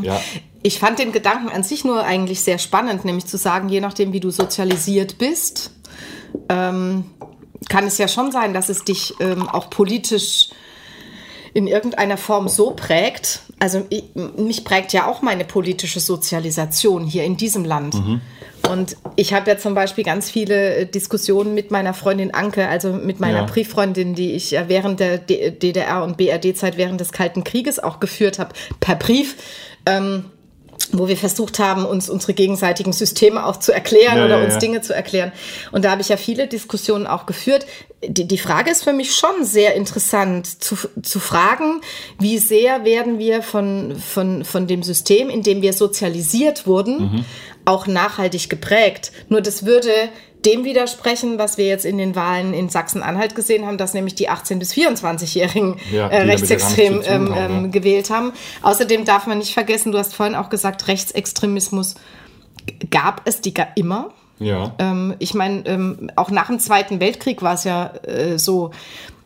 Ja, 0.03 0.21
Ich 0.63 0.79
fand 0.79 0.99
den 0.99 1.13
Gedanken 1.13 1.49
an 1.49 1.63
sich 1.63 1.85
nur 1.85 2.05
eigentlich 2.05 2.43
sehr 2.43 2.59
spannend, 2.59 3.05
nämlich 3.05 3.27
zu 3.27 3.39
sagen, 3.39 3.69
je 3.69 3.81
nachdem, 3.81 4.13
wie 4.13 4.21
du 4.21 4.31
sozialisiert 4.31 5.17
bist, 5.19 5.71
ähm, 6.49 7.05
kann 7.69 7.87
es 7.87 7.99
ja 7.99 8.09
schon 8.09 8.31
sein, 8.33 8.53
dass 8.53 8.69
es 8.69 8.85
dich 8.85 9.15
ähm, 9.21 9.49
auch 9.49 9.71
politisch 9.71 10.51
in 11.55 11.67
irgendeiner 11.67 12.17
Form 12.17 12.49
so 12.49 12.73
prägt. 12.73 13.41
Also 13.59 13.85
ich, 13.91 14.05
mich 14.37 14.65
prägt 14.65 14.93
ja 14.93 15.07
auch 15.07 15.23
meine 15.23 15.45
politische 15.45 16.01
Sozialisation 16.01 17.05
hier 17.05 17.25
in 17.25 17.37
diesem 17.37 17.65
Land. 17.65 17.97
Und 18.71 18.97
ich 19.17 19.33
habe 19.33 19.51
ja 19.51 19.59
zum 19.59 19.75
Beispiel 19.75 20.05
ganz 20.05 20.31
viele 20.31 20.77
äh, 20.77 20.87
Diskussionen 20.87 21.55
mit 21.55 21.71
meiner 21.71 21.95
Freundin 21.95 22.33
Anke, 22.35 22.69
also 22.69 22.93
mit 22.93 23.19
meiner 23.19 23.39
Ja. 23.39 23.45
Brieffreundin, 23.45 24.15
die 24.15 24.33
ich 24.33 24.51
ja 24.53 24.69
während 24.69 25.01
der 25.01 25.19
DDR- 25.19 26.05
und 26.05 26.17
BRD-Zeit 26.17 26.77
während 26.77 27.01
des 27.01 27.13
Kalten 27.13 27.43
Krieges 27.43 27.79
auch 27.79 27.99
geführt 28.01 28.39
habe, 28.39 28.55
per 28.79 28.97
Brief. 28.97 29.37
Ähm, 29.87 30.27
wo 30.93 31.09
wir 31.09 31.17
versucht 31.17 31.59
haben, 31.59 31.85
uns 31.85 32.09
unsere 32.11 32.35
gegenseitigen 32.35 32.93
Systeme 32.93 33.45
auch 33.47 33.57
zu 33.59 33.73
erklären 33.73 34.19
Ja, 34.19 34.25
oder 34.25 34.39
ja, 34.39 34.45
uns 34.45 34.55
ja. 34.55 34.61
Dinge 34.61 34.81
zu 34.81 34.95
erklären. 34.95 35.33
Und 35.73 35.85
da 35.85 35.91
habe 35.93 36.03
ich 36.03 36.09
ja 36.09 36.17
viele 36.17 36.47
Diskussionen 36.47 37.07
auch 37.07 37.27
geführt. 37.27 37.67
Die, 38.03 38.27
die 38.27 38.39
Frage 38.39 38.71
ist 38.71 38.85
für 38.85 38.93
mich 38.93 39.15
schon 39.15 39.45
sehr 39.45 39.75
interessant 39.75 40.63
zu, 40.63 40.77
zu 41.03 41.21
fragen, 41.21 41.81
wie 42.19 42.39
sehr 42.39 42.85
werden 42.85 43.19
wir 43.19 43.43
von, 43.43 43.97
von, 43.97 44.45
von 44.45 44.67
dem 44.67 44.83
System, 44.83 45.29
in 45.31 45.43
dem 45.43 45.63
wir 45.63 45.73
sozialisiert 45.73 46.67
wurden, 46.67 46.99
Mhm. 47.01 47.25
auch 47.65 47.87
nachhaltig 47.87 48.49
geprägt. 48.51 49.13
Nur 49.29 49.41
das 49.43 49.65
würde 49.67 49.91
dem 50.45 50.65
widersprechen, 50.65 51.39
was 51.39 51.59
wir 51.59 51.67
jetzt 51.67 51.85
in 51.85 51.99
den 51.99 52.17
Wahlen 52.17 52.55
in 52.55 52.69
Sachsen-Anhalt 52.69 53.35
gesehen 53.35 53.67
haben, 53.67 53.79
dass 53.79 53.95
nämlich 53.95 54.15
die 54.15 54.31
18- 54.31 54.59
bis 54.59 54.73
24-Jährigen 54.73 55.77
Ja, 55.93 56.09
äh, 56.09 56.23
rechtsextrem 56.23 57.03
ähm, 57.05 57.35
haben, 57.35 57.55
ähm, 57.55 57.65
ja. 57.65 57.71
gewählt 57.71 58.11
haben. 58.11 58.33
Außerdem 58.63 59.05
darf 59.05 59.27
man 59.27 59.39
nicht 59.39 59.55
vergessen, 59.55 59.93
du 59.93 59.99
hast 59.99 60.15
vorhin 60.15 60.35
auch 60.35 60.49
gesagt, 60.49 60.89
Rechtsextremismus 60.89 61.97
gab 62.91 63.23
es 63.27 63.41
die 63.41 63.55
immer. 63.77 64.11
ja. 64.39 64.75
Ähm, 64.79 65.15
ich 65.19 65.35
meine, 65.35 65.67
ähm, 65.67 66.11
auch 66.17 66.31
nach 66.31 66.47
dem 66.47 66.59
Zweiten 66.59 67.01
Weltkrieg 67.01 67.43
war 67.43 67.55
es 67.55 67.65
ja 67.65 67.93
äh, 68.05 68.39
so, 68.39 68.71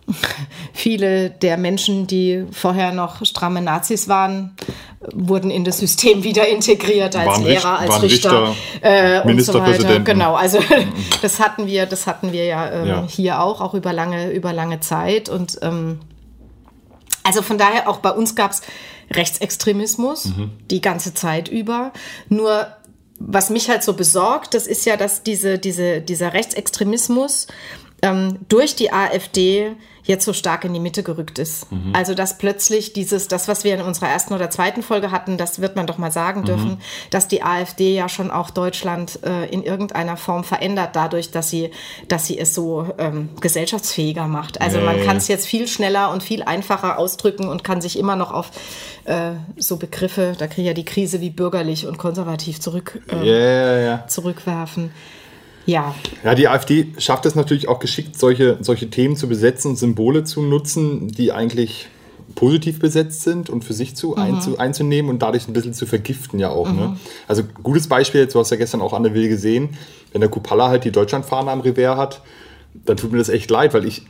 viele 0.72 1.30
der 1.30 1.56
Menschen, 1.56 2.06
die 2.06 2.44
vorher 2.52 2.92
noch 2.92 3.24
stramme 3.24 3.62
Nazis 3.62 4.08
waren, 4.08 4.54
wurden 5.12 5.50
in 5.50 5.64
das 5.64 5.78
System 5.78 6.24
wieder 6.24 6.46
integriert 6.48 7.16
als 7.16 7.26
Waren 7.26 7.44
Lehrer, 7.44 7.78
als 7.78 8.02
Richter, 8.02 8.48
Richter, 8.48 9.22
äh, 9.22 9.28
und 9.28 9.40
so. 9.42 9.60
Genau, 10.04 10.34
also 10.34 10.58
das 11.22 11.40
hatten 11.40 11.66
wir, 11.66 11.86
das 11.86 12.06
hatten 12.06 12.32
wir 12.32 12.44
ja, 12.44 12.70
ähm, 12.70 12.86
Ja. 12.86 13.06
hier 13.08 13.40
auch, 13.42 13.60
auch 13.60 13.74
über 13.74 13.92
lange, 13.92 14.30
über 14.30 14.52
lange 14.52 14.80
Zeit 14.80 15.28
und 15.28 15.58
ähm, 15.62 16.00
also 17.22 17.42
von 17.42 17.58
daher 17.58 17.88
auch 17.88 17.98
bei 17.98 18.10
uns 18.10 18.34
gab 18.34 18.52
es 18.52 18.62
Rechtsextremismus 19.10 20.32
die 20.70 20.80
ganze 20.80 21.14
Zeit 21.14 21.48
über. 21.48 21.92
Nur 22.28 22.66
was 23.18 23.50
mich 23.50 23.70
halt 23.70 23.82
so 23.82 23.94
besorgt, 23.94 24.54
das 24.54 24.66
ist 24.66 24.84
ja, 24.84 24.96
dass 24.96 25.22
diese, 25.22 25.58
diese, 25.58 26.00
dieser 26.00 26.32
Rechtsextremismus 26.34 27.46
ähm, 28.02 28.38
durch 28.48 28.76
die 28.76 28.92
AfD 28.92 29.72
jetzt 30.04 30.24
so 30.24 30.32
stark 30.32 30.64
in 30.64 30.72
die 30.72 30.80
Mitte 30.80 31.02
gerückt 31.02 31.38
ist. 31.38 31.66
Also 31.94 32.14
dass 32.14 32.38
plötzlich 32.38 32.92
dieses, 32.92 33.26
das, 33.26 33.48
was 33.48 33.64
wir 33.64 33.74
in 33.74 33.80
unserer 33.80 34.08
ersten 34.08 34.34
oder 34.34 34.50
zweiten 34.50 34.82
Folge 34.82 35.10
hatten, 35.10 35.36
das 35.38 35.60
wird 35.60 35.76
man 35.76 35.86
doch 35.86 35.98
mal 35.98 36.12
sagen 36.12 36.44
dürfen, 36.44 36.78
dass 37.10 37.26
die 37.26 37.42
AfD 37.42 37.94
ja 37.94 38.08
schon 38.08 38.30
auch 38.30 38.50
Deutschland 38.50 39.18
äh, 39.24 39.46
in 39.46 39.62
irgendeiner 39.62 40.16
Form 40.16 40.44
verändert, 40.44 40.90
dadurch, 40.94 41.30
dass 41.30 41.48
sie, 41.50 41.70
dass 42.08 42.26
sie 42.26 42.38
es 42.38 42.54
so 42.54 42.86
ähm, 42.98 43.30
gesellschaftsfähiger 43.40 44.28
macht. 44.28 44.60
Also 44.60 44.78
Ja, 44.78 44.84
man 44.84 44.98
ja, 44.98 45.04
kann 45.04 45.16
es 45.16 45.28
jetzt 45.28 45.46
viel 45.46 45.66
schneller 45.66 46.10
und 46.12 46.22
viel 46.22 46.42
einfacher 46.42 46.98
ausdrücken 46.98 47.48
und 47.48 47.64
kann 47.64 47.80
sich 47.80 47.98
immer 47.98 48.16
noch 48.16 48.32
auf 48.32 48.50
äh, 49.04 49.32
so 49.56 49.76
Begriffe, 49.76 50.34
da 50.38 50.46
kriege 50.46 50.62
ich 50.62 50.68
ja 50.68 50.74
die 50.74 50.84
Krise 50.84 51.20
wie 51.20 51.30
bürgerlich 51.30 51.86
und 51.86 51.98
konservativ 51.98 52.60
zurück, 52.60 53.00
äh, 53.10 53.26
ja, 53.26 53.78
ja. 53.78 54.06
zurückwerfen. 54.06 54.90
Ja, 55.66 55.94
Ja, 56.24 56.34
die 56.34 56.48
AfD 56.48 56.88
schafft 56.98 57.26
es 57.26 57.34
natürlich 57.34 57.68
auch 57.68 57.78
geschickt, 57.78 58.18
solche, 58.18 58.58
solche 58.60 58.90
Themen 58.90 59.16
zu 59.16 59.28
besetzen 59.28 59.72
und 59.72 59.76
Symbole 59.76 60.24
zu 60.24 60.42
nutzen, 60.42 61.08
die 61.08 61.32
eigentlich 61.32 61.88
positiv 62.34 62.80
besetzt 62.80 63.22
sind 63.22 63.48
und 63.48 63.64
für 63.64 63.74
sich 63.74 63.96
zu, 63.96 64.16
einzu, 64.16 64.58
einzunehmen 64.58 65.10
und 65.10 65.22
dadurch 65.22 65.46
ein 65.46 65.52
bisschen 65.52 65.74
zu 65.74 65.86
vergiften 65.86 66.38
ja 66.38 66.50
auch. 66.50 66.70
Ne? 66.72 66.96
Also 67.28 67.42
gutes 67.62 67.86
Beispiel, 67.86 68.22
jetzt, 68.22 68.34
du 68.34 68.40
hast 68.40 68.50
ja 68.50 68.56
gestern 68.56 68.80
auch 68.80 68.92
Anne 68.92 69.14
Will 69.14 69.28
gesehen, 69.28 69.70
wenn 70.12 70.20
der 70.20 70.30
Kupala 70.30 70.68
halt 70.68 70.84
die 70.84 70.90
Deutschlandfahne 70.90 71.50
am 71.50 71.60
Revers 71.60 71.96
hat, 71.96 72.22
dann 72.86 72.96
tut 72.96 73.12
mir 73.12 73.18
das 73.18 73.28
echt 73.28 73.50
leid, 73.50 73.72
weil 73.74 73.84
ich 73.84 74.02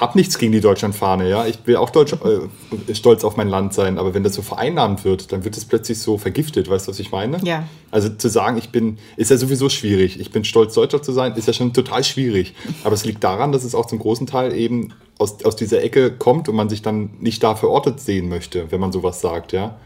habe 0.00 0.18
nichts 0.18 0.38
gegen 0.38 0.52
die 0.52 0.60
Deutschlandfahne, 0.60 1.28
ja. 1.28 1.46
Ich 1.46 1.58
will 1.66 1.76
auch 1.76 1.90
Deutsch, 1.90 2.12
äh, 2.12 2.94
stolz 2.94 3.24
auf 3.24 3.36
mein 3.36 3.48
Land 3.48 3.74
sein, 3.74 3.98
aber 3.98 4.14
wenn 4.14 4.22
das 4.22 4.34
so 4.34 4.42
vereinnahmt 4.42 5.04
wird, 5.04 5.32
dann 5.32 5.44
wird 5.44 5.56
es 5.56 5.64
plötzlich 5.64 5.98
so 5.98 6.18
vergiftet, 6.18 6.68
weißt 6.68 6.86
du, 6.86 6.90
was 6.90 6.98
ich 6.98 7.10
meine? 7.10 7.38
Ja. 7.44 7.64
Also 7.90 8.08
zu 8.08 8.28
sagen, 8.28 8.56
ich 8.56 8.70
bin, 8.70 8.98
ist 9.16 9.30
ja 9.30 9.36
sowieso 9.36 9.68
schwierig. 9.68 10.20
Ich 10.20 10.30
bin 10.30 10.44
stolz, 10.44 10.74
Deutscher 10.74 11.02
zu 11.02 11.12
sein, 11.12 11.34
ist 11.34 11.46
ja 11.46 11.52
schon 11.52 11.72
total 11.72 12.04
schwierig. 12.04 12.54
Aber 12.84 12.94
es 12.94 13.04
liegt 13.04 13.22
daran, 13.22 13.52
dass 13.52 13.64
es 13.64 13.74
auch 13.74 13.86
zum 13.86 13.98
großen 13.98 14.26
Teil 14.26 14.54
eben 14.54 14.92
aus, 15.18 15.44
aus 15.44 15.56
dieser 15.56 15.82
Ecke 15.82 16.10
kommt 16.12 16.48
und 16.48 16.56
man 16.56 16.68
sich 16.68 16.82
dann 16.82 17.10
nicht 17.20 17.42
da 17.42 17.54
verortet 17.54 18.00
sehen 18.00 18.28
möchte, 18.28 18.70
wenn 18.70 18.80
man 18.80 18.92
sowas 18.92 19.20
sagt, 19.20 19.52
ja. 19.52 19.76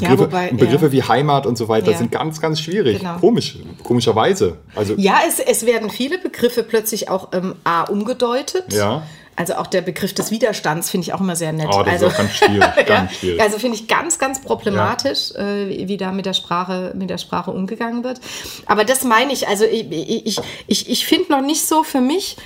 Ja, 0.00 0.10
Begriffe, 0.10 0.30
wobei, 0.30 0.50
Begriffe 0.50 0.86
ja. 0.86 0.92
wie 0.92 1.02
Heimat 1.02 1.46
und 1.46 1.56
so 1.56 1.68
weiter 1.68 1.92
Ja. 1.92 1.98
sind 1.98 2.12
ganz, 2.12 2.40
ganz 2.40 2.60
schwierig. 2.60 2.98
Genau. 2.98 3.18
Komisch, 3.18 3.58
komischerweise. 3.82 4.58
Also, 4.74 4.94
ja 4.98 5.20
es, 5.26 5.38
es 5.38 5.64
werden 5.64 5.88
viele 5.88 6.18
Begriffe 6.18 6.62
plötzlich 6.62 7.08
auch 7.08 7.28
ähm, 7.32 7.54
A 7.64 7.84
umgedeutet. 7.84 8.74
Ja. 8.74 9.04
Also 9.36 9.54
auch 9.56 9.66
der 9.66 9.82
Begriff 9.82 10.14
des 10.14 10.30
Widerstands 10.30 10.90
finde 10.90 11.04
ich 11.06 11.12
auch 11.12 11.20
immer 11.20 11.36
sehr 11.36 11.52
nett. 11.52 11.68
Oh, 11.70 11.82
das 11.82 12.02
also, 12.02 12.06
ist 12.06 12.12
auch 12.14 12.18
ganz 12.18 12.32
schwierig, 12.32 12.60
ganz 12.86 13.12
ja, 13.12 13.18
schwierig. 13.18 13.40
Also 13.42 13.58
finde 13.58 13.76
ich 13.76 13.86
ganz, 13.86 14.18
ganz 14.18 14.40
problematisch, 14.40 15.32
äh, 15.34 15.68
wie- 15.68 15.88
wie 15.88 15.96
da 15.98 16.10
mit 16.10 16.24
der 16.26 16.32
Sprache, 16.32 16.92
mit 16.96 17.10
der 17.10 17.18
Sprache 17.18 17.50
umgegangen 17.50 18.02
wird. 18.02 18.20
Aber 18.64 18.84
das 18.84 19.04
meine 19.04 19.32
ich, 19.32 19.46
also 19.46 19.64
ich, 19.64 19.90
ich, 19.92 20.40
ich, 20.66 20.88
ich 20.88 21.06
finde 21.06 21.30
noch 21.32 21.42
nicht 21.42 21.66
so 21.66 21.82
für 21.82 22.00
mich 22.00 22.36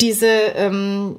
diese, 0.00 0.26
ähm, 0.26 1.16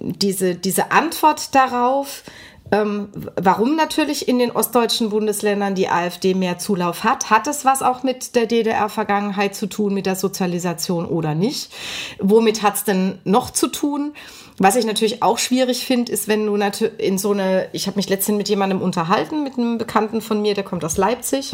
diese, 0.00 0.54
diese 0.54 0.90
Antwort 0.92 1.54
darauf, 1.54 2.22
ähm, 2.70 3.08
warum 3.36 3.74
natürlich 3.76 4.28
in 4.28 4.38
den 4.38 4.50
ostdeutschen 4.50 5.08
Bundesländern 5.08 5.74
die 5.74 5.88
AfD 5.88 6.34
mehr 6.34 6.58
Zulauf 6.58 7.02
hat. 7.04 7.30
Hat 7.30 7.46
es 7.46 7.64
was 7.64 7.80
auch 7.80 8.02
mit 8.02 8.34
der 8.34 8.44
DDR-Vergangenheit 8.44 9.54
zu 9.54 9.66
tun, 9.66 9.94
mit 9.94 10.04
der 10.04 10.16
Sozialisation 10.16 11.06
oder 11.06 11.34
nicht? 11.34 11.72
Womit 12.20 12.60
hat 12.62 12.74
es 12.76 12.84
denn 12.84 13.18
noch 13.24 13.50
zu 13.50 13.68
tun? 13.68 14.12
Was 14.58 14.76
ich 14.76 14.84
natürlich 14.84 15.22
auch 15.22 15.38
schwierig 15.38 15.84
finde, 15.84 16.10
ist, 16.10 16.26
wenn 16.26 16.46
du 16.46 16.56
natürlich 16.56 16.98
in 16.98 17.18
so 17.18 17.32
eine, 17.32 17.68
ich 17.72 17.86
habe 17.86 17.96
mich 17.96 18.08
letztens 18.08 18.36
mit 18.36 18.48
jemandem 18.48 18.80
unterhalten, 18.82 19.44
mit 19.44 19.56
einem 19.56 19.78
Bekannten 19.78 20.20
von 20.20 20.42
mir, 20.42 20.54
der 20.54 20.64
kommt 20.64 20.84
aus 20.84 20.96
Leipzig. 20.96 21.52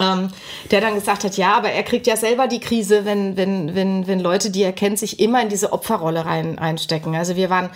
Ähm, 0.00 0.28
der 0.70 0.80
dann 0.80 0.94
gesagt 0.94 1.24
hat, 1.24 1.36
ja, 1.36 1.56
aber 1.56 1.70
er 1.70 1.82
kriegt 1.82 2.06
ja 2.06 2.16
selber 2.16 2.46
die 2.48 2.60
Krise, 2.60 3.04
wenn, 3.04 3.36
wenn, 3.36 3.74
wenn, 3.74 4.06
wenn 4.06 4.20
Leute, 4.20 4.50
die 4.50 4.62
er 4.62 4.72
kennt, 4.72 4.98
sich 4.98 5.20
immer 5.20 5.40
in 5.42 5.48
diese 5.48 5.72
Opferrolle 5.72 6.24
rein, 6.24 6.58
einstecken. 6.58 7.14
Also 7.14 7.36
wir 7.36 7.48
waren, 7.50 7.70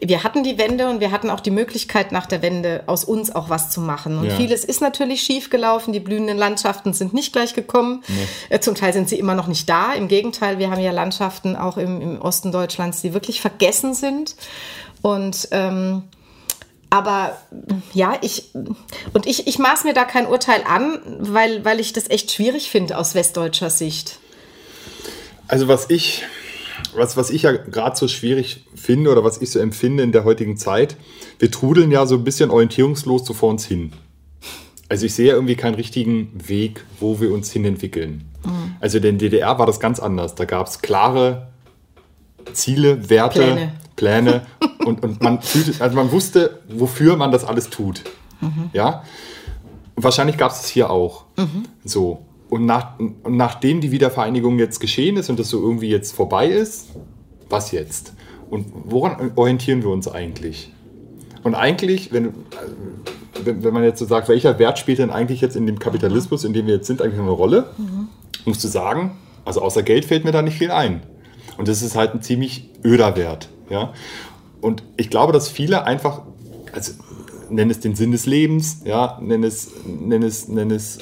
wir 0.00 0.24
hatten 0.24 0.42
die 0.42 0.58
Wende 0.58 0.88
und 0.88 1.00
wir 1.00 1.10
hatten 1.12 1.30
auch 1.30 1.40
die 1.40 1.50
Möglichkeit, 1.50 2.10
nach 2.12 2.26
der 2.26 2.42
Wende 2.42 2.82
aus 2.86 3.04
uns 3.04 3.34
auch 3.34 3.50
was 3.50 3.70
zu 3.70 3.80
machen. 3.80 4.18
Und 4.18 4.26
Ja. 4.26 4.36
vieles 4.36 4.64
ist 4.64 4.80
natürlich 4.80 5.22
schief 5.22 5.48
gelaufen. 5.50 5.92
Die 5.92 6.00
blühenden 6.00 6.36
Landschaften 6.36 6.92
sind 6.92 7.14
nicht 7.14 7.32
gleich 7.32 7.54
gekommen. 7.54 8.02
Äh, 8.48 8.60
Zum 8.60 8.74
Teil 8.74 8.92
sind 8.92 9.08
sie 9.08 9.18
immer 9.18 9.34
noch 9.34 9.46
nicht 9.46 9.68
da. 9.68 9.92
Im 9.94 10.08
Gegenteil, 10.08 10.58
wir 10.58 10.70
haben 10.70 10.80
ja 10.80 10.90
Landschaften 10.92 11.56
auch 11.56 11.76
im, 11.76 12.00
im 12.00 12.20
Osten 12.20 12.52
Deutschlands, 12.52 13.00
die 13.02 13.14
wirklich 13.14 13.40
vergessen 13.40 13.94
sind. 13.94 14.34
Und 15.02 15.48
ähm, 15.52 16.02
aber 16.90 17.36
ja, 17.92 18.16
ich 18.22 18.50
und 19.12 19.26
ich, 19.26 19.46
ich 19.46 19.58
maß 19.58 19.84
mir 19.84 19.92
da 19.92 20.04
kein 20.04 20.26
Urteil 20.26 20.62
an, 20.66 20.98
weil, 21.18 21.64
weil 21.64 21.80
ich 21.80 21.92
das 21.92 22.08
echt 22.08 22.32
schwierig 22.32 22.70
finde 22.70 22.96
aus 22.96 23.14
westdeutscher 23.14 23.70
Sicht. 23.70 24.18
Also 25.48 25.68
was 25.68 25.90
ich, 25.90 26.22
was, 26.96 27.16
was 27.16 27.30
ich 27.30 27.42
ja 27.42 27.52
gerade 27.52 27.96
so 27.96 28.08
schwierig 28.08 28.66
finde 28.74 29.10
oder 29.10 29.24
was 29.24 29.40
ich 29.40 29.50
so 29.50 29.58
empfinde 29.58 30.02
in 30.02 30.12
der 30.12 30.24
heutigen 30.24 30.56
Zeit, 30.56 30.96
wir 31.38 31.50
trudeln 31.50 31.90
ja 31.90 32.06
so 32.06 32.16
ein 32.16 32.24
bisschen 32.24 32.50
orientierungslos 32.50 33.26
so 33.26 33.34
vor 33.34 33.50
uns 33.50 33.64
hin. 33.64 33.92
Also 34.88 35.06
ich 35.06 35.14
sehe 35.14 35.32
irgendwie 35.32 35.56
keinen 35.56 35.74
richtigen 35.74 36.30
Weg, 36.46 36.84
wo 37.00 37.20
wir 37.20 37.32
uns 37.32 37.50
hin 37.50 37.64
entwickeln. 37.64 38.24
Also 38.80 38.98
in 38.98 39.02
der 39.02 39.12
DDR 39.12 39.58
war 39.58 39.66
das 39.66 39.80
ganz 39.80 39.98
anders. 39.98 40.34
Da 40.34 40.44
gab 40.44 40.68
es 40.68 40.80
klare 40.80 41.48
Ziele, 42.52 43.10
Werte, 43.10 43.40
Pläne. 43.40 43.72
Pläne 43.96 44.46
und, 44.84 45.02
und 45.02 45.22
man 45.22 45.42
fühlte, 45.42 45.82
also 45.82 45.96
man 45.96 46.12
wusste, 46.12 46.60
wofür 46.68 47.16
man 47.16 47.32
das 47.32 47.44
alles 47.44 47.70
tut. 47.70 48.02
Ja? 48.72 49.02
Und 49.96 50.04
wahrscheinlich 50.04 50.36
gab 50.36 50.52
es 50.52 50.60
es 50.60 50.68
hier 50.68 50.90
auch. 50.90 51.24
So. 51.84 52.24
Und, 52.48 52.64
nach, 52.64 52.98
und 52.98 53.36
nachdem 53.36 53.80
die 53.80 53.90
Wiedervereinigung 53.90 54.58
jetzt 54.58 54.80
geschehen 54.80 55.16
ist 55.16 55.30
und 55.30 55.38
das 55.38 55.48
so 55.48 55.60
irgendwie 55.60 55.88
jetzt 55.88 56.14
vorbei 56.14 56.48
ist, 56.48 56.90
was 57.48 57.72
jetzt? 57.72 58.12
Und 58.50 58.66
woran 58.84 59.32
orientieren 59.34 59.82
wir 59.82 59.90
uns 59.90 60.06
eigentlich? 60.06 60.72
Und 61.42 61.54
eigentlich, 61.54 62.12
wenn 62.12 62.32
wenn, 63.44 63.62
wenn 63.64 63.74
man 63.74 63.84
jetzt 63.84 63.98
so 63.98 64.04
sagt, 64.04 64.28
welcher 64.28 64.58
Wert 64.58 64.78
spielt 64.78 64.98
denn 64.98 65.10
eigentlich 65.10 65.40
jetzt 65.40 65.56
in 65.56 65.66
dem 65.66 65.78
Kapitalismus, 65.78 66.44
in 66.44 66.52
dem 66.52 66.66
wir 66.66 66.74
jetzt 66.74 66.86
sind, 66.86 67.02
eigentlich 67.02 67.20
eine 67.20 67.30
Rolle, 67.30 67.66
mhm. 67.76 68.08
musst 68.44 68.62
du 68.64 68.68
sagen, 68.68 69.16
also 69.44 69.62
außer 69.62 69.82
Geld 69.82 70.04
fällt 70.04 70.24
mir 70.24 70.32
da 70.32 70.42
nicht 70.42 70.58
viel 70.58 70.70
ein. 70.70 71.02
Und 71.56 71.68
das 71.68 71.82
ist 71.82 71.96
halt 71.96 72.14
ein 72.14 72.22
ziemlich 72.22 72.70
öder 72.84 73.16
Wert. 73.16 73.48
Ja? 73.70 73.92
Und 74.60 74.82
ich 74.96 75.10
glaube, 75.10 75.32
dass 75.32 75.48
viele 75.48 75.84
einfach, 75.84 76.22
also 76.72 76.92
nenn 77.50 77.70
es 77.70 77.80
den 77.80 77.94
Sinn 77.94 78.12
des 78.12 78.26
Lebens, 78.26 78.82
ja, 78.84 79.18
nenn 79.22 79.44
es, 79.44 79.70
nenn 79.86 80.22
es, 80.22 80.48
nenn 80.48 80.70
es 80.70 80.98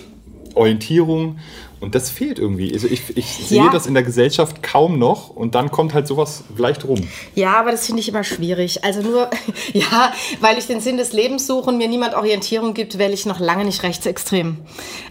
Orientierung, 0.55 1.39
und 1.85 1.95
das 1.95 2.09
fehlt 2.09 2.39
irgendwie. 2.39 2.73
Also 2.73 2.87
ich, 2.87 3.15
ich 3.15 3.27
sehe 3.27 3.59
ja. 3.59 3.71
das 3.71 3.87
in 3.87 3.93
der 3.93 4.03
Gesellschaft 4.03 4.63
kaum 4.63 4.99
noch 4.99 5.29
und 5.29 5.55
dann 5.55 5.71
kommt 5.71 5.93
halt 5.93 6.07
sowas 6.09 6.45
leicht 6.57 6.87
rum. 6.87 7.07
Ja, 7.35 7.61
aber 7.61 7.73
das 7.73 7.85
finde 7.85 8.01
ich 8.01 8.09
immer 8.09 8.25
schwierig. 8.25 8.85
Also 8.85 9.03
nur, 9.03 9.29
ja, 9.75 10.13
weil 10.41 10.57
ich 10.57 10.67
den 10.67 10.81
Sinn 10.81 10.97
des 10.97 11.13
Lebens 11.13 11.47
suche 11.47 11.69
und 11.69 11.77
mir 11.77 11.89
niemand 11.89 12.15
Orientierung 12.15 12.73
gibt, 12.73 12.97
wähle 12.97 13.13
ich 13.13 13.27
noch 13.27 13.39
lange 13.39 13.67
nicht 13.67 13.83
rechtsextrem. 13.83 14.57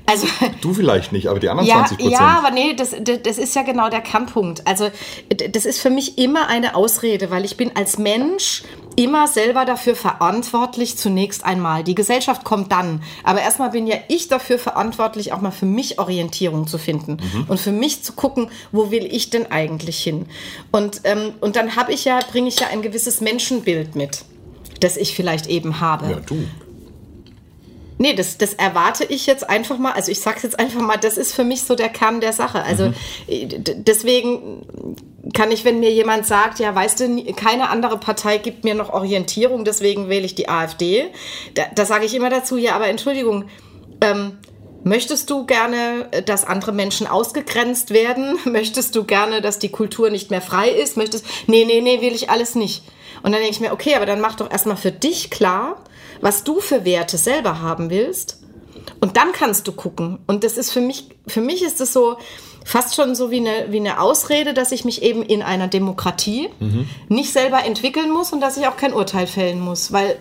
Also, 0.08 0.26
du 0.62 0.74
vielleicht 0.74 1.12
nicht, 1.12 1.28
aber 1.28 1.40
die 1.40 1.50
anderen 1.50 1.70
ja, 1.70 1.76
20 1.86 1.98
Prozent. 1.98 2.20
Ja, 2.20 2.42
aber 2.44 2.50
nee, 2.50 2.74
das, 2.74 2.96
das 3.24 3.38
ist 3.38 3.56
ja 3.56 3.62
genau 3.62 3.90
der 3.90 4.02
Kernpunkt. 4.02 4.66
Also 4.66 4.90
das 5.30 5.66
ist 5.66 5.80
für 5.80 5.92
mich 5.92 6.18
immer 6.18 6.48
eine 6.48 6.76
Ausrede, 6.76 7.30
weil 7.30 7.46
ich 7.46 7.56
bin 7.56 7.76
als 7.76 8.00
Mensch 8.00 8.64
immer 8.96 9.28
selber 9.28 9.66
dafür 9.66 9.96
verantwortlich, 9.96 10.98
zunächst 10.98 11.44
einmal. 11.44 11.84
Die 11.84 11.96
Gesellschaft 11.96 12.44
kommt 12.44 12.72
dann. 12.72 13.02
Aber 13.24 13.42
erstmal 13.42 13.72
bin 13.72 13.88
ja 13.88 13.98
ich 14.08 14.28
dafür 14.28 14.60
verantwortlich, 14.60 15.34
auch 15.34 15.42
mal 15.42 15.52
für 15.52 15.66
mich 15.66 16.00
Orientierung 16.00 16.68
zu 16.68 16.78
finden 16.78 17.18
mhm. 17.34 17.46
und 17.48 17.60
für 17.60 17.72
mich 17.72 18.04
zu 18.04 18.14
gucken, 18.14 18.50
wo 18.72 18.92
will 18.92 19.06
ich 19.06 19.30
denn 19.30 19.52
eigentlich 19.52 20.02
hin. 20.02 20.28
Und, 20.72 21.02
ähm, 21.04 21.34
und 21.42 21.56
dann 21.56 21.76
habe 21.76 21.92
ich 21.94 22.06
ja, 22.06 22.20
bringe 22.32 22.48
ich 22.48 22.60
ja 22.60 22.68
ein 22.68 22.82
gewisses 22.82 23.22
Menschenbild 23.22 23.96
mit, 23.96 24.26
das 24.80 24.98
ich 24.98 25.16
vielleicht 25.16 25.48
eben 25.48 25.80
habe. 25.80 26.12
Ja, 26.12 26.20
du. 26.20 26.46
Nee, 27.98 28.14
das, 28.14 28.38
das 28.38 28.54
erwarte 28.56 29.04
ich 29.06 29.26
jetzt 29.26 29.50
einfach 29.50 29.78
mal. 29.78 29.94
Also 29.94 30.12
ich 30.12 30.20
sage 30.20 30.38
es 30.38 30.44
jetzt 30.44 30.60
einfach 30.60 30.82
mal, 30.82 30.98
das 30.98 31.18
ist 31.18 31.34
für 31.34 31.44
mich 31.44 31.64
so 31.64 31.76
der 31.76 31.90
Kern 31.90 32.22
der 32.22 32.34
Sache. 32.34 32.64
Also 32.64 32.88
mhm. 32.88 32.94
Äh, 33.28 33.48
deswegen 33.48 34.66
kann 35.34 35.52
ich, 35.52 35.64
wenn 35.64 35.80
mir 35.80 35.92
jemand 35.92 36.26
sagt, 36.28 36.60
ja, 36.60 36.74
weißt 36.74 37.00
du, 37.00 37.34
keine 37.34 37.70
andere 37.70 37.98
Partei 37.98 38.38
gibt 38.38 38.64
mir 38.64 38.76
noch 38.76 38.92
Orientierung, 38.92 39.64
deswegen 39.64 40.10
wähle 40.10 40.26
ich 40.26 40.36
die 40.36 40.50
AfD, 40.50 41.06
da, 41.54 41.64
da 41.74 41.86
sage 41.86 42.06
ich 42.06 42.14
immer 42.14 42.30
dazu, 42.30 42.58
ja, 42.58 42.76
aber 42.76 42.88
Entschuldigung, 42.88 43.46
ähm, 44.02 44.38
Möchtest 44.86 45.30
du 45.30 45.46
gerne, 45.46 46.10
äh, 46.12 46.22
dass 46.22 46.46
andere 46.46 46.74
Menschen 46.74 47.08
ausgegrenzt 47.08 47.92
werden? 47.92 48.38
Möchtest 48.46 48.96
du 48.96 49.06
gerne, 49.06 49.42
dass 49.42 49.60
die 49.60 49.70
Kultur 49.70 50.10
nicht 50.10 50.30
mehr 50.30 50.42
frei 50.42 50.70
ist? 50.70 50.98
Möchtest, 50.98 51.26
nee, 51.48 51.66
nee, 51.66 51.82
nee, 51.82 52.02
will 52.02 52.14
ich 52.14 52.30
alles 52.30 52.56
nicht. 52.56 52.84
Und 53.24 53.32
dann 53.32 53.40
denke 53.40 53.52
ich 53.52 53.62
mir, 53.62 53.72
okay, 53.72 53.96
aber 53.96 54.06
dann 54.06 54.20
mach 54.20 54.36
doch 54.36 54.52
erstmal 54.52 54.76
für 54.76 54.92
dich 54.92 55.30
klar, 55.30 55.82
was 56.24 56.46
du 56.46 56.62
für 56.62 56.86
Werte 56.86 57.18
selber 57.18 57.60
haben 57.60 57.90
willst. 57.90 58.40
Und 59.02 59.18
dann 59.18 59.34
kannst 59.34 59.68
du 59.68 59.74
gucken. 59.74 60.20
Und 60.26 60.46
das 60.46 60.58
ist 60.58 60.72
für 60.72 60.80
mich, 60.80 61.10
für 61.28 61.42
mich 61.42 61.62
ist 61.62 61.82
es 61.82 61.92
so 61.92 62.18
fast 62.64 62.96
schon 62.96 63.14
so 63.14 63.30
wie 63.30 63.40
eine, 63.40 63.72
wie 63.72 63.80
eine 63.80 64.00
Ausrede, 64.00 64.54
dass 64.54 64.72
ich 64.72 64.86
mich 64.86 65.02
eben 65.04 65.22
in 65.22 65.42
einer 65.42 65.68
Demokratie 65.68 66.48
mhm. 66.62 66.88
nicht 67.10 67.34
selber 67.34 67.66
entwickeln 67.66 68.10
muss 68.10 68.32
und 68.32 68.40
dass 68.40 68.56
ich 68.56 68.66
auch 68.68 68.78
kein 68.78 68.94
Urteil 68.94 69.28
fällen 69.28 69.60
muss. 69.60 69.92
Weil 69.92 70.18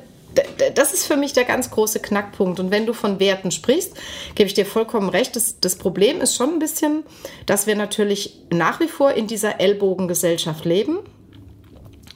das 0.75 0.93
ist 0.93 1.07
für 1.07 1.17
mich 1.17 1.35
der 1.35 1.45
ganz 1.45 1.71
große 1.71 2.01
Knackpunkt. 2.01 2.59
Und 2.59 2.73
wenn 2.73 2.85
du 2.85 2.95
von 2.95 3.21
Werten 3.21 3.53
sprichst, 3.53 3.93
gebe 4.35 4.49
ich 4.49 4.55
dir 4.55 4.67
vollkommen 4.67 5.09
recht. 5.09 5.37
Das, 5.37 5.61
das, 5.61 5.77
Problem 5.77 6.21
ist 6.21 6.35
schon 6.35 6.55
ein 6.55 6.59
bisschen, 6.59 7.05
dass 7.47 7.69
wir 7.69 7.77
natürlich 7.77 8.41
nach 8.51 8.81
wie 8.81 8.89
vor 8.89 9.13
in 9.13 9.29
dieser 9.29 9.61
Ellbogengesellschaft 9.61 10.65
leben. 10.65 10.99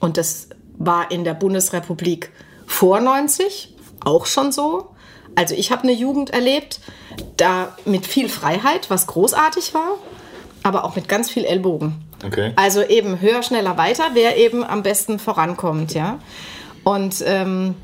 Und 0.01 0.17
das 0.17 0.49
war 0.77 1.13
in 1.13 1.23
der 1.23 1.35
Bundesrepublik 1.35 2.33
vor 2.67 2.99
90 2.99 3.76
auch 4.07 4.27
schon 4.27 4.53
so. 4.53 4.89
Also 5.35 5.55
ich 5.55 5.71
habe 5.71 5.83
eine 5.83 5.93
Jugend 5.93 6.31
erlebt, 6.31 6.81
da 7.37 7.77
mit 7.85 8.07
viel 8.07 8.29
Freiheit, 8.29 8.89
was 8.89 9.07
großartig 9.07 9.75
war, 9.75 9.99
aber 10.63 10.85
auch 10.85 10.97
mit 10.97 11.09
ganz 11.09 11.31
viel 11.31 11.45
Ellbogen. 11.45 12.03
Okay. 12.25 12.53
Also 12.57 12.83
eben 12.83 13.21
höher, 13.21 13.43
schneller, 13.43 13.77
weiter, 13.77 14.05
wer 14.15 14.39
eben 14.39 14.65
am 14.65 14.83
besten 14.83 15.19
vorankommt, 15.19 15.93
ja. 15.93 16.19
Und 16.85 17.23
ähm, 17.27 17.75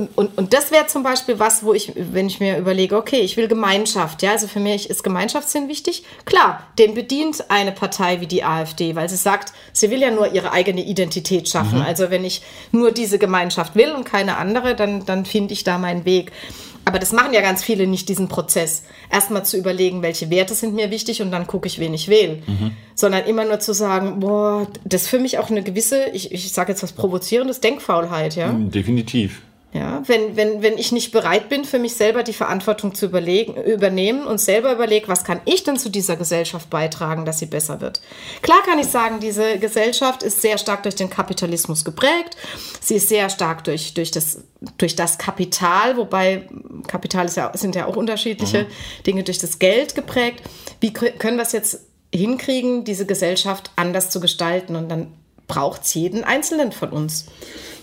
und, 0.00 0.16
und, 0.16 0.38
und 0.38 0.54
das 0.54 0.70
wäre 0.70 0.86
zum 0.86 1.02
Beispiel 1.02 1.38
was, 1.38 1.62
wo 1.62 1.74
ich, 1.74 1.92
wenn 1.94 2.26
ich 2.26 2.40
mir 2.40 2.56
überlege, 2.56 2.96
okay, 2.96 3.20
ich 3.20 3.36
will 3.36 3.48
Gemeinschaft, 3.48 4.22
ja, 4.22 4.30
also 4.30 4.46
für 4.46 4.58
mich 4.58 4.88
ist 4.88 5.04
Gemeinschaftssinn 5.04 5.68
wichtig. 5.68 6.04
Klar, 6.24 6.66
den 6.78 6.94
bedient 6.94 7.50
eine 7.50 7.70
Partei 7.70 8.22
wie 8.22 8.26
die 8.26 8.42
AfD, 8.42 8.94
weil 8.94 9.10
sie 9.10 9.16
sagt, 9.16 9.52
sie 9.74 9.90
will 9.90 10.00
ja 10.00 10.10
nur 10.10 10.32
ihre 10.32 10.52
eigene 10.52 10.82
Identität 10.82 11.50
schaffen. 11.50 11.80
Mhm. 11.80 11.84
Also 11.84 12.10
wenn 12.10 12.24
ich 12.24 12.40
nur 12.72 12.92
diese 12.92 13.18
Gemeinschaft 13.18 13.76
will 13.76 13.92
und 13.92 14.04
keine 14.04 14.38
andere, 14.38 14.74
dann, 14.74 15.04
dann 15.04 15.26
finde 15.26 15.52
ich 15.52 15.64
da 15.64 15.76
meinen 15.76 16.06
Weg. 16.06 16.32
Aber 16.86 16.98
das 16.98 17.12
machen 17.12 17.34
ja 17.34 17.42
ganz 17.42 17.62
viele 17.62 17.86
nicht, 17.86 18.08
diesen 18.08 18.28
Prozess. 18.28 18.84
Erstmal 19.12 19.44
zu 19.44 19.58
überlegen, 19.58 20.00
welche 20.00 20.30
Werte 20.30 20.54
sind 20.54 20.74
mir 20.74 20.90
wichtig 20.90 21.20
und 21.20 21.30
dann 21.30 21.46
gucke 21.46 21.66
ich, 21.66 21.78
wen 21.78 21.92
ich 21.92 22.08
wähle. 22.08 22.42
Mhm. 22.46 22.70
Sondern 22.94 23.26
immer 23.26 23.44
nur 23.44 23.60
zu 23.60 23.74
sagen, 23.74 24.20
boah, 24.20 24.66
das 24.84 25.02
ist 25.02 25.08
für 25.08 25.18
mich 25.18 25.38
auch 25.38 25.50
eine 25.50 25.62
gewisse, 25.62 26.06
ich, 26.14 26.32
ich 26.32 26.50
sage 26.52 26.72
jetzt 26.72 26.82
was 26.82 26.92
Provozierendes, 26.92 27.60
Denkfaulheit, 27.60 28.34
ja. 28.34 28.50
Definitiv. 28.52 29.42
Ja, 29.72 30.02
wenn, 30.06 30.34
wenn, 30.34 30.62
wenn 30.62 30.78
ich 30.78 30.90
nicht 30.90 31.12
bereit 31.12 31.48
bin, 31.48 31.64
für 31.64 31.78
mich 31.78 31.94
selber 31.94 32.24
die 32.24 32.32
Verantwortung 32.32 32.92
zu 32.92 33.06
überlegen, 33.06 33.54
übernehmen 33.54 34.26
und 34.26 34.38
selber 34.40 34.72
überlege, 34.72 35.06
was 35.06 35.22
kann 35.22 35.40
ich 35.44 35.62
denn 35.62 35.76
zu 35.76 35.90
dieser 35.90 36.16
Gesellschaft 36.16 36.68
beitragen, 36.70 37.24
dass 37.24 37.38
sie 37.38 37.46
besser 37.46 37.80
wird. 37.80 38.00
Klar 38.42 38.58
kann 38.64 38.80
ich 38.80 38.88
sagen, 38.88 39.20
diese 39.20 39.60
Gesellschaft 39.60 40.24
ist 40.24 40.42
sehr 40.42 40.58
stark 40.58 40.82
durch 40.82 40.96
den 40.96 41.08
Kapitalismus 41.08 41.84
geprägt. 41.84 42.36
Sie 42.80 42.96
ist 42.96 43.08
sehr 43.08 43.30
stark 43.30 43.62
durch, 43.62 43.94
durch, 43.94 44.10
das, 44.10 44.42
durch 44.76 44.96
das 44.96 45.18
Kapital, 45.18 45.96
wobei 45.96 46.48
Kapital 46.88 47.26
ist 47.26 47.36
ja, 47.36 47.52
sind 47.54 47.76
ja 47.76 47.86
auch 47.86 47.94
unterschiedliche 47.94 48.64
mhm. 48.64 49.02
Dinge, 49.06 49.22
durch 49.22 49.38
das 49.38 49.60
Geld 49.60 49.94
geprägt. 49.94 50.42
Wie 50.80 50.92
können 50.92 51.36
wir 51.36 51.44
es 51.44 51.52
jetzt 51.52 51.82
hinkriegen, 52.12 52.82
diese 52.82 53.06
Gesellschaft 53.06 53.70
anders 53.76 54.10
zu 54.10 54.18
gestalten? 54.18 54.74
Und 54.74 54.88
dann 54.88 55.12
braucht 55.46 55.82
es 55.82 55.94
jeden 55.94 56.24
Einzelnen 56.24 56.72
von 56.72 56.90
uns. 56.90 57.26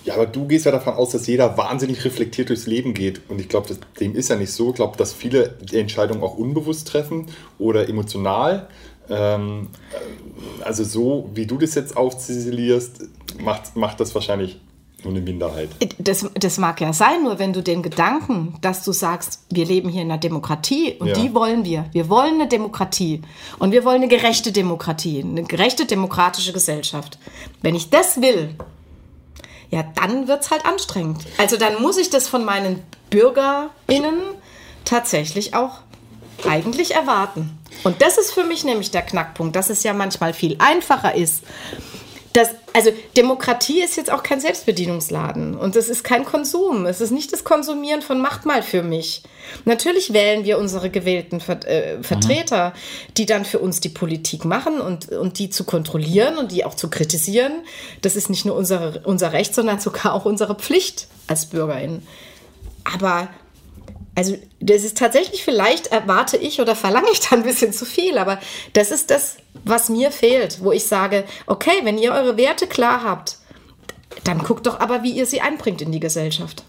Ja, 0.07 0.13
aber 0.13 0.25
du 0.25 0.47
gehst 0.47 0.65
ja 0.65 0.71
davon 0.71 0.93
aus, 0.93 1.09
dass 1.09 1.27
jeder 1.27 1.57
wahnsinnig 1.57 2.05
reflektiert 2.05 2.47
durchs 2.47 2.65
Leben 2.65 2.93
geht. 2.93 3.29
Und 3.29 3.41
ich 3.41 3.49
glaube, 3.49 3.75
dem 3.99 4.15
ist 4.15 4.29
ja 4.29 4.37
nicht 4.37 4.53
so. 4.53 4.69
Ich 4.69 4.75
glaube, 4.75 4.95
dass 4.95 5.11
viele 5.11 5.57
die 5.61 5.77
Entscheidungen 5.77 6.23
auch 6.23 6.37
unbewusst 6.37 6.87
treffen 6.87 7.25
oder 7.59 7.89
emotional. 7.89 8.69
Ähm, 9.09 9.67
also 10.63 10.85
so, 10.85 11.29
wie 11.33 11.45
du 11.45 11.57
das 11.57 11.75
jetzt 11.75 11.97
aufziselierst, 11.97 13.01
macht, 13.41 13.75
macht 13.75 13.99
das 13.99 14.15
wahrscheinlich 14.15 14.61
nur 15.03 15.11
eine 15.11 15.19
Minderheit. 15.19 15.67
Das, 15.99 16.25
das 16.35 16.57
mag 16.57 16.79
ja 16.79 16.93
sein, 16.93 17.23
nur 17.23 17.37
wenn 17.37 17.51
du 17.51 17.61
den 17.61 17.83
Gedanken, 17.83 18.55
dass 18.61 18.85
du 18.85 18.93
sagst, 18.93 19.41
wir 19.51 19.65
leben 19.65 19.89
hier 19.89 20.03
in 20.03 20.09
einer 20.09 20.21
Demokratie 20.21 20.95
und 20.99 21.07
ja. 21.07 21.13
die 21.15 21.33
wollen 21.33 21.65
wir. 21.65 21.83
Wir 21.91 22.07
wollen 22.07 22.35
eine 22.35 22.47
Demokratie 22.47 23.23
und 23.59 23.73
wir 23.73 23.83
wollen 23.83 24.03
eine 24.03 24.07
gerechte 24.07 24.53
Demokratie, 24.53 25.21
eine 25.21 25.43
gerechte 25.43 25.85
demokratische 25.85 26.53
Gesellschaft. 26.53 27.19
Wenn 27.61 27.75
ich 27.75 27.89
das 27.89 28.21
will, 28.21 28.55
ja, 29.69 29.83
dann 29.95 30.27
wird 30.27 30.43
es 30.43 30.51
halt 30.51 30.65
anstrengend. 30.65 31.25
Also 31.37 31.57
dann 31.57 31.81
muss 31.81 31.97
ich 31.97 32.09
das 32.09 32.27
von 32.27 32.45
meinen 32.45 32.83
BürgerInnen 33.09 34.19
tatsächlich 34.85 35.53
auch 35.53 35.79
eigentlich 36.47 36.95
erwarten. 36.95 37.57
Und 37.83 38.01
das 38.01 38.17
ist 38.17 38.31
für 38.31 38.43
mich 38.43 38.63
nämlich 38.63 38.91
der 38.91 39.01
Knackpunkt, 39.01 39.55
dass 39.55 39.69
es 39.69 39.83
ja 39.83 39.93
manchmal 39.93 40.33
viel 40.33 40.55
einfacher 40.59 41.15
ist, 41.15 41.43
das, 42.33 42.49
also 42.73 42.91
Demokratie 43.15 43.81
ist 43.81 43.97
jetzt 43.97 44.11
auch 44.11 44.21
kein 44.21 44.39
Selbstbedienungsladen 44.39 45.57
und 45.57 45.75
es 45.75 45.89
ist 45.89 46.03
kein 46.03 46.25
Konsum. 46.25 46.85
Es 46.85 47.01
ist 47.01 47.11
nicht 47.11 47.33
das 47.33 47.43
Konsumieren 47.43 48.01
von 48.01 48.19
Macht 48.19 48.45
mal 48.45 48.61
für 48.61 48.83
mich. 48.83 49.23
Natürlich 49.65 50.13
wählen 50.13 50.45
wir 50.45 50.57
unsere 50.57 50.89
gewählten 50.89 51.39
Ver 51.39 51.65
äh, 51.67 52.03
Vertreter, 52.03 52.73
die 53.17 53.25
dann 53.25 53.45
für 53.45 53.59
uns 53.59 53.79
die 53.79 53.89
Politik 53.89 54.45
machen 54.45 54.81
und, 54.81 55.09
und 55.09 55.39
die 55.39 55.49
zu 55.49 55.63
kontrollieren 55.63 56.37
und 56.37 56.51
die 56.51 56.65
auch 56.65 56.75
zu 56.75 56.89
kritisieren. 56.89 57.53
Das 58.01 58.15
ist 58.15 58.29
nicht 58.29 58.45
nur 58.45 58.55
unsere, 58.55 59.01
unser 59.03 59.33
Recht, 59.33 59.55
sondern 59.55 59.79
sogar 59.79 60.13
auch 60.13 60.25
unsere 60.25 60.55
Pflicht 60.55 61.07
als 61.27 61.47
BürgerInnen. 61.47 62.05
Aber 62.83 63.29
also 64.17 64.35
das 64.59 64.83
ist 64.83 64.97
tatsächlich, 64.97 65.43
vielleicht 65.43 65.87
erwarte 65.87 66.37
ich 66.37 66.59
oder 66.59 66.75
verlange 66.75 67.07
ich 67.11 67.19
da 67.19 67.35
ein 67.35 67.43
bisschen 67.43 67.71
zu 67.71 67.85
viel, 67.85 68.17
aber 68.17 68.39
das 68.73 68.89
ist 68.89 69.11
das, 69.11 69.37
was 69.63 69.89
mir 69.89 70.11
fehlt, 70.11 70.63
wo 70.63 70.71
ich 70.71 70.85
sage, 70.87 71.23
okay, 71.45 71.81
wenn 71.83 71.99
ihr 71.99 72.13
eure 72.13 72.35
Werte 72.35 72.65
klar 72.65 73.03
habt, 73.03 73.37
dann 74.23 74.39
guckt 74.39 74.65
doch 74.65 74.79
aber, 74.79 75.03
wie 75.03 75.11
ihr 75.11 75.27
sie 75.27 75.41
einbringt 75.41 75.83
in 75.83 75.91
die 75.91 75.99
Gesellschaft. 75.99 76.63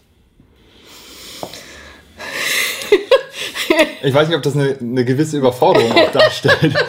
Ich 4.03 4.13
weiß 4.13 4.29
nicht, 4.29 4.37
ob 4.37 4.43
das 4.43 4.55
eine, 4.55 4.77
eine 4.79 5.05
gewisse 5.07 5.39
Überforderung 5.39 5.93
auch 5.93 6.13
darstellt. 6.13 6.75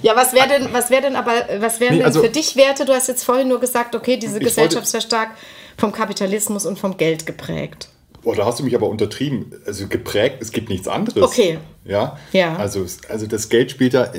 Ja, 0.00 0.14
was 0.14 0.32
wäre 0.32 0.46
denn, 0.46 0.72
was 0.72 0.90
wäre 0.90 1.02
denn 1.02 1.16
aber, 1.16 1.32
was 1.58 1.80
wären 1.80 1.96
nee, 1.96 2.04
also, 2.04 2.22
denn 2.22 2.30
für 2.30 2.32
dich 2.32 2.54
Werte? 2.54 2.84
Du 2.84 2.92
hast 2.92 3.08
jetzt 3.08 3.24
vorhin 3.24 3.48
nur 3.48 3.58
gesagt, 3.58 3.96
okay, 3.96 4.16
diese 4.16 4.38
Gesellschaft 4.38 4.86
ist 4.86 4.94
ja 4.94 5.00
stark 5.00 5.30
vom 5.76 5.90
Kapitalismus 5.90 6.66
und 6.66 6.78
vom 6.78 6.96
Geld 6.96 7.26
geprägt. 7.26 7.88
Boah, 8.22 8.34
da 8.34 8.44
hast 8.44 8.58
du 8.60 8.64
mich 8.64 8.74
aber 8.74 8.88
untertrieben. 8.88 9.52
Also 9.66 9.86
geprägt, 9.86 10.38
es 10.40 10.52
gibt 10.52 10.68
nichts 10.68 10.88
anderes. 10.88 11.22
Okay. 11.22 11.58
Ja. 11.84 12.18
Ja. 12.32 12.56
Also, 12.56 12.84
also 13.08 13.26
das 13.26 13.48
Geld 13.48 13.70
spielt 13.70 13.94
da, 13.94 14.12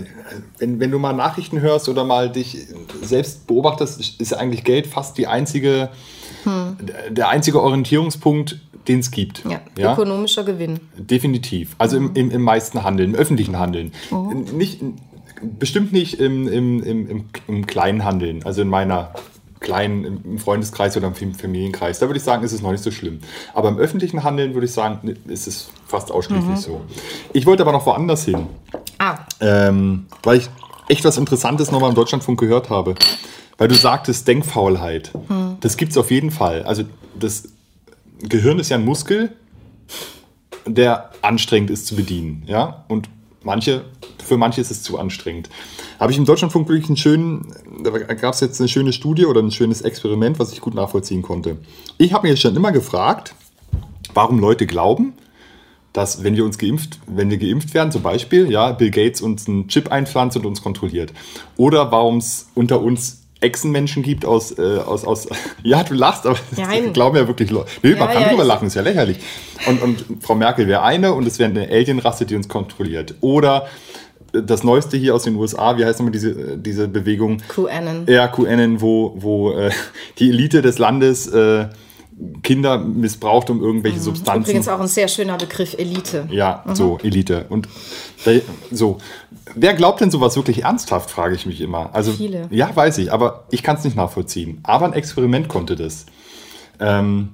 wenn, 0.57 0.79
wenn 0.79 0.91
du 0.91 0.99
mal 0.99 1.13
Nachrichten 1.13 1.61
hörst 1.61 1.89
oder 1.89 2.03
mal 2.03 2.31
dich 2.31 2.65
selbst 3.01 3.45
beobachtest, 3.47 4.19
ist 4.19 4.33
eigentlich 4.33 4.63
Geld 4.63 4.87
fast 4.87 5.17
die 5.17 5.27
einzige, 5.27 5.89
der 7.09 7.29
einzige 7.29 7.61
Orientierungspunkt, 7.61 8.59
den 8.87 8.99
es 8.99 9.11
gibt. 9.11 9.43
Ja, 9.77 9.91
ökonomischer 9.91 10.43
Gewinn. 10.43 10.79
Definitiv. 10.97 11.75
Also 11.77 11.97
im, 11.97 12.15
im, 12.15 12.31
im 12.31 12.41
meisten 12.41 12.83
Handeln, 12.83 13.13
im 13.13 13.15
öffentlichen 13.15 13.59
Handeln. 13.59 13.91
Nicht, 14.53 14.81
bestimmt 15.41 15.91
nicht 15.93 16.19
im, 16.19 16.47
im, 16.47 16.83
im, 16.83 17.07
im, 17.07 17.25
im 17.47 17.67
kleinen 17.67 18.03
Handeln, 18.03 18.43
also 18.43 18.61
in 18.61 18.67
meiner 18.67 19.13
kleinen 19.59 20.21
im 20.23 20.37
Freundeskreis 20.37 20.95
oder 20.95 21.07
im 21.07 21.33
Familienkreis. 21.35 21.99
Da 21.99 22.07
würde 22.07 22.17
ich 22.17 22.23
sagen, 22.23 22.43
ist 22.43 22.53
es 22.53 22.61
noch 22.61 22.71
nicht 22.71 22.83
so 22.83 22.91
schlimm. 22.91 23.19
Aber 23.53 23.69
im 23.69 23.77
öffentlichen 23.77 24.23
Handeln 24.23 24.53
würde 24.53 24.65
ich 24.65 24.71
sagen, 24.73 25.15
ist 25.27 25.47
es 25.47 25.69
fast 25.85 26.11
ausschließlich 26.11 26.57
so. 26.59 26.81
Ich 27.33 27.45
wollte 27.45 27.63
aber 27.63 27.71
noch 27.71 27.85
woanders 27.85 28.23
hin. 28.25 28.47
Ah, 28.99 29.17
Ähm, 29.39 30.05
weil 30.23 30.37
ich 30.37 30.49
echt 30.87 31.03
was 31.05 31.17
Interessantes 31.17 31.71
nochmal 31.71 31.89
im 31.89 31.95
Deutschlandfunk 31.95 32.39
gehört 32.39 32.69
habe. 32.69 32.95
Weil 33.57 33.67
du 33.67 33.75
sagtest 33.75 34.27
Denkfaulheit. 34.27 35.11
Das 35.59 35.75
gibt 35.75 35.91
es 35.91 35.97
auf 35.97 36.11
jeden 36.11 36.31
Fall. 36.31 36.63
Also 36.63 36.83
das 37.17 37.49
Gehirn 38.21 38.59
ist 38.59 38.69
ja 38.69 38.77
ein 38.77 38.85
Muskel, 38.85 39.33
der 40.65 41.11
anstrengend 41.21 41.69
ist 41.69 41.85
zu 41.87 41.95
bedienen. 41.95 42.43
Ja? 42.45 42.85
Und 42.87 43.09
manche, 43.43 43.85
für 44.23 44.37
manche 44.37 44.61
ist 44.61 44.71
es 44.71 44.83
zu 44.83 44.97
anstrengend. 44.97 45.49
Habe 45.99 46.11
ich 46.11 46.17
im 46.17 46.25
Deutschlandfunk 46.25 46.67
wirklich 46.67 46.87
einen 46.87 46.97
schönen, 46.97 47.53
da 47.83 47.91
gab 47.91 48.33
es 48.33 48.39
jetzt 48.39 48.59
eine 48.59 48.67
schöne 48.67 48.93
Studie 48.93 49.25
oder 49.25 49.41
ein 49.41 49.51
schönes 49.51 49.81
Experiment, 49.81 50.39
was 50.39 50.51
ich 50.53 50.61
gut 50.61 50.73
nachvollziehen 50.75 51.21
konnte. 51.21 51.57
Ich 51.97 52.13
habe 52.13 52.27
mir 52.27 52.37
schon 52.37 52.55
immer 52.55 52.71
gefragt, 52.71 53.35
warum 54.13 54.39
Leute 54.39 54.65
glauben, 54.65 55.13
dass 55.93 56.23
wenn 56.23 56.35
wir 56.35 56.45
uns 56.45 56.57
geimpft, 56.57 56.99
wenn 57.07 57.29
wir 57.29 57.37
geimpft 57.37 57.73
werden, 57.73 57.91
zum 57.91 58.03
Beispiel, 58.03 58.51
ja, 58.51 58.71
Bill 58.71 58.91
Gates 58.91 59.21
uns 59.21 59.47
einen 59.47 59.67
Chip 59.67 59.91
einpflanzt 59.91 60.37
und 60.37 60.45
uns 60.45 60.61
kontrolliert. 60.61 61.13
Oder 61.57 61.91
warum 61.91 62.17
es 62.17 62.49
unter 62.53 62.81
uns 62.81 63.18
Echsenmenschen 63.41 64.03
gibt 64.03 64.25
aus, 64.25 64.57
äh, 64.57 64.61
aus, 64.61 65.05
aus, 65.05 65.27
ja, 65.63 65.83
du 65.83 65.93
lachst, 65.93 66.25
aber 66.25 66.37
Nein. 66.57 66.83
das 66.85 66.93
glauben 66.93 67.15
ja 67.15 67.27
wirklich 67.27 67.49
Leute. 67.51 67.69
Nee, 67.83 67.91
man 67.91 67.99
Ja, 67.99 68.07
kann 68.07 68.21
ja, 68.23 68.29
drüber 68.29 68.43
lachen, 68.43 68.67
ist 68.67 68.75
ja 68.75 68.81
lächerlich. 68.81 69.17
Und, 69.65 69.81
und 69.81 70.05
Frau 70.21 70.35
Merkel 70.35 70.67
wäre 70.67 70.83
eine 70.83 71.13
und 71.13 71.25
es 71.25 71.39
wäre 71.39 71.49
eine 71.49 71.67
Alienrasse, 71.69 72.25
die 72.25 72.35
uns 72.35 72.49
kontrolliert. 72.49 73.15
Oder 73.21 73.67
äh, 74.33 74.41
das 74.43 74.63
Neueste 74.63 74.97
hier 74.97 75.15
aus 75.15 75.23
den 75.23 75.35
USA, 75.35 75.77
wie 75.77 75.85
heißt 75.85 75.99
nochmal 75.99 76.11
diese, 76.11 76.31
äh, 76.31 76.57
diese 76.57 76.87
Bewegung? 76.87 77.41
QAnon. 77.47 78.05
Ja, 78.07 78.27
QAnon, 78.27 78.81
wo, 78.81 79.13
wo 79.17 79.51
äh, 79.51 79.71
die 80.17 80.29
Elite 80.29 80.61
des 80.61 80.77
Landes 80.77 81.27
äh, 81.27 81.67
Kinder 82.43 82.77
missbraucht, 82.77 83.49
um 83.49 83.61
irgendwelche 83.61 83.99
Substanzen. 83.99 84.49
Übrigens 84.49 84.67
auch 84.67 84.79
ein 84.79 84.87
sehr 84.87 85.07
schöner 85.07 85.37
Begriff, 85.37 85.75
Elite. 85.77 86.27
Ja, 86.29 86.63
so, 86.73 86.97
Elite. 87.01 87.45
Und 87.49 87.69
so, 88.71 88.97
wer 89.55 89.73
glaubt 89.73 90.01
denn 90.01 90.11
sowas 90.11 90.35
wirklich 90.35 90.63
ernsthaft, 90.63 91.09
frage 91.09 91.35
ich 91.35 91.45
mich 91.45 91.61
immer. 91.61 91.93
Also, 91.93 92.11
Viele. 92.11 92.47
Ja, 92.51 92.75
weiß 92.75 92.97
ich, 92.97 93.13
aber 93.13 93.45
ich 93.51 93.63
kann 93.63 93.77
es 93.77 93.83
nicht 93.83 93.95
nachvollziehen. 93.95 94.59
Aber 94.63 94.85
ein 94.85 94.93
Experiment 94.93 95.47
konnte 95.47 95.75
das. 95.75 96.05
Ähm, 96.79 97.29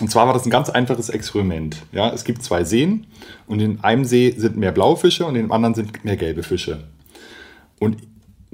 und 0.00 0.10
zwar 0.10 0.26
war 0.26 0.34
das 0.34 0.44
ein 0.44 0.50
ganz 0.50 0.70
einfaches 0.70 1.08
Experiment. 1.08 1.78
Ja, 1.92 2.12
es 2.12 2.24
gibt 2.24 2.42
zwei 2.42 2.64
Seen 2.64 3.06
und 3.46 3.60
in 3.60 3.82
einem 3.82 4.04
See 4.04 4.34
sind 4.36 4.56
mehr 4.56 4.72
blaue 4.72 4.96
Fische 4.96 5.24
und 5.24 5.36
in 5.36 5.42
dem 5.42 5.52
anderen 5.52 5.74
sind 5.74 6.04
mehr 6.04 6.16
gelbe 6.16 6.42
Fische. 6.42 6.84
Und 7.78 7.98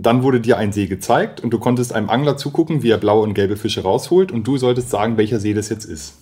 dann 0.03 0.23
wurde 0.23 0.41
dir 0.41 0.57
ein 0.57 0.73
See 0.73 0.87
gezeigt 0.87 1.41
und 1.41 1.51
du 1.51 1.59
konntest 1.59 1.93
einem 1.93 2.11
Angler 2.11 2.37
zugucken, 2.37 2.83
wie 2.83 2.91
er 2.91 2.99
blaue 2.99 3.23
und 3.23 3.35
gelbe 3.35 3.57
Fische 3.57 3.83
rausholt 3.83 4.33
und 4.33 4.47
du 4.47 4.57
solltest 4.57 4.91
sagen, 4.91 5.17
welcher 5.17 5.41
See 5.41 5.55
das 5.55 5.69
jetzt 5.69 5.85
ist. 5.85 6.15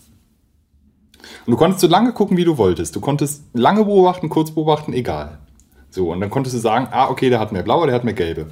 Und 1.46 1.52
du 1.52 1.56
konntest 1.56 1.80
so 1.80 1.86
lange 1.86 2.12
gucken, 2.12 2.36
wie 2.36 2.44
du 2.44 2.58
wolltest. 2.58 2.96
Du 2.96 3.00
konntest 3.00 3.44
lange 3.54 3.84
beobachten, 3.84 4.28
kurz 4.28 4.50
beobachten, 4.50 4.92
egal. 4.92 5.38
So, 5.90 6.12
und 6.12 6.20
dann 6.20 6.30
konntest 6.30 6.54
du 6.54 6.60
sagen, 6.60 6.88
ah, 6.90 7.08
okay, 7.08 7.30
der 7.30 7.40
hat 7.40 7.52
mehr 7.52 7.62
blaue, 7.62 7.86
der 7.86 7.94
hat 7.94 8.04
mehr 8.04 8.14
gelbe. 8.14 8.46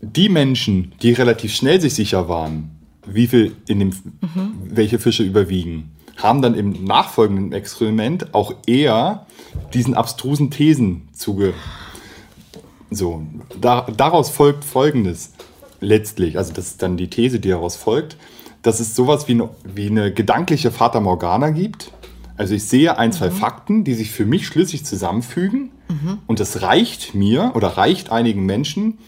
Die 0.00 0.28
Menschen, 0.28 0.92
die 1.02 1.12
relativ 1.12 1.52
schnell 1.52 1.80
sich 1.80 1.94
sicher 1.94 2.28
waren, 2.28 2.70
wie 3.04 3.26
viel 3.26 3.56
in 3.66 3.80
dem, 3.80 3.90
welche 4.64 4.98
Fische 4.98 5.24
überwiegen, 5.24 5.90
haben 6.16 6.42
dann 6.42 6.54
im 6.54 6.84
nachfolgenden 6.84 7.52
Experiment 7.52 8.34
auch 8.34 8.54
eher 8.66 9.26
diesen 9.72 9.94
abstrusen 9.94 10.50
Thesen 10.50 11.08
zuge. 11.12 11.54
So, 12.90 13.22
da, 13.60 13.86
daraus 13.94 14.30
folgt 14.30 14.64
Folgendes 14.64 15.32
letztlich, 15.80 16.38
also 16.38 16.52
das 16.52 16.68
ist 16.68 16.82
dann 16.82 16.96
die 16.96 17.08
These, 17.10 17.40
die 17.40 17.50
daraus 17.50 17.76
folgt, 17.76 18.16
dass 18.62 18.80
es 18.80 18.94
sowas 18.94 19.28
wie 19.28 19.32
eine, 19.32 19.50
wie 19.64 19.88
eine 19.88 20.12
gedankliche 20.12 20.70
Fata 20.70 21.00
Morgana 21.00 21.50
gibt. 21.50 21.92
Also 22.36 22.54
ich 22.54 22.64
sehe 22.64 22.98
ein, 22.98 23.12
zwei 23.12 23.30
Fakten, 23.30 23.84
die 23.84 23.94
sich 23.94 24.10
für 24.10 24.24
mich 24.24 24.46
schlüssig 24.46 24.84
zusammenfügen 24.84 25.70
und 26.26 26.40
das 26.40 26.62
reicht 26.62 27.14
mir 27.14 27.52
oder 27.54 27.68
reicht 27.68 28.10
einigen 28.10 28.44
Menschen, 28.44 28.98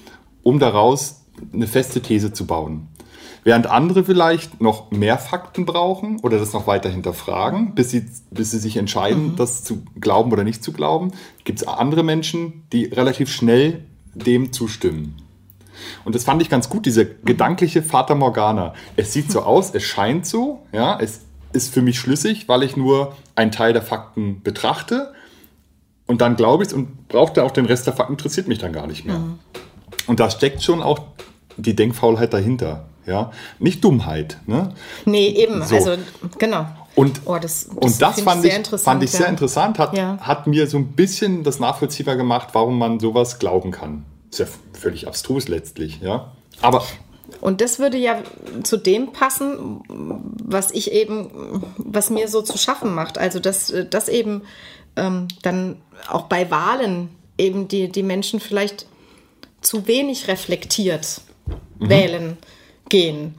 um 0.43 0.59
daraus 0.59 1.23
eine 1.53 1.67
feste 1.67 2.01
These 2.01 2.33
zu 2.33 2.47
bauen. 2.47 2.89
Während 3.43 3.67
andere 3.67 4.05
vielleicht 4.05 4.61
noch 4.61 4.91
mehr 4.91 5.19
Fakten 5.19 5.65
brauchen 5.65 6.21
oder 6.21 6.39
das 6.39 6.53
noch 6.53 6.67
weiter 6.67 6.91
hinterfragen, 6.91 7.75
bis 7.75 7.91
sie, 7.91 8.07
bis 8.31 8.51
sie 8.51 8.59
sich 8.59 8.77
entscheiden, 8.77 9.35
das 9.37 9.65
zu 9.65 9.83
glauben 9.99 10.31
oder 10.31 10.45
nicht 10.45 10.63
zu 10.63 10.73
glauben, 10.73 11.13
gibt 11.45 11.61
es 11.61 11.67
andere 11.67 12.03
Menschen, 12.03 12.65
die 12.73 12.85
relativ 12.85 13.33
schnell 13.33 13.85
dem 14.15 14.53
zustimmen. 14.53 15.17
Und 16.05 16.15
das 16.15 16.25
fand 16.25 16.43
ich 16.43 16.51
ganz 16.51 16.69
gut, 16.69 16.85
diese 16.85 17.07
gedankliche 17.07 17.83
Fata 17.83 18.15
Morgana. 18.15 18.75
Es 18.97 19.13
sieht 19.13 19.31
so 19.33 19.43
aus, 19.43 19.75
es 19.75 19.83
scheint 19.85 20.27
so, 20.27 20.67
ja, 20.73 20.99
es 21.01 21.23
ist 21.53 21.73
für 21.73 21.83
mich 21.83 21.99
schlüssig, 21.99 22.49
weil 22.49 22.63
ich 22.63 22.77
nur 22.77 23.17
einen 23.35 23.51
Teil 23.51 23.73
der 23.73 23.83
Fakten 23.83 24.43
betrachte 24.43 25.13
und 26.07 26.21
dann 26.21 26.37
glaube 26.37 26.63
ich 26.63 26.69
es 26.69 26.73
und 26.75 27.09
brauchte 27.09 27.45
auch 27.45 27.51
den 27.51 27.67
Rest 27.67 27.87
der 27.87 27.95
Fakten, 27.95 28.15
interessiert 28.15 28.49
mich 28.49 28.59
dann 28.59 28.73
gar 28.73 28.87
nicht 28.87 29.05
mehr. 29.05 29.21
Und 30.07 30.21
da 30.21 30.31
steckt 30.31 30.63
schon 30.63 30.83
auch 30.83 30.99
die 31.63 31.77
Denkfaulheit 31.77 32.33
dahinter. 32.33 32.85
Ja? 33.07 33.33
Nicht 33.59 33.83
Dummheit. 33.85 34.39
Ne? 34.47 34.73
Nee, 35.05 35.29
eben. 35.29 35.63
So. 35.65 35.75
Also, 35.77 35.93
genau. 36.39 36.67
Und, 36.95 37.23
Oh, 37.25 37.39
das- 37.39 37.67
das 37.69 37.77
und 37.77 38.03
das 38.03 38.21
fand, 38.21 38.39
ich 38.41 38.45
ich, 38.47 38.51
sehr 38.51 38.57
interessant, 38.59 38.85
fand 38.85 39.03
ich 39.05 39.11
sehr 39.11 39.21
ja. 39.23 39.27
interessant, 39.29 39.79
hat, 39.79 39.97
Ja. 39.97 40.19
hat 40.21 40.47
mir 40.47 40.67
so 40.67 40.77
ein 40.77 40.89
bisschen 40.89 41.45
das 41.45 41.61
nachvollziehbar 41.61 42.17
gemacht, 42.17 42.49
warum 42.53 42.79
man 42.79 43.01
sowas 43.01 43.39
glauben 43.39 43.71
kann. 43.71 44.05
Ist 44.31 44.41
ja 44.41 44.47
völlig 44.73 45.07
abstrus 45.07 45.49
letztlich. 45.49 46.01
Ja? 46.03 46.33
Aber 46.61 46.85
Und 47.41 47.61
das 47.61 47.79
würde 47.79 47.97
ja 47.97 48.19
zu 48.65 48.77
dem 48.77 49.13
passen, 49.13 49.81
was 49.89 50.73
ich 50.73 50.93
eben, 50.93 51.63
was 51.79 52.11
mir 52.11 52.29
so 52.29 52.43
zu 52.43 52.59
schaffen 52.59 52.93
macht. 52.95 53.19
Also, 53.19 53.39
dass, 53.41 53.73
dass 53.89 54.09
eben 54.09 54.43
ähm, 54.97 55.29
dann 55.43 55.77
auch 56.09 56.23
bei 56.23 56.51
Wahlen 56.51 57.09
eben 57.39 57.69
die, 57.69 57.89
die 57.89 58.03
Menschen 58.03 58.41
vielleicht 58.41 58.87
zu 59.63 59.87
wenig 59.87 60.27
reflektiert 60.29 61.23
wählen 61.89 62.37
gehen. 62.89 63.35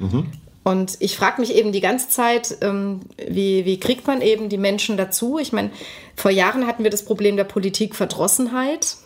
Und 0.64 0.98
ich 1.00 1.16
frage 1.18 1.42
mich 1.42 1.56
eben 1.56 1.72
die 1.72 1.82
ganze 1.82 2.10
Zeit, 2.10 2.58
ähm, 2.62 3.02
wie, 3.28 3.66
wie 3.66 3.80
kriegt 3.80 4.06
man 4.06 4.22
eben 4.22 4.48
die 4.48 4.58
Menschen 4.58 4.96
dazu? 4.96 5.40
Ich 5.40 5.52
meine, 5.52 5.72
vor 6.16 6.30
Jahren 6.30 6.68
hatten 6.68 6.84
wir 6.84 6.92
das 6.92 7.04
Problem 7.04 7.36
der 7.36 7.46
Politikverdrossenheit. 7.46 8.98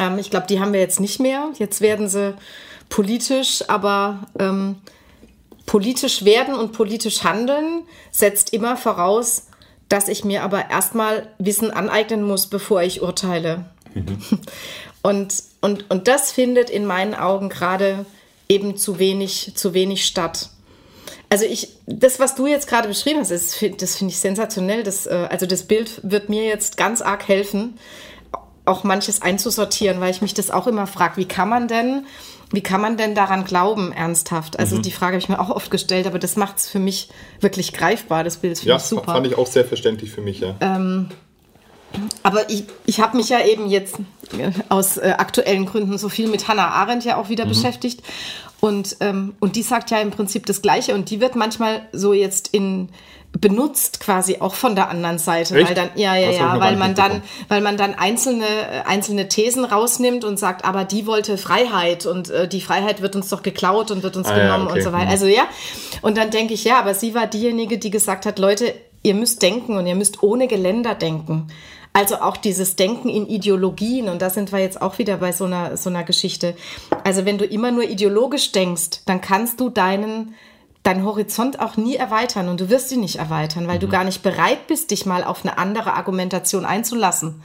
Ähm, 0.00 0.18
ich 0.18 0.30
glaube, 0.30 0.46
die 0.48 0.58
haben 0.58 0.72
wir 0.72 0.80
jetzt 0.80 0.98
nicht 0.98 1.20
mehr. 1.20 1.50
Jetzt 1.58 1.80
werden 1.80 2.08
sie 2.08 2.34
politisch, 2.88 3.62
aber 3.68 4.26
ähm, 4.38 4.76
politisch 5.66 6.24
werden 6.24 6.54
und 6.54 6.72
politisch 6.72 7.22
handeln 7.22 7.82
setzt 8.10 8.52
immer 8.52 8.76
voraus, 8.76 9.46
dass 9.88 10.08
ich 10.08 10.24
mir 10.24 10.42
aber 10.42 10.70
erstmal 10.70 11.28
Wissen 11.38 11.70
aneignen 11.70 12.22
muss, 12.22 12.48
bevor 12.48 12.82
ich 12.82 13.00
urteile. 13.00 13.66
Und, 15.00 15.44
und, 15.60 15.88
und 15.90 16.08
das 16.08 16.32
findet 16.32 16.70
in 16.70 16.84
meinen 16.84 17.14
Augen 17.14 17.48
gerade 17.48 18.04
eben 18.48 18.76
zu 18.76 18.98
wenig, 18.98 19.52
zu 19.54 19.74
wenig 19.74 20.04
statt. 20.04 20.50
Also 21.30 21.44
ich, 21.44 21.68
das, 21.86 22.20
was 22.20 22.34
du 22.34 22.46
jetzt 22.46 22.68
gerade 22.68 22.88
beschrieben 22.88 23.20
hast, 23.20 23.30
das, 23.30 23.58
das 23.78 23.96
finde 23.96 24.12
ich 24.12 24.18
sensationell. 24.18 24.82
Das, 24.82 25.06
äh, 25.06 25.28
also 25.30 25.46
das 25.46 25.64
Bild 25.64 26.00
wird 26.02 26.28
mir 26.28 26.44
jetzt 26.46 26.76
ganz 26.76 27.02
arg 27.02 27.28
helfen, 27.28 27.78
auch 28.64 28.84
manches 28.84 29.20
einzusortieren, 29.22 30.00
weil 30.00 30.10
ich 30.10 30.22
mich 30.22 30.34
das 30.34 30.50
auch 30.50 30.66
immer 30.66 30.86
frage, 30.86 31.18
wie 31.18 31.26
kann 31.26 31.48
man 31.48 31.68
denn, 31.68 32.06
wie 32.50 32.62
kann 32.62 32.80
man 32.80 32.96
denn 32.96 33.14
daran 33.14 33.44
glauben, 33.44 33.92
ernsthaft? 33.92 34.58
Also 34.58 34.78
die 34.78 34.90
Frage 34.90 35.14
habe 35.14 35.22
ich 35.22 35.28
mir 35.28 35.38
auch 35.38 35.50
oft 35.50 35.70
gestellt, 35.70 36.06
aber 36.06 36.18
das 36.18 36.36
macht 36.36 36.58
es 36.58 36.68
für 36.68 36.78
mich 36.78 37.10
wirklich 37.40 37.74
greifbar. 37.74 38.24
Das 38.24 38.38
Bild 38.38 38.52
das 38.52 38.60
finde 38.60 38.70
ja, 38.70 38.76
ich 38.76 38.82
super. 38.82 39.12
fand 39.12 39.26
ich 39.26 39.36
auch 39.36 39.46
sehr 39.46 39.66
verständlich 39.66 40.10
für 40.10 40.22
mich. 40.22 40.40
Ja. 40.40 40.56
Aber 42.22 42.50
ich, 42.50 42.64
ich 42.86 43.00
habe 43.00 43.16
mich 43.16 43.28
ja 43.28 43.44
eben 43.44 43.68
jetzt 43.68 43.96
äh, 44.38 44.50
aus 44.68 44.98
äh, 44.98 45.14
aktuellen 45.16 45.66
Gründen 45.66 45.98
so 45.98 46.08
viel 46.08 46.28
mit 46.28 46.48
Hannah 46.48 46.68
Arendt 46.68 47.04
ja 47.04 47.16
auch 47.16 47.28
wieder 47.28 47.46
beschäftigt. 47.46 48.02
Und, 48.60 48.96
ähm, 49.00 49.34
und 49.40 49.56
die 49.56 49.62
sagt 49.62 49.90
ja 49.90 50.00
im 50.00 50.10
Prinzip 50.10 50.46
das 50.46 50.62
Gleiche 50.62 50.94
und 50.94 51.10
die 51.10 51.20
wird 51.20 51.36
manchmal 51.36 51.82
so 51.92 52.12
jetzt 52.12 52.48
in 52.48 52.88
benutzt 53.32 54.00
quasi 54.00 54.38
auch 54.40 54.54
von 54.54 54.74
der 54.74 54.88
anderen 54.88 55.18
Seite, 55.18 55.54
Echt? 55.54 55.68
weil 55.68 55.74
dann 55.74 55.90
ja 55.96 56.16
ja 56.16 56.28
Das 56.28 56.36
ja, 56.38 56.60
weil 56.60 56.76
man 56.76 56.94
dann 56.94 57.22
weil 57.48 57.60
man 57.60 57.76
dann 57.76 57.94
einzelne 57.94 58.46
äh, 58.46 58.82
einzelne 58.86 59.28
Thesen 59.28 59.64
rausnimmt 59.64 60.24
und 60.24 60.38
sagt, 60.38 60.64
aber 60.64 60.84
die 60.84 61.06
wollte 61.06 61.36
Freiheit 61.36 62.06
und 62.06 62.30
äh, 62.30 62.48
die 62.48 62.60
Freiheit 62.60 63.02
wird 63.02 63.14
uns 63.16 63.28
doch 63.28 63.42
geklaut 63.42 63.90
und 63.90 64.02
wird 64.02 64.16
uns 64.16 64.28
Ah, 64.28 64.36
ja, 64.36 64.44
genommen 64.44 64.68
okay. 64.68 64.78
und 64.78 64.82
so 64.82 64.92
weiter. 64.92 65.04
Mhm. 65.04 65.10
Also 65.10 65.26
ja, 65.26 65.46
und 66.00 66.16
dann 66.16 66.30
denke 66.30 66.54
ich, 66.54 66.64
ja, 66.64 66.78
aber 66.78 66.94
sie 66.94 67.14
war 67.14 67.26
diejenige, 67.26 67.78
die 67.78 67.90
gesagt 67.90 68.24
hat, 68.24 68.38
Leute, 68.38 68.74
ihr 69.02 69.14
müsst 69.14 69.42
denken 69.42 69.76
und 69.76 69.86
ihr 69.86 69.94
müsst 69.94 70.22
ohne 70.22 70.48
Geländer 70.48 70.94
denken. 70.94 71.48
Also 71.98 72.20
auch 72.20 72.36
dieses 72.36 72.76
Denken 72.76 73.08
in 73.08 73.26
Ideologien, 73.26 74.08
und 74.08 74.22
da 74.22 74.30
sind 74.30 74.52
wir 74.52 74.60
jetzt 74.60 74.80
auch 74.80 74.98
wieder 74.98 75.16
bei 75.16 75.32
so 75.32 75.46
einer, 75.46 75.76
so 75.76 75.90
einer 75.90 76.04
Geschichte. 76.04 76.54
Also 77.02 77.24
wenn 77.24 77.38
du 77.38 77.44
immer 77.44 77.72
nur 77.72 77.82
ideologisch 77.82 78.52
denkst, 78.52 79.00
dann 79.04 79.20
kannst 79.20 79.58
du 79.58 79.68
deinen, 79.68 80.36
deinen 80.84 81.04
Horizont 81.04 81.58
auch 81.58 81.76
nie 81.76 81.96
erweitern 81.96 82.48
und 82.50 82.60
du 82.60 82.70
wirst 82.70 82.92
ihn 82.92 83.00
nicht 83.00 83.16
erweitern, 83.16 83.66
weil 83.66 83.80
du 83.80 83.88
gar 83.88 84.04
nicht 84.04 84.22
bereit 84.22 84.68
bist, 84.68 84.92
dich 84.92 85.06
mal 85.06 85.24
auf 85.24 85.44
eine 85.44 85.58
andere 85.58 85.94
Argumentation 85.94 86.64
einzulassen. 86.64 87.42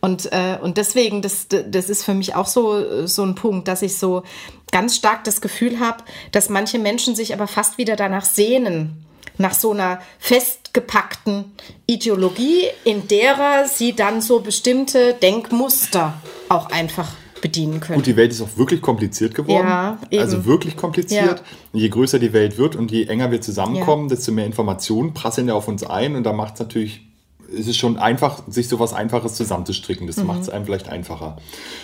Und, 0.00 0.32
äh, 0.32 0.58
und 0.60 0.76
deswegen, 0.76 1.22
das, 1.22 1.46
das 1.48 1.88
ist 1.88 2.02
für 2.02 2.14
mich 2.14 2.34
auch 2.34 2.48
so, 2.48 3.06
so 3.06 3.22
ein 3.22 3.36
Punkt, 3.36 3.68
dass 3.68 3.82
ich 3.82 3.96
so 3.96 4.24
ganz 4.72 4.96
stark 4.96 5.22
das 5.22 5.40
Gefühl 5.40 5.78
habe, 5.78 6.02
dass 6.32 6.48
manche 6.48 6.80
Menschen 6.80 7.14
sich 7.14 7.32
aber 7.32 7.46
fast 7.46 7.78
wieder 7.78 7.94
danach 7.94 8.24
sehnen, 8.24 9.06
nach 9.38 9.54
so 9.54 9.72
einer 9.72 10.00
festgepackten 10.18 11.52
Ideologie, 11.86 12.64
in 12.84 13.08
derer 13.08 13.66
sie 13.68 13.94
dann 13.94 14.20
so 14.20 14.40
bestimmte 14.40 15.14
Denkmuster 15.14 16.14
auch 16.48 16.70
einfach 16.70 17.08
bedienen 17.40 17.80
können. 17.80 17.96
Gut, 17.96 18.06
die 18.06 18.16
Welt 18.16 18.32
ist 18.32 18.40
auch 18.40 18.56
wirklich 18.56 18.82
kompliziert 18.82 19.34
geworden. 19.34 19.66
Ja, 19.66 19.98
eben. 20.10 20.22
also 20.22 20.44
wirklich 20.44 20.76
kompliziert. 20.76 21.42
Je 21.72 21.88
größer 21.88 22.18
die 22.18 22.32
Welt 22.32 22.58
wird 22.58 22.76
und 22.76 22.90
je 22.90 23.04
enger 23.04 23.30
wir 23.30 23.40
zusammenkommen, 23.40 24.08
desto 24.08 24.32
mehr 24.32 24.46
Informationen 24.46 25.14
prasseln 25.14 25.48
ja 25.48 25.54
auf 25.54 25.68
uns 25.68 25.82
ein 25.82 26.16
und 26.16 26.24
da 26.24 26.32
macht 26.32 26.54
es 26.54 26.60
natürlich, 26.60 27.06
es 27.52 27.66
ist 27.66 27.78
schon 27.78 27.96
einfach, 27.96 28.42
sich 28.48 28.68
sowas 28.68 28.92
Einfaches 28.92 29.34
zusammenzustricken. 29.34 30.04
Mhm. 30.04 30.10
Das 30.10 30.24
macht 30.24 30.42
es 30.42 30.50
einem 30.50 30.64
vielleicht 30.64 30.88
einfacher. 30.88 31.38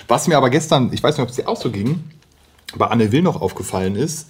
Was 0.09 0.29
mir 0.29 0.37
aber 0.37 0.51
gestern, 0.51 0.93
ich 0.93 1.03
weiß 1.03 1.17
nicht, 1.17 1.23
ob 1.23 1.31
es 1.31 1.37
dir 1.37 1.49
auch 1.49 1.61
so 1.61 1.71
ging, 1.71 2.05
bei 2.77 2.87
Anne 2.87 3.13
Will 3.13 3.23
noch 3.23 3.41
aufgefallen 3.41 3.97
ist, 3.97 4.29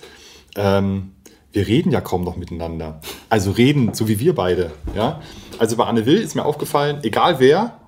ähm, 0.56 1.12
wir 1.56 1.66
reden 1.66 1.90
ja 1.90 2.02
kaum 2.02 2.22
noch 2.22 2.36
miteinander. 2.36 3.00
Also 3.30 3.50
reden, 3.50 3.94
so 3.94 4.08
wie 4.08 4.20
wir 4.20 4.34
beide. 4.34 4.72
Ja? 4.94 5.22
Also 5.58 5.76
bei 5.76 5.84
Anne 5.84 6.04
Will 6.04 6.18
ist 6.18 6.34
mir 6.34 6.44
aufgefallen, 6.44 6.98
egal 7.02 7.40
wer, 7.40 7.78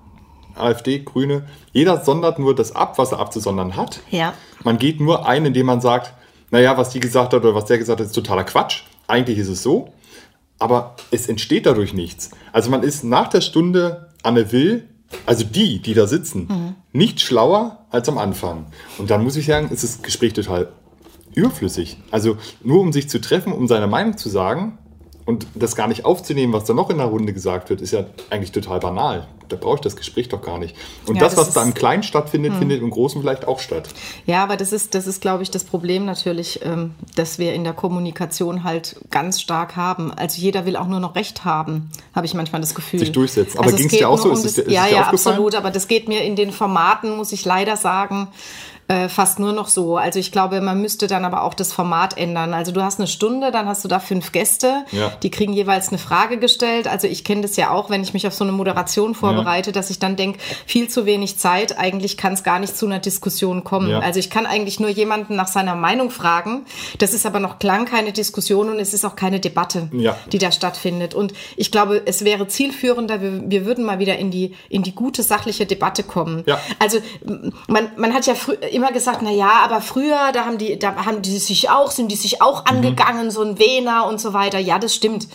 AfD, 0.55 1.01
Grüne, 1.01 1.47
jeder 1.73 2.03
sondert 2.03 2.39
nur 2.39 2.55
das 2.55 2.75
ab, 2.75 2.97
was 2.97 3.13
er 3.13 3.19
abzusondern 3.19 3.77
hat. 3.77 4.01
Ja. 4.11 4.33
Man 4.65 4.79
geht 4.79 5.01
nur 5.01 5.29
ein, 5.29 5.45
indem 5.45 5.67
man 5.67 5.83
sagt, 5.83 6.15
naja, 6.51 6.79
was 6.79 6.89
die 6.89 7.01
gesagt 7.01 7.35
hat 7.35 7.45
oder 7.45 7.55
was 7.55 7.67
der 7.67 7.77
gesagt 7.77 8.01
hat, 8.01 8.07
ist 8.07 8.15
totaler 8.15 8.45
Quatsch. 8.45 8.85
Eigentlich 9.07 9.37
ist 9.37 9.49
es 9.49 9.63
so. 9.63 9.93
Aber 10.59 10.97
es 11.11 11.29
entsteht 11.29 11.67
dadurch 11.67 11.93
nichts. 11.93 12.31
Also 12.55 12.71
man 12.71 12.83
ist 12.83 13.05
nach 13.05 13.29
der 13.29 13.43
Stunde 13.43 14.09
Anne 14.23 14.51
Will, 14.51 14.89
also 15.27 15.45
die, 15.45 15.83
die 15.83 15.93
da 15.93 16.07
sitzen, 16.07 16.75
nicht 16.93 17.21
schlauer 17.21 17.85
als 17.91 18.09
am 18.09 18.17
Anfang. 18.17 18.67
Und 18.97 19.11
dann 19.11 19.23
muss 19.23 19.37
ich 19.37 19.45
sagen, 19.45 19.69
ist 19.69 19.85
das 19.85 20.01
Gespräch 20.01 20.33
total 20.33 20.69
überflüssig. 21.35 21.99
Also 22.11 22.37
nur 22.63 22.81
um 22.81 22.93
sich 22.93 23.09
zu 23.09 23.21
treffen, 23.21 23.53
um 23.53 23.69
seine 23.69 23.87
Meinung 23.87 24.17
zu 24.17 24.29
sagen 24.29 24.79
und 25.25 25.47
das 25.55 25.77
gar 25.77 25.89
nicht 25.89 26.05
aufzunehmen, 26.05 26.53
was 26.55 26.65
da 26.65 26.73
noch 26.73 26.89
in 26.89 26.97
der 26.97 27.07
Runde 27.07 27.35
gesagt 27.35 27.69
wird, 27.69 27.83
ist 27.83 27.93
ja 27.93 28.05
eigentlich 28.31 28.53
total 28.53 28.81
banal. 28.81 29.29
Da 29.49 29.57
brauche 29.57 29.77
ich 29.77 29.81
das 29.81 29.97
Gespräch 29.97 30.29
doch 30.29 30.43
gar 30.43 30.59
nicht. 30.59 30.75
Und 31.07 31.17
Ja, 31.17 31.23
das, 31.23 31.35
das 31.35 31.49
was 31.49 31.55
da 31.55 31.63
im 31.63 31.75
Kleinen 31.75 32.03
stattfindet, 32.03 32.55
findet 32.55 32.81
im 32.81 32.91
Großen 32.91 33.21
vielleicht 33.21 33.47
auch 33.47 33.61
statt. 33.61 33.89
Ja, 34.27 34.43
aber 34.43 34.57
das 34.57 34.73
ist, 34.73 34.95
das 34.95 35.07
ist, 35.07 35.21
glaube 35.21 35.43
ich, 35.43 35.51
das 35.51 35.65
Problem 35.65 36.07
natürlich, 36.07 36.61
ähm, 36.65 36.95
dass 37.15 37.39
wir 37.39 37.53
in 37.55 37.65
der 37.65 37.73
Kommunikation 37.73 38.65
halt 38.65 38.97
ganz 39.11 39.41
stark 39.41 39.77
haben. 39.77 40.13
Also 40.13 40.41
jeder 40.41 40.65
will 40.65 40.77
auch 40.77 40.87
nur 40.87 41.01
noch 41.01 41.15
Recht 41.15 41.45
haben, 41.45 41.91
habe 42.15 42.27
ich 42.27 42.35
manchmal 42.35 42.61
das 42.61 42.75
Gefühl. 42.75 43.01
Sich 43.01 43.13
durchsetzen. 43.13 43.59
Aber 43.59 43.67
Also 43.67 43.77
es 43.77 43.81
ging's 43.81 43.93
geht 43.93 44.01
dir 44.01 44.09
auch 44.09 44.19
so? 44.19 44.29
Um 44.29 44.35
Ist 44.35 44.45
es 44.45 44.55
das, 44.55 44.65
ist 44.67 44.73
ja, 44.73 44.87
es 44.87 44.93
ja, 44.93 45.03
absolut. 45.09 45.55
Aber 45.55 45.71
das 45.71 45.89
geht 45.89 46.09
mir 46.09 46.23
in 46.23 46.37
den 46.37 46.53
Formaten, 46.53 47.17
muss 47.17 47.33
ich 47.33 47.45
leider 47.45 47.77
sagen, 47.77 48.29
äh, 48.89 49.09
fast 49.09 49.39
nur 49.39 49.53
noch 49.53 49.69
so. 49.69 49.97
Also 49.99 50.19
ich 50.19 50.33
glaube, 50.33 50.61
man 50.61 50.81
müsste 50.81 51.07
dann 51.07 51.25
aber 51.25 51.43
auch 51.43 51.55
das 51.55 51.73
Format 51.73 52.17
ändern. 52.17 52.55
Also 52.55 52.73
du 52.73 52.83
hast 52.83 52.99
eine 52.99 53.07
Stunde, 53.07 53.51
dann 53.53 53.67
hast 53.69 53.85
du 53.85 53.89
da 53.89 53.99
fünf 54.01 54.33
Gäste, 54.33 54.85
Ja. 54.93 55.13
die 55.23 55.31
kriegen 55.31 55.53
jeweils 55.53 55.89
eine 55.91 55.99
Frage 55.99 56.39
gestellt. 56.39 56.89
Also 56.89 57.07
ich 57.07 57.23
kenne 57.23 57.43
das 57.43 57.57
ja 57.57 57.71
auch, 57.71 57.91
wenn 57.91 58.03
ich 58.03 58.15
mich 58.15 58.27
auf 58.27 58.33
so 58.35 58.45
eine 58.45 58.53
Moderation 58.53 59.15
vorbereite, 59.15 59.73
dass 59.73 59.91
ich 59.91 59.99
dann 59.99 60.17
denke, 60.17 60.39
viel 60.67 60.89
zu 60.89 61.05
wenig 61.07 61.39
Zeit, 61.39 61.79
eigentlich 61.79 62.17
kann 62.17 62.33
es 62.33 62.43
gar 62.43 62.59
nicht 62.59 62.77
zu 62.77 62.87
einer 62.87 62.99
Diskussion 62.99 63.63
kommen. 63.63 63.91
Ja. 63.91 64.01
Also 64.01 64.21
ich 64.21 64.31
kann 64.31 64.47
eigentlich 64.47 64.81
nur 64.81 64.89
jemanden 64.91 65.37
nach 65.37 65.49
seiner 65.49 65.75
Meinung 65.75 66.11
fragen. 66.11 66.65
Das 66.99 67.13
ist 67.13 67.27
aber 67.27 67.41
noch 67.41 67.59
klang 67.59 67.85
keine 67.85 68.13
Diskussion 68.13 68.71
und 68.71 68.79
es 68.81 68.95
ist 68.95 69.05
auch 69.05 69.17
keine 69.17 69.39
Debatte, 69.39 69.89
Ja. 69.93 70.17
die 70.33 70.39
da 70.39 70.51
stattfindet. 70.51 71.15
Und 71.15 71.35
ich 71.57 71.71
glaube, 71.71 72.03
es 72.07 72.25
wäre 72.25 72.49
zielführender, 72.49 73.21
wir, 73.21 73.43
wir 73.51 73.67
würden 73.67 73.85
mal 73.85 73.99
wieder 73.99 74.17
in 74.19 74.31
die, 74.31 74.55
in 74.71 74.83
die 74.83 74.95
gute 74.95 75.23
sachliche 75.23 75.67
Debatte 75.67 76.03
kommen. 76.05 76.43
Ja. 76.47 76.59
Also 76.79 76.99
man, 77.67 77.89
man 77.97 78.15
hat 78.15 78.27
ja 78.27 78.35
frü 78.35 78.55
immer 78.79 78.93
gesagt, 78.93 79.21
na 79.23 79.31
ja, 79.31 79.61
aber 79.63 79.81
früher, 79.81 80.33
da 80.33 80.45
haben 80.45 80.59
die, 80.59 80.79
da 80.79 81.05
haben 81.05 81.23
die 81.23 81.39
sich 81.39 81.69
auch, 81.71 81.91
sind 81.91 82.11
die 82.11 82.17
sich 82.17 82.41
auch 82.41 82.63
Mhm. 82.63 82.77
angegangen, 82.77 83.31
so 83.31 83.43
ein 83.43 83.59
Wehner 83.59 84.07
und 84.07 84.21
so 84.21 84.33
weiter. 84.33 84.59
Ja, 84.59 84.79
das 84.79 84.95
stimmt. 84.95 85.29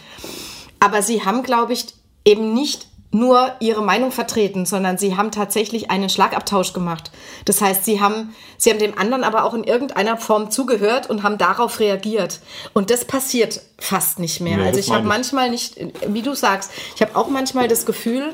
Aber 0.80 1.02
sie 1.02 1.24
haben, 1.24 1.44
glaube 1.44 1.74
ich, 1.74 1.86
eben 2.26 2.54
nicht 2.54 2.88
nur 3.16 3.52
ihre 3.60 3.84
Meinung 3.84 4.12
vertreten, 4.12 4.66
sondern 4.66 4.98
sie 4.98 5.16
haben 5.16 5.30
tatsächlich 5.30 5.92
einen 5.92 6.10
Schlagabtausch 6.10 6.74
gemacht. 6.74 7.12
Das 7.46 7.62
heißt, 7.62 7.86
sie 7.86 8.02
haben, 8.02 8.34
sie 8.58 8.72
haben 8.72 8.80
dem 8.80 8.98
anderen 8.98 9.24
aber 9.24 9.44
auch 9.44 9.54
in 9.54 9.64
irgendeiner 9.64 10.18
Form 10.18 10.50
zugehört 10.50 11.12
und 11.12 11.22
haben 11.22 11.38
darauf 11.38 11.80
reagiert. 11.80 12.40
Und 12.74 12.90
das 12.90 13.06
passiert 13.06 13.62
fast 13.78 14.18
nicht 14.18 14.42
mehr. 14.42 14.58
Nee, 14.58 14.66
also 14.66 14.80
ich 14.80 14.90
habe 14.92 15.06
manchmal 15.06 15.52
nicht, 15.52 15.76
wie 16.08 16.24
du 16.24 16.34
sagst, 16.34 16.72
ich 16.96 17.04
habe 17.04 17.16
auch 17.16 17.28
manchmal 17.30 17.68
das 17.68 17.86
Gefühl, 17.86 18.34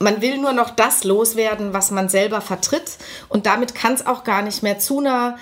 man 0.00 0.20
will 0.22 0.38
nur 0.38 0.52
noch 0.52 0.70
das 0.70 1.04
loswerden, 1.04 1.72
was 1.72 1.90
man 1.90 2.08
selber 2.08 2.40
vertritt. 2.40 2.98
Und 3.28 3.46
damit 3.46 3.74
kann 3.74 3.94
es 3.94 4.06
auch 4.06 4.24
gar 4.24 4.42
nicht 4.42 4.62
mehr 4.62 4.78
zu 4.78 4.98
einer 5.00 5.36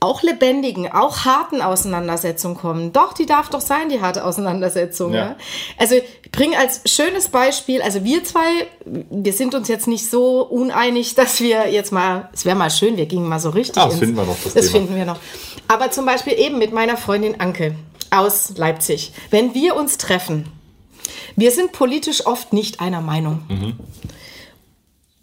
auch 0.00 0.22
lebendigen, 0.22 0.92
auch 0.92 1.24
harten 1.24 1.60
Auseinandersetzung 1.60 2.54
kommen. 2.54 2.92
Doch, 2.92 3.14
die 3.14 3.26
darf 3.26 3.48
doch 3.50 3.60
sein, 3.60 3.88
die 3.88 4.00
harte 4.00 4.24
Auseinandersetzung. 4.24 5.12
Ja. 5.12 5.18
Ja. 5.30 5.36
Also 5.76 5.96
ich 5.96 6.30
bringe 6.30 6.56
als 6.56 6.82
schönes 6.86 7.28
Beispiel, 7.30 7.82
also 7.82 8.04
wir 8.04 8.22
zwei, 8.22 8.68
wir 8.84 9.32
sind 9.32 9.56
uns 9.56 9.66
jetzt 9.66 9.88
nicht 9.88 10.08
so 10.08 10.42
uneinig, 10.42 11.16
dass 11.16 11.40
wir 11.40 11.68
jetzt 11.72 11.90
mal, 11.90 12.28
es 12.32 12.44
wäre 12.44 12.54
mal 12.54 12.70
schön, 12.70 12.96
wir 12.96 13.06
gingen 13.06 13.28
mal 13.28 13.40
so 13.40 13.50
richtig. 13.50 13.82
Ah, 13.82 13.86
das 13.86 13.94
ins- 13.94 14.00
finden 14.00 14.16
wir 14.18 14.24
noch, 14.24 14.36
das 14.44 14.54
Das 14.54 14.66
Thema. 14.66 14.76
finden 14.78 14.94
wir 14.94 15.04
noch. 15.04 15.18
Aber 15.66 15.90
zum 15.90 16.06
Beispiel 16.06 16.34
eben 16.38 16.58
mit 16.58 16.72
meiner 16.72 16.96
Freundin 16.96 17.40
Anke 17.40 17.74
aus 18.12 18.52
Leipzig. 18.56 19.12
Wenn 19.30 19.52
wir 19.54 19.74
uns 19.74 19.98
treffen, 19.98 20.48
wir 21.36 21.50
sind 21.50 21.72
politisch 21.72 22.26
oft 22.26 22.52
nicht 22.52 22.80
einer 22.80 23.00
Meinung. 23.00 23.42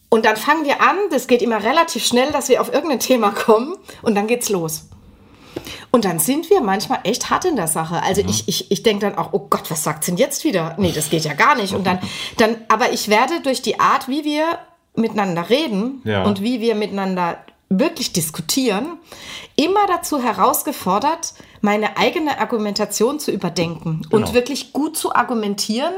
Und 0.10 0.26
dann 0.26 0.38
fangen 0.38 0.66
wir 0.66 0.82
an, 0.82 0.96
das 1.12 1.28
geht 1.28 1.42
immer 1.42 1.64
relativ 1.64 2.06
schnell, 2.06 2.32
dass 2.32 2.48
wir 2.50 2.62
auf 2.62 2.74
irgendein 2.74 3.00
Thema 3.00 3.32
kommen 3.32 3.76
und 4.02 4.16
dann 4.16 4.28
geht's 4.28 4.50
los. 4.50 4.86
Und 5.92 6.06
dann 6.06 6.20
sind 6.20 6.50
wir 6.50 6.62
manchmal 6.62 7.00
echt 7.04 7.30
hart 7.30 7.46
in 7.46 7.56
der 7.56 7.68
Sache. 7.68 8.02
Also 8.04 8.22
ich, 8.28 8.48
ich, 8.48 8.70
ich 8.72 8.84
denke 8.84 9.06
dann 9.10 9.18
auch, 9.18 9.30
oh 9.32 9.48
Gott, 9.50 9.72
was 9.72 9.84
sagt 9.84 10.08
denn 10.08 10.18
jetzt 10.18 10.44
wieder? 10.44 10.76
Nee, 10.78 10.92
das 10.94 11.10
geht 11.10 11.24
ja 11.24 11.34
gar 11.34 11.56
nicht. 11.56 11.74
Und 11.74 11.86
dann, 11.88 12.00
dann, 12.38 12.58
aber 12.68 12.92
ich 12.92 13.08
werde 13.08 13.42
durch 13.42 13.62
die 13.62 13.80
Art, 13.80 14.08
wie 14.08 14.24
wir 14.26 14.60
miteinander 14.96 15.50
reden 15.50 16.02
Ja. 16.04 16.24
und 16.24 16.42
wie 16.42 16.60
wir 16.62 16.76
miteinander 16.76 17.38
wirklich 17.70 18.14
diskutieren, 18.14 18.98
immer 19.56 19.88
dazu 19.88 20.22
herausgefordert, 20.22 21.34
meine 21.66 21.98
eigene 21.98 22.40
Argumentation 22.40 23.20
zu 23.20 23.32
überdenken 23.32 24.04
Genau. 24.10 24.16
und 24.28 24.34
wirklich 24.34 24.72
gut 24.72 24.96
zu 24.98 25.14
argumentieren 25.14 25.94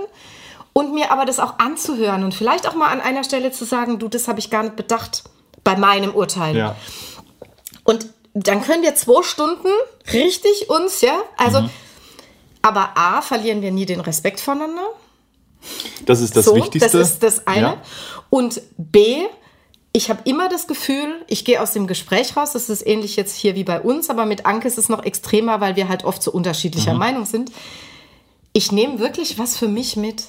und 0.73 0.93
mir 0.93 1.11
aber 1.11 1.25
das 1.25 1.39
auch 1.39 1.59
anzuhören 1.59 2.23
und 2.23 2.33
vielleicht 2.33 2.67
auch 2.67 2.73
mal 2.73 2.87
an 2.87 3.01
einer 3.01 3.23
Stelle 3.23 3.51
zu 3.51 3.65
sagen, 3.65 3.99
du, 3.99 4.07
das 4.07 4.27
habe 4.27 4.39
ich 4.39 4.49
gar 4.49 4.63
nicht 4.63 4.75
bedacht 4.75 5.23
bei 5.63 5.75
meinem 5.77 6.15
Urteil. 6.15 6.55
Ja. 6.55 6.75
Und 7.83 8.07
dann 8.33 8.63
können 8.63 8.83
wir 8.83 8.95
zwei 8.95 9.23
Stunden 9.23 9.67
richtig 10.13 10.69
uns, 10.69 11.01
ja, 11.01 11.17
also, 11.37 11.61
Mhm. 11.61 11.69
aber 12.61 12.91
A, 12.95 13.21
verlieren 13.21 13.61
wir 13.61 13.71
nie 13.71 13.85
den 13.85 13.99
Respekt 13.99 14.39
voneinander. 14.39 14.87
Das 16.05 16.21
ist 16.21 16.35
das 16.37 16.45
so, 16.45 16.55
Wichtigste. 16.55 16.97
das 16.97 17.09
ist 17.09 17.23
das 17.23 17.47
eine. 17.47 17.61
Ja. 17.61 17.81
Und 18.29 18.61
B, 18.77 19.25
ich 19.97 20.11
habe 20.11 20.19
immer 20.25 20.47
das 20.47 20.67
Gefühl, 20.67 21.25
ich 21.25 21.43
gehe 21.43 21.59
aus 21.59 21.71
dem 21.73 21.87
Gespräch 21.87 22.37
raus, 22.37 22.51
das 22.53 22.69
ist 22.69 22.85
ähnlich 22.85 23.15
jetzt 23.15 23.35
hier 23.35 23.55
wie 23.55 23.63
bei 23.63 23.81
uns, 23.81 24.11
aber 24.11 24.27
mit 24.27 24.45
Anke 24.45 24.67
ist 24.67 24.77
es 24.77 24.89
noch 24.89 25.03
extremer, 25.03 25.59
weil 25.59 25.75
wir 25.75 25.89
halt 25.89 26.03
oft 26.03 26.21
so 26.21 26.31
unterschiedlicher 26.31 26.93
Mhm. 26.93 26.99
Meinung 26.99 27.25
sind. 27.25 27.51
Ich 28.53 28.71
nehme 28.71 28.99
wirklich 28.99 29.39
was 29.39 29.57
für 29.57 29.67
mich 29.67 29.95
mit. 29.95 30.25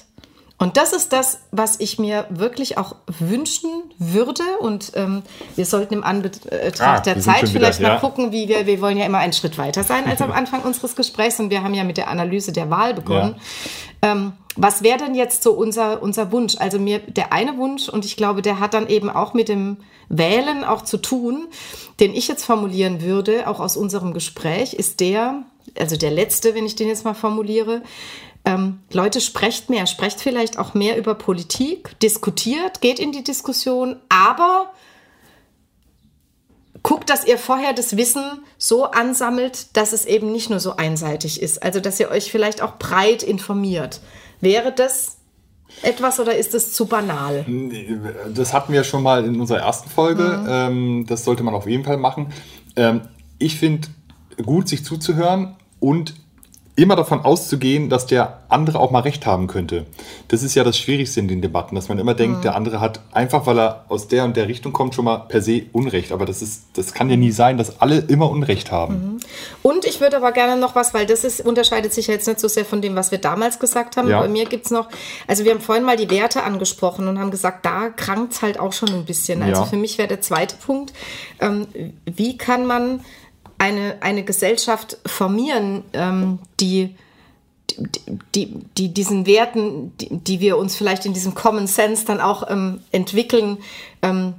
Und 0.57 0.75
das 0.75 0.91
ist 0.91 1.13
das, 1.13 1.41
was 1.51 1.79
ich 1.79 1.99
mir 1.99 2.25
wirklich 2.31 2.79
auch 2.79 2.95
wünschen 3.19 3.69
würde. 3.99 4.43
Und 4.59 4.91
ähm, 4.95 5.21
wir 5.55 5.65
sollten 5.67 5.93
im 5.93 6.03
Anbetracht 6.03 6.81
Ah, 6.81 6.99
der 6.99 7.19
Zeit 7.19 7.41
schon 7.41 7.49
wieder, 7.49 7.59
vielleicht 7.59 7.79
mal 7.79 7.89
ja. 7.89 7.99
gucken, 7.99 8.31
wie 8.31 8.47
wir, 8.49 8.65
wir 8.65 8.81
wollen 8.81 8.97
ja 8.97 9.05
immer 9.05 9.19
einen 9.19 9.33
Schritt 9.33 9.57
weiter 9.59 9.83
sein 9.83 10.05
als 10.05 10.21
am 10.21 10.31
Anfang 10.41 10.63
unseres 10.63 10.95
Gesprächs. 10.95 11.39
Und 11.39 11.51
wir 11.51 11.63
haben 11.63 11.75
ja 11.75 11.83
mit 11.83 11.95
der 11.97 12.09
Analyse 12.09 12.51
der 12.51 12.69
Wahl 12.71 12.93
begonnen. 12.95 13.35
Ähm, 14.01 14.33
was 14.55 14.83
wäre 14.83 14.97
denn 14.97 15.15
jetzt 15.15 15.43
so 15.43 15.51
unser, 15.51 16.01
unser 16.01 16.31
Wunsch? 16.31 16.55
Also 16.57 16.79
mir 16.79 16.99
der 16.99 17.31
eine 17.31 17.57
Wunsch, 17.57 17.89
und 17.89 18.05
ich 18.05 18.17
glaube, 18.17 18.41
der 18.41 18.59
hat 18.59 18.73
dann 18.73 18.87
eben 18.87 19.09
auch 19.09 19.33
mit 19.33 19.49
dem 19.49 19.77
Wählen 20.09 20.63
auch 20.63 20.81
zu 20.81 20.97
tun, 20.97 21.47
den 21.99 22.13
ich 22.13 22.27
jetzt 22.27 22.43
formulieren 22.43 23.01
würde, 23.01 23.47
auch 23.47 23.59
aus 23.59 23.77
unserem 23.77 24.13
Gespräch, 24.13 24.73
ist 24.73 24.99
der, 24.99 25.43
also 25.77 25.95
der 25.95 26.11
letzte, 26.11 26.55
wenn 26.55 26.65
ich 26.65 26.75
den 26.75 26.87
jetzt 26.87 27.05
mal 27.05 27.13
formuliere, 27.13 27.83
ähm, 28.45 28.79
Leute, 28.91 29.21
sprecht 29.21 29.69
mehr, 29.69 29.85
sprecht 29.85 30.21
vielleicht 30.21 30.57
auch 30.57 30.73
mehr 30.73 30.97
über 30.97 31.13
Politik, 31.13 31.99
diskutiert, 31.99 32.81
geht 32.81 32.99
in 32.99 33.11
die 33.11 33.23
Diskussion, 33.23 33.97
aber 34.09 34.71
guckt, 36.89 37.11
dass 37.11 37.23
ihr 37.23 37.37
vorher 37.37 37.73
das 37.73 37.97
Wissen 37.97 38.23
so 38.57 38.85
ansammelt, 38.85 39.77
dass 39.77 39.93
es 39.93 40.05
eben 40.05 40.31
nicht 40.31 40.49
nur 40.49 40.59
so 40.59 40.75
einseitig 40.75 41.39
ist. 41.39 41.61
Also, 41.61 41.79
dass 41.79 41.99
ihr 41.99 42.09
euch 42.09 42.31
vielleicht 42.31 42.63
auch 42.63 42.79
breit 42.79 43.21
informiert. 43.21 44.01
Wäre 44.41 44.71
das 44.71 45.17
etwas 45.83 46.19
oder 46.19 46.35
ist 46.35 46.55
es 46.55 46.73
zu 46.73 46.87
banal? 46.87 47.45
Das 48.33 48.53
hatten 48.53 48.73
wir 48.73 48.83
schon 48.83 49.03
mal 49.03 49.23
in 49.23 49.39
unserer 49.39 49.59
ersten 49.59 49.87
Folge. 49.87 50.23
Mhm. 50.23 50.47
Ähm, 50.49 51.05
das 51.07 51.25
sollte 51.25 51.43
man 51.43 51.53
auf 51.53 51.67
jeden 51.67 51.83
Fall 51.83 51.97
machen. 51.97 52.33
Ähm, 52.75 53.01
ich 53.37 53.59
finde 53.59 53.87
gut, 54.43 54.67
sich 54.67 54.83
zuzuhören 54.83 55.57
und 55.79 56.15
immer 56.81 56.95
davon 56.95 57.21
auszugehen, 57.21 57.89
dass 57.89 58.05
der 58.07 58.39
andere 58.49 58.79
auch 58.79 58.91
mal 58.91 59.01
recht 59.01 59.25
haben 59.25 59.47
könnte. 59.47 59.85
Das 60.27 60.43
ist 60.43 60.55
ja 60.55 60.63
das 60.63 60.77
Schwierigste 60.77 61.19
in 61.19 61.27
den 61.27 61.41
Debatten, 61.41 61.75
dass 61.75 61.89
man 61.89 61.99
immer 61.99 62.13
denkt, 62.13 62.37
Mhm. 62.39 62.41
der 62.41 62.55
andere 62.55 62.79
hat 62.79 62.99
einfach, 63.11 63.45
weil 63.45 63.59
er 63.59 63.85
aus 63.89 64.07
der 64.07 64.23
und 64.23 64.35
der 64.37 64.47
Richtung 64.47 64.73
kommt, 64.73 64.95
schon 64.95 65.05
mal 65.05 65.17
per 65.27 65.41
se 65.41 65.63
Unrecht. 65.73 66.11
Aber 66.11 66.25
das 66.25 66.41
ist, 66.41 66.63
das 66.73 66.93
kann 66.93 67.09
ja 67.09 67.15
nie 67.17 67.31
sein, 67.31 67.57
dass 67.57 67.79
alle 67.81 67.99
immer 67.99 68.29
Unrecht 68.29 68.71
haben. 68.71 69.19
Und 69.61 69.85
ich 69.85 70.01
würde 70.01 70.17
aber 70.17 70.31
gerne 70.31 70.59
noch 70.59 70.75
was, 70.75 70.93
weil 70.93 71.05
das 71.05 71.23
ist, 71.23 71.41
unterscheidet 71.45 71.93
sich 71.93 72.07
ja 72.07 72.13
jetzt 72.13 72.27
nicht 72.27 72.39
so 72.39 72.47
sehr 72.47 72.65
von 72.65 72.81
dem, 72.81 72.95
was 72.95 73.11
wir 73.11 73.19
damals 73.19 73.59
gesagt 73.59 73.97
haben. 73.97 74.09
Ja. 74.09 74.19
Bei 74.21 74.27
mir 74.27 74.45
gibt 74.45 74.65
es 74.65 74.71
noch, 74.71 74.87
also 75.27 75.43
wir 75.45 75.51
haben 75.51 75.61
vorhin 75.61 75.83
mal 75.85 75.97
die 75.97 76.09
Werte 76.09 76.43
angesprochen 76.43 77.07
und 77.07 77.19
haben 77.19 77.31
gesagt, 77.31 77.65
da 77.65 77.89
krankt 77.89 78.33
es 78.33 78.41
halt 78.41 78.59
auch 78.59 78.73
schon 78.73 78.89
ein 78.89 79.05
bisschen. 79.05 79.41
Also 79.43 79.61
Ja. 79.61 79.67
für 79.67 79.77
mich 79.77 79.97
wäre 79.97 80.07
der 80.07 80.21
zweite 80.21 80.55
Punkt, 80.55 80.93
ähm, 81.39 81.67
wie 82.05 82.37
kann 82.37 82.65
man 82.65 83.01
eine, 83.59 83.97
eine 84.01 84.23
Gesellschaft 84.23 84.97
formieren, 85.05 85.83
ähm, 85.93 86.39
die, 86.59 86.95
die, 88.33 88.55
die 88.77 88.93
diesen 88.93 89.25
Werten, 89.27 89.95
die, 89.97 90.17
die 90.17 90.39
wir 90.39 90.57
uns 90.57 90.75
vielleicht 90.75 91.05
in 91.05 91.13
diesem 91.13 91.35
Common 91.35 91.67
Sense 91.67 92.05
dann 92.05 92.19
auch 92.19 92.49
ähm, 92.49 92.81
entwickeln, 92.91 93.59
ähm, 94.01 94.33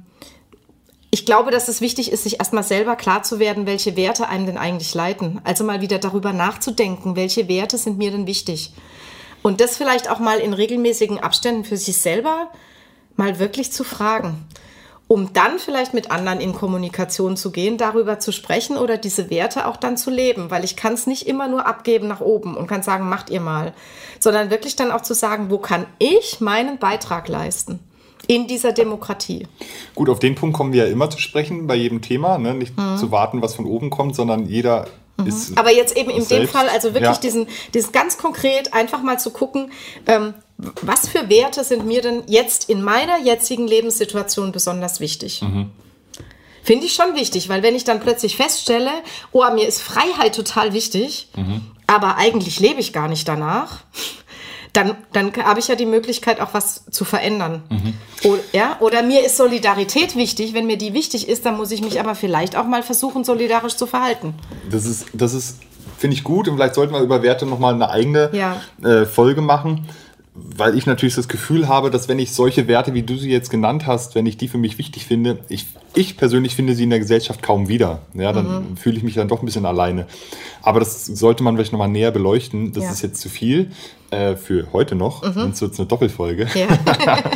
ich 1.13 1.25
glaube, 1.25 1.51
dass 1.51 1.67
es 1.67 1.81
wichtig 1.81 2.11
ist, 2.11 2.23
sich 2.23 2.39
erstmal 2.39 2.63
selber 2.63 2.95
klar 2.95 3.21
zu 3.21 3.37
werden, 3.37 3.65
welche 3.65 3.97
Werte 3.97 4.29
einem 4.29 4.45
denn 4.45 4.57
eigentlich 4.57 4.93
leiten. 4.95 5.41
Also 5.43 5.65
mal 5.65 5.81
wieder 5.81 5.99
darüber 5.99 6.31
nachzudenken, 6.31 7.17
welche 7.17 7.49
Werte 7.49 7.77
sind 7.77 7.97
mir 7.97 8.11
denn 8.11 8.27
wichtig. 8.27 8.73
Und 9.41 9.59
das 9.59 9.75
vielleicht 9.75 10.09
auch 10.09 10.19
mal 10.19 10.39
in 10.39 10.53
regelmäßigen 10.53 11.19
Abständen 11.19 11.65
für 11.65 11.75
sich 11.75 11.97
selber 11.97 12.49
mal 13.17 13.39
wirklich 13.39 13.73
zu 13.73 13.83
fragen. 13.83 14.45
Um 15.11 15.33
dann 15.33 15.59
vielleicht 15.59 15.93
mit 15.93 16.09
anderen 16.09 16.39
in 16.39 16.53
Kommunikation 16.53 17.35
zu 17.35 17.51
gehen, 17.51 17.77
darüber 17.77 18.19
zu 18.19 18.31
sprechen 18.31 18.77
oder 18.77 18.95
diese 18.95 19.29
Werte 19.29 19.67
auch 19.67 19.75
dann 19.75 19.97
zu 19.97 20.09
leben. 20.09 20.49
Weil 20.51 20.63
ich 20.63 20.77
kann 20.77 20.93
es 20.93 21.05
nicht 21.05 21.27
immer 21.27 21.49
nur 21.49 21.65
abgeben 21.65 22.07
nach 22.07 22.21
oben 22.21 22.55
und 22.55 22.67
kann 22.67 22.81
sagen, 22.81 23.09
macht 23.09 23.29
ihr 23.29 23.41
mal. 23.41 23.73
Sondern 24.21 24.49
wirklich 24.51 24.77
dann 24.77 24.89
auch 24.89 25.01
zu 25.01 25.13
sagen, 25.13 25.49
wo 25.49 25.57
kann 25.57 25.85
ich 25.99 26.39
meinen 26.39 26.77
Beitrag 26.77 27.27
leisten 27.27 27.79
in 28.27 28.47
dieser 28.47 28.71
Demokratie. 28.71 29.47
Gut, 29.95 30.07
auf 30.07 30.19
den 30.19 30.35
Punkt 30.35 30.55
kommen 30.55 30.71
wir 30.71 30.85
ja 30.85 30.89
immer 30.89 31.09
zu 31.09 31.19
sprechen 31.19 31.67
bei 31.67 31.75
jedem 31.75 32.01
Thema. 32.01 32.37
Ne? 32.37 32.53
Nicht 32.53 32.77
Mhm. 32.77 32.95
zu 32.97 33.11
warten, 33.11 33.41
was 33.41 33.53
von 33.55 33.65
oben 33.65 33.89
kommt, 33.89 34.15
sondern 34.15 34.45
jeder 34.45 34.87
ist. 35.25 35.57
Aber 35.57 35.73
jetzt 35.73 35.97
eben 35.97 36.09
in 36.09 36.19
dem 36.19 36.25
selbst. 36.25 36.53
Fall, 36.53 36.69
also 36.69 36.93
wirklich 36.93 37.15
Ja. 37.15 37.21
diesen, 37.21 37.47
diesen 37.73 37.91
ganz 37.91 38.17
konkret 38.17 38.73
einfach 38.73 39.03
mal 39.03 39.19
zu 39.19 39.31
gucken, 39.31 39.71
ähm, 40.07 40.35
was 40.81 41.07
für 41.07 41.29
Werte 41.29 41.63
sind 41.63 41.85
mir 41.85 42.01
denn 42.01 42.23
jetzt 42.27 42.69
in 42.69 42.81
meiner 42.83 43.19
jetzigen 43.19 43.67
Lebenssituation 43.67 44.51
besonders 44.51 44.99
wichtig? 44.99 45.41
Finde 46.63 46.85
ich 46.85 46.93
schon 46.93 47.15
wichtig, 47.15 47.49
weil 47.49 47.63
wenn 47.63 47.75
ich 47.75 47.83
dann 47.83 47.99
plötzlich 47.99 48.35
feststelle, 48.37 48.91
oh, 49.31 49.43
mir 49.53 49.67
ist 49.67 49.81
Freiheit 49.81 50.35
total 50.35 50.73
wichtig, 50.73 51.29
aber 51.87 52.17
eigentlich 52.17 52.59
lebe 52.59 52.79
ich 52.79 52.93
gar 52.93 53.07
nicht 53.07 53.27
danach, 53.27 53.79
dann, 54.73 54.95
dann 55.11 55.33
habe 55.35 55.59
ich 55.59 55.67
ja 55.67 55.75
die 55.75 55.85
Möglichkeit, 55.85 56.39
auch 56.39 56.53
was 56.53 56.85
zu 56.91 57.03
verändern. 57.03 57.63
O- 58.23 58.37
ja? 58.53 58.77
Oder 58.79 59.03
mir 59.03 59.25
ist 59.25 59.35
Solidarität 59.35 60.15
wichtig. 60.15 60.53
Wenn 60.53 60.65
mir 60.65 60.77
die 60.77 60.93
wichtig 60.93 61.27
ist, 61.27 61.45
dann 61.45 61.57
muss 61.57 61.71
ich 61.71 61.81
mich 61.81 61.99
aber 61.99 62.15
vielleicht 62.15 62.55
auch 62.55 62.63
mal 62.65 62.81
versuchen, 62.83 63.25
solidarisch 63.25 63.75
zu 63.75 63.85
verhalten. 63.85 64.33
Das 64.69 64.85
ist, 64.85 65.07
das 65.13 65.33
ist 65.33 65.57
finde 65.97 66.15
ich 66.15 66.23
gut 66.23 66.47
und 66.47 66.55
vielleicht 66.55 66.75
sollten 66.75 66.93
wir 66.93 67.01
über 67.01 67.21
Werte 67.21 67.45
nochmal 67.45 67.73
eine 67.73 67.89
eigene 67.89 68.29
Ja. 68.33 68.61
äh, 68.83 69.05
Folge 69.05 69.41
machen, 69.41 69.87
weil 70.33 70.77
ich 70.77 70.85
natürlich 70.85 71.15
das 71.15 71.27
Gefühl 71.27 71.67
habe, 71.67 71.91
dass 71.91 72.07
wenn 72.07 72.17
ich 72.17 72.31
solche 72.31 72.67
Werte, 72.67 72.93
wie 72.93 73.01
du 73.03 73.17
sie 73.17 73.29
jetzt 73.29 73.49
genannt 73.49 73.85
hast, 73.85 74.15
wenn 74.15 74.25
ich 74.25 74.37
die 74.37 74.47
für 74.47 74.57
mich 74.57 74.77
wichtig 74.77 75.05
finde, 75.05 75.39
ich, 75.49 75.65
ich 75.93 76.15
persönlich 76.15 76.55
finde 76.55 76.73
sie 76.73 76.83
in 76.83 76.89
der 76.89 76.99
Gesellschaft 76.99 77.43
kaum 77.43 77.67
wieder. 77.67 77.99
Ja, 78.13 78.31
dann 78.31 78.69
Mhm. 78.71 78.77
fühle 78.77 78.95
ich 78.97 79.03
mich 79.03 79.15
dann 79.15 79.27
doch 79.27 79.41
ein 79.41 79.45
bisschen 79.45 79.65
alleine. 79.65 80.07
Aber 80.61 80.79
das 80.79 81.05
sollte 81.05 81.43
man 81.43 81.55
vielleicht 81.55 81.73
nochmal 81.73 81.89
näher 81.89 82.11
beleuchten. 82.11 82.71
Das 82.71 82.83
Ja. 82.83 82.89
Mhm. 82.89 82.93
ist 82.93 83.01
jetzt 83.01 83.21
zu 83.21 83.27
viel 83.29 83.71
äh, 84.09 84.35
für 84.35 84.67
heute 84.71 84.95
noch, 84.95 85.21
sonst 85.33 85.61
wird 85.61 85.73
es 85.73 85.79
eine 85.79 85.87
Doppelfolge. 85.87 86.47
Ja. 86.55 86.67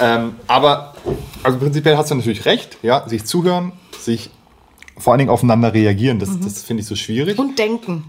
Ähm, 0.00 0.36
aber 0.46 0.94
also 1.42 1.58
prinzipiell 1.58 1.96
hast 1.96 2.12
du 2.12 2.14
natürlich 2.14 2.44
recht, 2.44 2.78
ja, 2.84 3.08
sich 3.08 3.24
zuhören, 3.24 3.72
sich 3.98 4.30
vor 4.96 5.12
allen 5.12 5.18
Dingen 5.18 5.30
aufeinander 5.30 5.74
reagieren, 5.74 6.20
das, 6.20 6.38
das 6.38 6.62
finde 6.62 6.82
ich 6.82 6.86
so 6.86 6.94
schwierig. 6.94 7.36
Mhm. 7.36 7.44
Und 7.46 7.58
denken. 7.58 8.04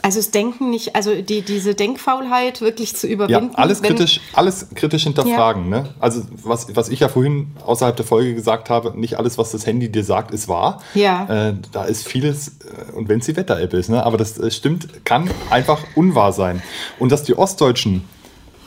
Also 0.00 0.18
das 0.18 0.30
Denken 0.32 0.70
nicht, 0.70 0.96
also 0.96 1.14
die, 1.22 1.42
diese 1.42 1.74
Denkfaulheit 1.74 2.60
wirklich 2.60 2.96
zu 2.96 3.06
Ja, 3.06 3.12
überwinden. 3.12 3.54
alles 3.54 3.82
wenn- 3.82 3.90
kritisch, 3.90 4.20
alles 4.32 4.66
kritisch 4.74 5.04
hinterfragen. 5.04 5.68
Ne? 5.68 5.90
Also 6.00 6.22
was, 6.42 6.74
was 6.74 6.88
ich 6.88 7.00
ja 7.00 7.08
vorhin 7.08 7.52
außerhalb 7.64 7.94
der 7.94 8.04
Folge 8.06 8.34
gesagt 8.34 8.68
habe, 8.70 8.98
nicht 8.98 9.18
alles, 9.18 9.38
was 9.38 9.52
das 9.52 9.64
Handy 9.66 9.90
dir 9.92 10.02
sagt, 10.02 10.32
ist 10.32 10.48
wahr. 10.48 10.82
Ja. 10.94 11.50
Äh, 11.50 11.54
da 11.70 11.84
ist 11.84 12.08
vieles, 12.08 12.48
äh, 12.48 12.92
und 12.92 13.08
wenn 13.08 13.20
es 13.20 13.26
die 13.26 13.36
Wetter-App 13.36 13.74
ist, 13.74 13.90
ne? 13.90 14.04
aber 14.04 14.16
das 14.16 14.38
äh, 14.38 14.50
stimmt, 14.50 15.04
kann 15.04 15.30
einfach 15.50 15.84
unwahr 15.94 16.32
sein. 16.32 16.62
Und 16.98 17.12
dass 17.12 17.22
die 17.22 17.38
Ostdeutschen 17.38 18.02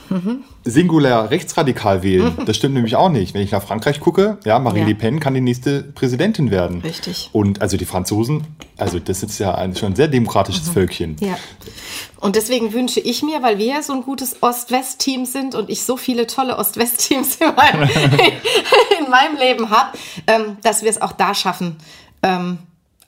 Mhm. 0.09 0.43
singulär 0.63 1.29
rechtsradikal 1.31 2.03
wählen, 2.03 2.33
das 2.45 2.55
stimmt 2.57 2.75
nämlich 2.75 2.95
auch 2.95 3.09
nicht. 3.09 3.33
Wenn 3.33 3.41
ich 3.41 3.51
nach 3.51 3.63
Frankreich 3.63 3.99
gucke, 3.99 4.37
ja, 4.45 4.59
Marine 4.59 4.81
Ja. 4.81 4.87
Le 4.89 4.95
Pen 4.95 5.19
kann 5.19 5.33
die 5.33 5.41
nächste 5.41 5.81
Präsidentin 5.83 6.51
werden. 6.51 6.81
Richtig. 6.81 7.29
Und 7.33 7.61
also 7.61 7.77
die 7.77 7.85
Franzosen, 7.85 8.45
also 8.77 8.99
das 8.99 9.23
ist 9.23 9.39
ja 9.39 9.55
ein, 9.55 9.75
schon 9.75 9.93
ein 9.93 9.95
sehr 9.95 10.07
demokratisches 10.07 10.69
Völkchen. 10.69 11.17
Mhm. 11.19 11.27
Ja. 11.27 11.37
Und 12.19 12.35
deswegen 12.35 12.73
wünsche 12.73 12.99
ich 12.99 13.23
mir, 13.23 13.41
weil 13.43 13.57
wir 13.57 13.65
ja 13.65 13.81
so 13.83 13.93
ein 13.93 14.01
gutes 14.01 14.41
Ost-West-Team 14.41 15.25
sind 15.25 15.55
und 15.55 15.69
ich 15.69 15.83
so 15.83 15.97
viele 15.97 16.27
tolle 16.27 16.57
Ost-West-Teams 16.57 17.35
in, 17.41 17.55
meinem- 17.55 17.89
in 19.03 19.09
meinem 19.09 19.37
Leben 19.37 19.69
habe, 19.69 19.97
ähm, 20.27 20.57
dass 20.63 20.81
wir 20.83 20.89
es 20.89 21.01
auch 21.01 21.11
da 21.13 21.33
schaffen, 21.33 21.75
ähm, 22.23 22.57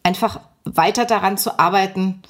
einfach 0.03 0.39
weiter 0.65 1.05
daran 1.05 1.37
zu 1.37 1.59
arbeiten, 1.59 2.21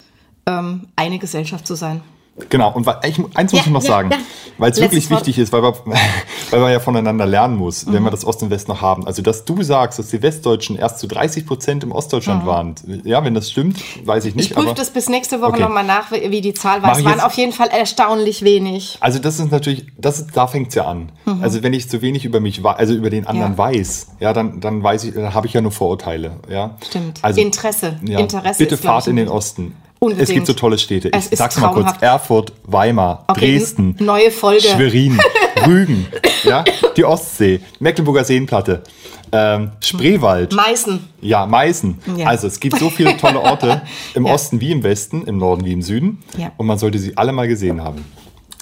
ähm, 0.46 0.88
eine 0.96 1.20
Gesellschaft 1.20 1.66
zu 1.68 1.76
sein. 1.76 2.02
Genau, 2.50 2.72
und 2.72 2.88
ich, 3.04 3.20
eins 3.36 3.52
muss 3.52 3.62
Ja, 3.62 3.66
ich 3.66 3.72
noch 3.74 3.82
sagen, 3.82 4.12
ja. 4.12 4.18
weil 4.60 4.70
es 4.72 4.80
wirklich 4.80 5.10
Wort. 5.10 5.22
wichtig 5.22 5.40
ist, 5.40 5.52
weil, 5.52 5.64
wir, 5.64 5.74
weil 6.52 6.60
man 6.60 6.72
ja 6.72 6.80
voneinander 6.80 7.26
lernen 7.26 7.56
muss, 7.56 7.86
Mhm. 7.86 7.94
wenn 7.94 8.04
wir 8.04 8.12
das 8.12 8.26
Ost 8.26 8.44
und 8.44 8.52
West 8.52 8.68
noch 8.68 8.80
haben. 8.82 9.08
Also, 9.08 9.24
dass 9.24 9.44
du 9.44 9.64
sagst, 9.64 9.98
dass 9.98 10.10
die 10.10 10.22
Westdeutschen 10.22 10.76
erst 10.78 11.00
zu 11.00 11.08
30 11.08 11.48
Prozent 11.48 11.84
im 11.84 11.92
Ostdeutschland 11.92 12.46
waren. 12.46 12.76
Ja, 13.04 13.24
wenn 13.26 13.34
das 13.34 13.50
stimmt, 13.50 13.80
weiß 14.06 14.26
ich 14.26 14.36
nicht. 14.36 14.52
Mhm. 14.52 14.58
Ich 14.60 14.64
prüfe 14.66 14.76
das 14.76 14.92
bis 14.92 15.10
nächste 15.10 15.42
Woche 15.42 15.54
Okay. 15.54 15.62
nochmal 15.62 15.84
nach, 15.84 16.12
wie 16.12 16.42
die 16.42 16.54
Zahl 16.54 16.84
war. 16.84 16.92
Mach 16.92 17.00
Es 17.00 17.06
waren 17.06 17.20
auf 17.22 17.34
jeden 17.34 17.54
Fall 17.54 17.70
erstaunlich 17.70 18.44
wenig. 18.44 18.98
also, 19.00 19.18
das 19.20 19.40
ist 19.40 19.52
natürlich, 19.52 19.88
das 19.98 20.20
ist, 20.20 20.38
da 20.38 20.46
fängt 20.48 20.70
es 20.70 20.76
ja 20.76 20.86
an. 20.86 21.12
Also, 21.42 21.64
wenn 21.64 21.74
ich 21.74 21.90
zu 21.90 22.02
wenig 22.04 22.24
über 22.24 22.40
mich, 22.40 22.64
also 22.64 22.94
über 22.94 23.10
den 23.10 23.26
anderen 23.26 23.54
Mhm. 23.54 23.58
Weiß, 23.58 24.08
ja, 24.20 24.34
dann, 24.34 24.60
dann 24.60 24.84
weiß 24.84 25.06
ich, 25.06 25.14
dann 25.16 25.34
habe 25.34 25.48
ich 25.48 25.54
ja 25.54 25.62
nur 25.62 25.72
Vorurteile. 25.72 26.34
Ja? 26.50 26.76
Stimmt. 26.88 27.20
Also, 27.24 27.42
Interesse. 27.42 27.98
Interesse 28.06 28.60
bitte 28.60 28.78
fahrt 28.78 29.08
in 29.08 29.16
den 29.16 29.28
Osten. 29.28 29.76
Unbedingt. 30.00 30.30
Es 30.30 30.34
gibt 30.34 30.46
so 30.48 30.54
tolle 30.54 30.78
Städte. 30.78 31.12
Es 31.12 31.32
Ich 31.32 31.38
sag's 31.40 31.58
mal 31.60 31.70
kurz. 31.74 31.92
Erfurt, 32.02 32.54
Weimar, 32.64 33.24
Okay, 33.28 33.58
Dresden, 33.58 33.96
neue 34.00 34.30
Folge. 34.32 34.62
Schwerin, 34.62 35.20
Rügen, 35.66 36.06
ja, 36.44 36.64
die 36.98 37.04
Ostsee, 37.04 37.62
Mecklenburger 37.80 38.24
Seenplatte, 38.24 38.84
ähm, 39.32 39.72
Spreewald, 39.82 40.54
Meißen. 40.54 41.00
ja, 41.22 41.46
Meißen. 41.48 41.98
Ja. 42.16 42.28
Also 42.28 42.48
es 42.48 42.60
gibt 42.60 42.78
so 42.78 42.90
viele 42.92 43.18
tolle 43.18 43.40
Orte 43.42 43.82
im 44.14 44.26
Ja. 44.28 44.34
Osten 44.34 44.62
wie 44.62 44.72
im 44.72 44.84
Westen, 44.84 45.24
im 45.26 45.38
Norden 45.40 45.66
wie 45.66 45.74
im 45.74 45.82
Süden. 45.82 46.20
Ja. 46.38 46.52
Und 46.58 46.68
man 46.68 46.78
sollte 46.78 47.00
sie 47.00 47.18
alle 47.18 47.32
mal 47.32 47.48
gesehen 47.48 47.84
haben. 47.84 48.06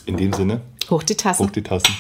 In 0.06 0.18
dem 0.18 0.32
Sinne, 0.34 0.62
Hoch 0.90 1.04
die 1.04 1.16
Tassen. 1.16 1.46
hoch 1.46 1.52
die 1.52 1.64
Tassen. 1.64 1.94